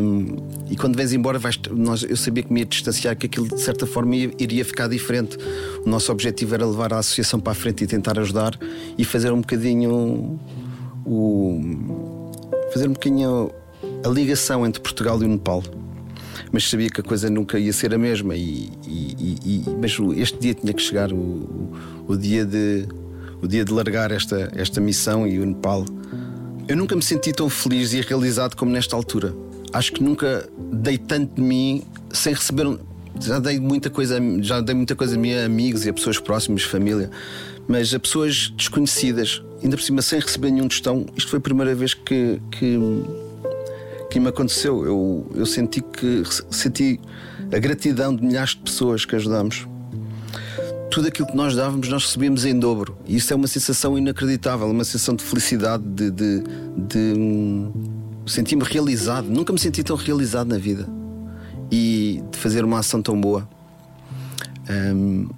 Um, 0.01 0.37
e 0.71 0.77
quando 0.77 0.97
vens 0.97 1.13
embora, 1.13 1.39
vais, 1.39 1.59
nós, 1.71 2.03
eu 2.03 2.17
sabia 2.17 2.43
que 2.43 2.53
me 2.53 2.61
ia 2.61 2.67
distanciar, 2.67 3.17
que 3.17 3.27
aquilo 3.27 3.49
de 3.49 3.61
certa 3.61 3.87
forma 3.87 4.15
ia, 4.15 4.31
iria 4.39 4.65
ficar 4.65 4.89
diferente. 4.89 5.39
O 5.85 5.89
nosso 5.89 6.13
objetivo 6.13 6.55
era 6.55 6.67
levar 6.67 6.93
a 6.93 6.99
associação 6.99 7.41
para 7.41 7.53
a 7.53 7.55
frente 7.55 7.83
e 7.85 7.87
tentar 7.87 8.19
ajudar 8.19 8.59
e 8.99 9.05
fazer 9.05 9.33
um 9.33 9.41
bocadinho 9.41 10.39
o. 11.07 12.31
fazer 12.73 12.89
um 12.89 12.93
bocadinho 12.93 13.51
a 14.05 14.09
ligação 14.09 14.67
entre 14.67 14.81
Portugal 14.81 15.21
e 15.23 15.25
o 15.25 15.29
Nepal. 15.29 15.63
Mas 16.53 16.69
sabia 16.69 16.89
que 16.89 17.01
a 17.01 17.05
coisa 17.05 17.31
nunca 17.31 17.59
ia 17.59 17.73
ser 17.73 17.95
a 17.95 17.99
mesma. 17.99 18.37
E, 18.37 18.71
e, 18.87 19.39
e 19.45 19.65
mas 19.81 19.97
este 20.17 20.39
dia 20.39 20.55
tinha 20.55 20.73
que 20.73 20.83
chegar 20.83 21.13
o, 21.13 21.17
o, 21.17 21.73
o 22.09 22.17
dia 22.17 22.45
de 22.45 22.87
o 23.43 23.47
dia 23.47 23.65
de 23.65 23.73
largar 23.73 24.11
esta, 24.11 24.51
esta 24.55 24.81
missão 24.81 25.27
e 25.27 25.39
o 25.39 25.45
Nepal 25.45 25.85
eu 26.67 26.77
nunca 26.77 26.97
me 26.97 27.03
senti 27.03 27.33
tão 27.33 27.49
feliz 27.49 27.93
e 27.93 28.01
realizado 28.01 28.57
como 28.57 28.71
nesta 28.71 28.97
altura. 28.97 29.35
Acho 29.73 29.93
que 29.93 30.03
nunca 30.03 30.49
dei 30.73 30.97
tanto 30.97 31.35
de 31.35 31.43
mim 31.43 31.83
sem 32.11 32.33
receber. 32.33 32.67
Um... 32.67 32.79
Já 33.21 33.39
dei 33.39 33.61
muita 33.61 33.91
coisa, 33.91 34.19
já 34.41 34.61
dei 34.61 34.75
muita 34.75 34.97
coisa 34.97 35.15
a 35.15 35.19
mim, 35.19 35.35
a 35.35 35.45
amigos 35.45 35.87
e 35.87 35.91
a 35.91 35.93
pessoas 35.93 36.19
próximas, 36.19 36.63
família, 36.63 37.11
mas 37.69 37.95
a 37.95 38.01
pessoas 38.01 38.53
desconhecidas, 38.57 39.43
ainda 39.63 39.77
por 39.77 39.83
cima 39.83 40.03
sem 40.03 40.19
receber 40.19 40.51
nenhum 40.51 40.67
tostão. 40.67 41.07
Isto 41.17 41.31
foi 41.31 41.39
a 41.39 41.43
primeira 41.43 41.75
vez 41.75 41.95
que, 41.95 42.41
que, 42.51 42.79
que 44.11 44.19
me 44.19 44.29
aconteceu. 44.29 44.85
Eu, 44.85 45.31
eu 45.35 45.47
senti 45.47 45.81
que 45.81 46.23
senti 46.51 47.01
a 47.53 47.59
gratidão 47.59 48.17
de 48.17 48.25
milhares 48.25 48.51
de 48.51 48.63
pessoas 48.63 49.05
que 49.05 49.15
ajudamos 49.15 49.67
tudo 50.95 51.09
aquilo 51.09 51.27
que 51.27 51.37
nós 51.37 51.57
dávamos, 51.57 51.89
nós 51.89 52.05
recebíamos 52.05 52.45
em 52.45 52.57
dobro. 52.57 52.97
E 53.05 53.17
isso 53.17 53.33
é 53.33 53.37
uma 53.37 53.49
sensação 53.49 53.99
inacreditável, 53.99 54.71
uma 54.71 54.85
sensação 54.85 55.17
de 55.17 55.25
felicidade, 55.25 55.83
de, 55.83 56.09
de, 56.09 56.45
de 56.77 57.19
hum, 57.19 57.73
sentir-me 58.25 58.63
realizado. 58.63 59.27
Nunca 59.27 59.53
me 59.53 59.59
senti 59.59 59.83
tão 59.83 59.97
realizado 59.97 60.47
na 60.47 60.57
vida. 60.57 60.87
E 61.69 62.23
de 62.31 62.39
fazer 62.39 62.65
uma 62.65 62.79
ação 62.79 63.03
tão 63.03 63.21
boa. 63.21 63.49
Um, 64.71 65.29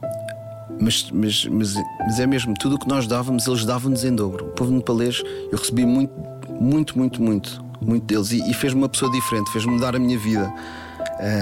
mas, 0.78 1.10
mas, 1.10 1.46
mas, 1.46 1.74
mas, 2.00 2.20
é 2.20 2.26
mesmo, 2.26 2.52
tudo 2.60 2.76
o 2.76 2.78
que 2.78 2.86
nós 2.86 3.06
dávamos, 3.06 3.46
eles 3.46 3.64
davam-nos 3.64 4.04
em 4.04 4.14
dobro. 4.14 4.48
O 4.48 4.50
povo 4.50 4.70
nepalês, 4.70 5.22
eu 5.50 5.56
recebi 5.56 5.86
muito, 5.86 6.12
muito, 6.60 6.98
muito, 6.98 7.22
muito, 7.22 7.64
muito 7.80 8.04
deles. 8.04 8.30
E, 8.30 8.50
e 8.50 8.52
fez-me 8.52 8.82
uma 8.82 8.90
pessoa 8.90 9.10
diferente, 9.10 9.50
fez-me 9.50 9.72
mudar 9.72 9.96
a 9.96 9.98
minha 9.98 10.18
vida. 10.18 10.52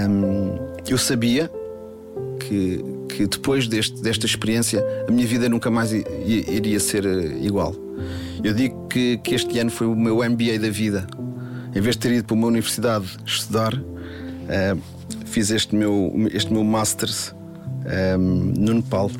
Um, 0.09 0.57
eu 0.87 0.97
sabia 0.97 1.51
que, 2.39 2.81
que 3.09 3.27
depois 3.27 3.67
deste, 3.67 4.01
desta 4.01 4.25
experiência 4.25 4.83
a 5.07 5.11
minha 5.11 5.25
vida 5.25 5.47
nunca 5.49 5.69
mais 5.69 5.91
iria 5.91 6.79
ser 6.79 7.05
eh, 7.05 7.37
igual. 7.41 7.75
Eu 8.43 8.53
digo 8.53 8.87
que, 8.87 9.17
que 9.17 9.35
este 9.35 9.57
ano 9.59 9.71
foi 9.71 9.87
o 9.87 9.95
meu 9.95 10.17
MBA 10.17 10.59
da 10.59 10.69
vida. 10.69 11.07
Em 11.75 11.81
vez 11.81 11.95
de 11.95 12.01
ter 12.01 12.11
ido 12.13 12.25
para 12.25 12.35
uma 12.35 12.47
universidade 12.47 13.05
estudar, 13.25 13.73
uh, 13.73 14.81
fiz 15.25 15.49
este 15.51 15.75
meu, 15.75 16.13
este 16.31 16.53
meu 16.53 16.63
Masters 16.63 17.33
um, 17.33 17.33
eh, 17.85 18.17
no 18.17 18.73
Nepal. 18.75 19.11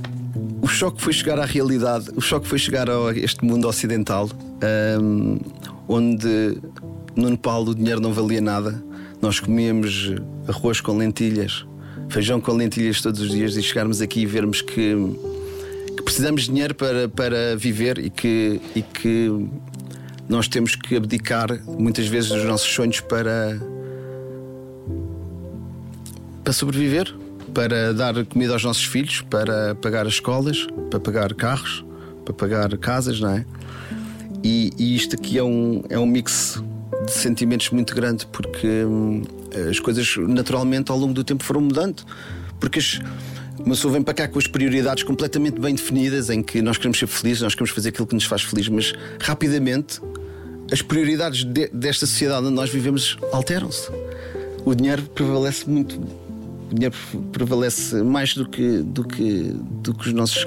O 0.62 0.68
choque 0.68 1.02
foi 1.02 1.12
chegar 1.12 1.40
à 1.40 1.46
realidade, 1.46 2.10
o 2.16 2.22
choque 2.22 2.48
foi 2.48 2.58
chegar 2.58 2.90
a 2.90 3.12
este 3.16 3.44
mundo 3.44 3.68
ocidental, 3.68 4.30
um, 5.02 5.38
onde 5.88 6.58
no 7.16 7.30
Nepal 7.30 7.64
o 7.64 7.76
dinheiro 7.76 8.00
não 8.00 8.14
valia 8.14 8.42
nada. 8.42 8.82
Nós 9.22 9.40
comíamos 9.40 10.14
arroz 10.48 10.80
com 10.82 10.98
lentilhas, 10.98 11.66
feijão 12.10 12.40
com 12.40 12.54
lentilhas 12.54 13.02
todos 13.02 13.20
os 13.22 13.30
dias 13.30 13.56
e 13.56 13.64
chegarmos 13.64 14.02
aqui 14.02 14.22
e 14.22 14.26
vermos 14.26 14.62
que, 14.62 14.96
que 15.96 16.04
precisamos 16.04 16.44
de 16.44 16.50
dinheiro 16.50 16.76
para, 16.76 17.10
para 17.10 17.56
viver 17.58 17.98
e 17.98 18.10
que, 18.10 18.62
e 18.76 18.82
que 18.82 19.30
nós 20.28 20.48
temos 20.48 20.76
que 20.76 20.96
abdicar 20.96 21.48
muitas 21.68 22.08
vezes 22.08 22.30
dos 22.30 22.44
nossos 22.46 22.68
sonhos 22.68 23.00
para, 23.00 23.60
para 26.44 26.54
sobreviver, 26.54 27.14
para 27.54 27.94
dar 27.94 28.26
comida 28.26 28.54
aos 28.54 28.64
nossos 28.64 28.86
filhos, 28.86 29.22
para 29.22 29.76
pagar 29.76 30.06
as 30.08 30.14
escolas, 30.14 30.68
para 30.90 31.00
pagar 31.00 31.34
carros, 31.34 31.86
para 32.24 32.34
pagar 32.34 32.78
casas, 32.78 33.20
não 33.20 33.30
é? 33.30 33.46
E, 34.44 34.72
e 34.78 34.96
isto 34.96 35.16
aqui 35.16 35.38
é 35.38 35.44
um, 35.44 35.84
é 35.90 35.98
um 35.98 36.06
mix 36.06 36.62
de 37.06 37.12
sentimentos 37.12 37.70
muito 37.70 37.96
grande 37.96 38.26
porque 38.28 38.86
hum, 38.86 39.24
as 39.70 39.80
coisas 39.80 40.16
naturalmente 40.18 40.92
ao 40.92 40.98
longo 40.98 41.14
do 41.14 41.24
tempo 41.24 41.44
foram 41.44 41.62
mudando. 41.62 42.04
Porque 42.60 42.80
as, 42.80 43.00
uma 43.58 43.74
pessoa 43.74 43.94
vem 43.94 44.02
para 44.02 44.14
cá 44.14 44.28
com 44.28 44.38
as 44.38 44.48
prioridades 44.48 45.04
completamente 45.04 45.60
bem 45.60 45.76
definidas, 45.76 46.30
em 46.30 46.44
que 46.44 46.62
nós 46.62 46.78
queremos 46.78 47.00
ser 47.00 47.08
felizes, 47.08 47.42
nós 47.42 47.54
queremos 47.54 47.72
fazer 47.74 47.90
aquilo 47.90 48.08
que 48.08 48.16
nos 48.16 48.26
faz 48.26 48.44
feliz, 48.44 48.68
mas 48.68 48.94
rapidamente 49.20 50.00
as 50.72 50.82
prioridades 50.82 51.44
de, 51.44 51.68
desta 51.70 52.06
sociedade 52.06 52.46
onde 52.46 52.56
nós 52.56 52.70
vivemos 52.70 53.18
alteram-se. 53.32 53.90
O 54.66 54.74
dinheiro 54.74 55.04
prevalece 55.04 55.70
muito. 55.70 55.96
O 56.72 56.74
dinheiro 56.74 56.96
prevalece 57.32 57.96
mais 58.04 58.34
do 58.34 58.48
que, 58.48 58.80
do 58.80 59.04
que, 59.04 59.56
do 59.82 59.94
que, 59.94 60.08
os, 60.08 60.14
nossos, 60.14 60.46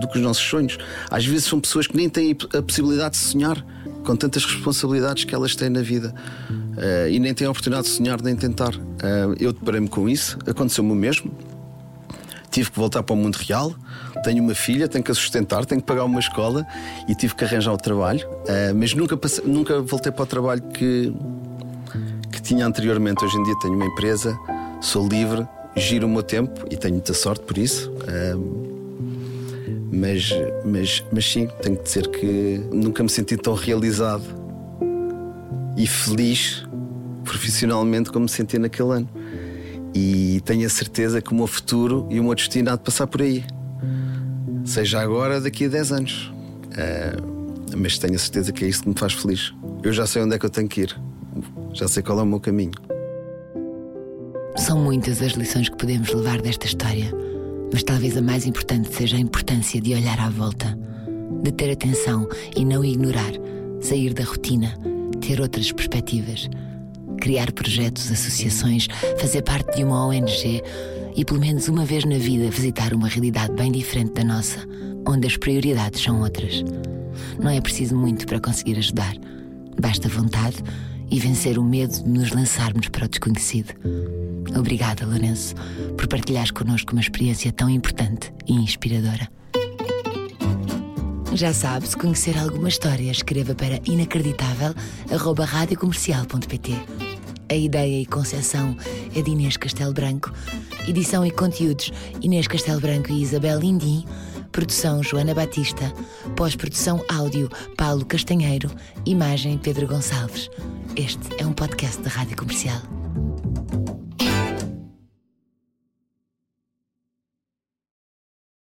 do 0.00 0.08
que 0.08 0.18
os 0.18 0.22
nossos 0.22 0.42
sonhos. 0.42 0.78
Às 1.10 1.24
vezes 1.24 1.44
são 1.44 1.60
pessoas 1.60 1.86
que 1.86 1.96
nem 1.96 2.08
têm 2.08 2.36
a 2.56 2.62
possibilidade 2.62 3.16
de 3.16 3.22
sonhar 3.22 3.64
com 4.02 4.16
tantas 4.16 4.44
responsabilidades 4.44 5.24
que 5.24 5.34
elas 5.34 5.54
têm 5.54 5.68
na 5.68 5.80
vida 5.80 6.14
uh, 6.50 7.08
e 7.08 7.18
nem 7.18 7.32
têm 7.32 7.46
a 7.46 7.50
oportunidade 7.50 7.88
de 7.88 7.94
sonhar 7.94 8.20
nem 8.22 8.36
tentar. 8.36 8.74
Uh, 8.74 9.34
eu 9.38 9.52
deparei-me 9.52 9.88
com 9.88 10.08
isso, 10.08 10.38
aconteceu-me 10.46 10.92
o 10.92 10.94
mesmo. 10.94 11.32
Tive 12.50 12.70
que 12.70 12.78
voltar 12.78 13.02
para 13.02 13.14
o 13.14 13.16
mundo 13.16 13.36
real. 13.36 13.74
Tenho 14.22 14.42
uma 14.42 14.54
filha, 14.54 14.86
tenho 14.86 15.02
que 15.02 15.10
a 15.10 15.14
sustentar, 15.14 15.64
tenho 15.64 15.80
que 15.80 15.86
pagar 15.86 16.04
uma 16.04 16.20
escola 16.20 16.66
e 17.08 17.14
tive 17.14 17.34
que 17.34 17.44
arranjar 17.44 17.72
o 17.72 17.78
trabalho. 17.78 18.28
Uh, 18.28 18.74
mas 18.74 18.94
nunca, 18.94 19.16
passei, 19.16 19.44
nunca 19.46 19.80
voltei 19.80 20.12
para 20.12 20.22
o 20.22 20.26
trabalho 20.26 20.62
que, 20.62 21.12
que 22.30 22.42
tinha 22.42 22.66
anteriormente. 22.66 23.24
Hoje 23.24 23.36
em 23.38 23.42
dia 23.42 23.54
tenho 23.60 23.74
uma 23.74 23.86
empresa, 23.86 24.38
sou 24.80 25.08
livre, 25.08 25.46
giro 25.76 26.06
o 26.06 26.10
meu 26.10 26.22
tempo 26.22 26.66
e 26.70 26.76
tenho 26.76 26.94
muita 26.94 27.14
sorte 27.14 27.44
por 27.44 27.56
isso. 27.56 27.90
Uh, 27.90 28.71
mas, 29.92 30.30
mas, 30.64 31.04
mas 31.12 31.30
sim, 31.30 31.46
tenho 31.60 31.76
que 31.76 31.82
dizer 31.82 32.08
que 32.08 32.60
nunca 32.72 33.02
me 33.02 33.10
senti 33.10 33.36
tão 33.36 33.52
realizado 33.52 34.24
e 35.76 35.86
feliz 35.86 36.66
profissionalmente 37.22 38.10
como 38.10 38.24
me 38.24 38.28
senti 38.30 38.58
naquele 38.58 38.90
ano. 38.90 39.08
E 39.94 40.40
tenho 40.46 40.66
a 40.66 40.70
certeza 40.70 41.20
que 41.20 41.30
o 41.32 41.34
meu 41.34 41.46
futuro 41.46 42.06
e 42.10 42.18
o 42.18 42.24
meu 42.24 42.34
destino 42.34 42.70
há 42.70 42.76
de 42.76 42.82
passar 42.82 43.06
por 43.06 43.20
aí. 43.20 43.44
Seja 44.64 44.98
agora, 45.00 45.38
daqui 45.38 45.66
a 45.66 45.68
10 45.68 45.92
anos. 45.92 46.32
Uh, 46.68 47.76
mas 47.76 47.98
tenho 47.98 48.14
a 48.14 48.18
certeza 48.18 48.50
que 48.50 48.64
é 48.64 48.68
isso 48.68 48.84
que 48.84 48.88
me 48.88 48.94
faz 48.94 49.12
feliz. 49.12 49.52
Eu 49.82 49.92
já 49.92 50.06
sei 50.06 50.22
onde 50.22 50.34
é 50.34 50.38
que 50.38 50.46
eu 50.46 50.50
tenho 50.50 50.68
que 50.68 50.82
ir. 50.82 50.96
Já 51.74 51.86
sei 51.86 52.02
qual 52.02 52.18
é 52.18 52.22
o 52.22 52.26
meu 52.26 52.40
caminho. 52.40 52.72
São 54.56 54.78
muitas 54.78 55.20
as 55.20 55.32
lições 55.32 55.68
que 55.68 55.76
podemos 55.76 56.10
levar 56.14 56.40
desta 56.40 56.66
história 56.66 57.21
mas 57.72 57.82
talvez 57.82 58.16
a 58.16 58.22
mais 58.22 58.46
importante 58.46 58.94
seja 58.94 59.16
a 59.16 59.20
importância 59.20 59.80
de 59.80 59.94
olhar 59.94 60.20
à 60.20 60.28
volta, 60.28 60.78
de 61.42 61.50
ter 61.50 61.72
atenção 61.72 62.28
e 62.54 62.64
não 62.64 62.84
ignorar, 62.84 63.32
sair 63.80 64.12
da 64.12 64.24
rotina, 64.24 64.74
ter 65.20 65.40
outras 65.40 65.72
perspectivas, 65.72 66.48
criar 67.20 67.50
projetos, 67.52 68.10
associações, 68.10 68.86
fazer 69.18 69.42
parte 69.42 69.76
de 69.76 69.84
uma 69.84 70.06
ONG 70.06 70.62
e 71.16 71.24
pelo 71.24 71.40
menos 71.40 71.68
uma 71.68 71.84
vez 71.84 72.04
na 72.04 72.18
vida 72.18 72.50
visitar 72.50 72.92
uma 72.92 73.08
realidade 73.08 73.54
bem 73.54 73.72
diferente 73.72 74.12
da 74.12 74.24
nossa, 74.24 74.58
onde 75.08 75.26
as 75.26 75.36
prioridades 75.36 76.02
são 76.02 76.20
outras. 76.20 76.62
Não 77.40 77.50
é 77.50 77.60
preciso 77.60 77.96
muito 77.96 78.26
para 78.26 78.40
conseguir 78.40 78.76
ajudar. 78.78 79.14
Basta 79.80 80.08
vontade 80.08 80.56
e 81.12 81.20
vencer 81.20 81.56
o 81.58 81.62
medo 81.62 82.02
de 82.02 82.08
nos 82.08 82.32
lançarmos 82.32 82.88
para 82.88 83.04
o 83.04 83.08
desconhecido. 83.08 83.74
Obrigada, 84.56 85.04
Lourenço, 85.04 85.54
por 85.96 86.08
partilhares 86.08 86.50
connosco 86.50 86.92
uma 86.92 87.02
experiência 87.02 87.52
tão 87.52 87.68
importante 87.68 88.32
e 88.48 88.54
inspiradora. 88.54 89.28
Já 91.34 91.52
sabe, 91.52 91.86
se 91.86 91.94
conhecer 91.96 92.36
alguma 92.38 92.70
história, 92.70 93.10
escreva 93.10 93.54
para 93.54 93.78
inacreditável.radiocomercial.pt. 93.84 96.72
A 97.48 97.54
ideia 97.54 98.00
e 98.00 98.06
concepção 98.06 98.76
é 99.14 99.20
de 99.20 99.30
Inês 99.30 99.58
Castelo 99.58 99.92
Branco, 99.92 100.32
edição 100.88 101.26
e 101.26 101.30
conteúdos 101.30 101.92
Inês 102.22 102.46
Castelo 102.46 102.80
Branco 102.80 103.12
e 103.12 103.20
Isabel 103.22 103.60
Lindim, 103.60 104.06
produção 104.52 105.02
Joana 105.02 105.34
Batista, 105.34 105.92
pós-produção 106.36 107.02
áudio 107.08 107.50
Paulo 107.76 108.04
Castanheiro, 108.04 108.70
imagem 109.04 109.58
Pedro 109.58 109.88
Gonçalves. 109.88 110.50
Este 110.94 111.42
é 111.42 111.46
um 111.46 111.52
podcast 111.52 112.00
da 112.02 112.10
Rádio 112.10 112.36
Comercial. 112.36 113.01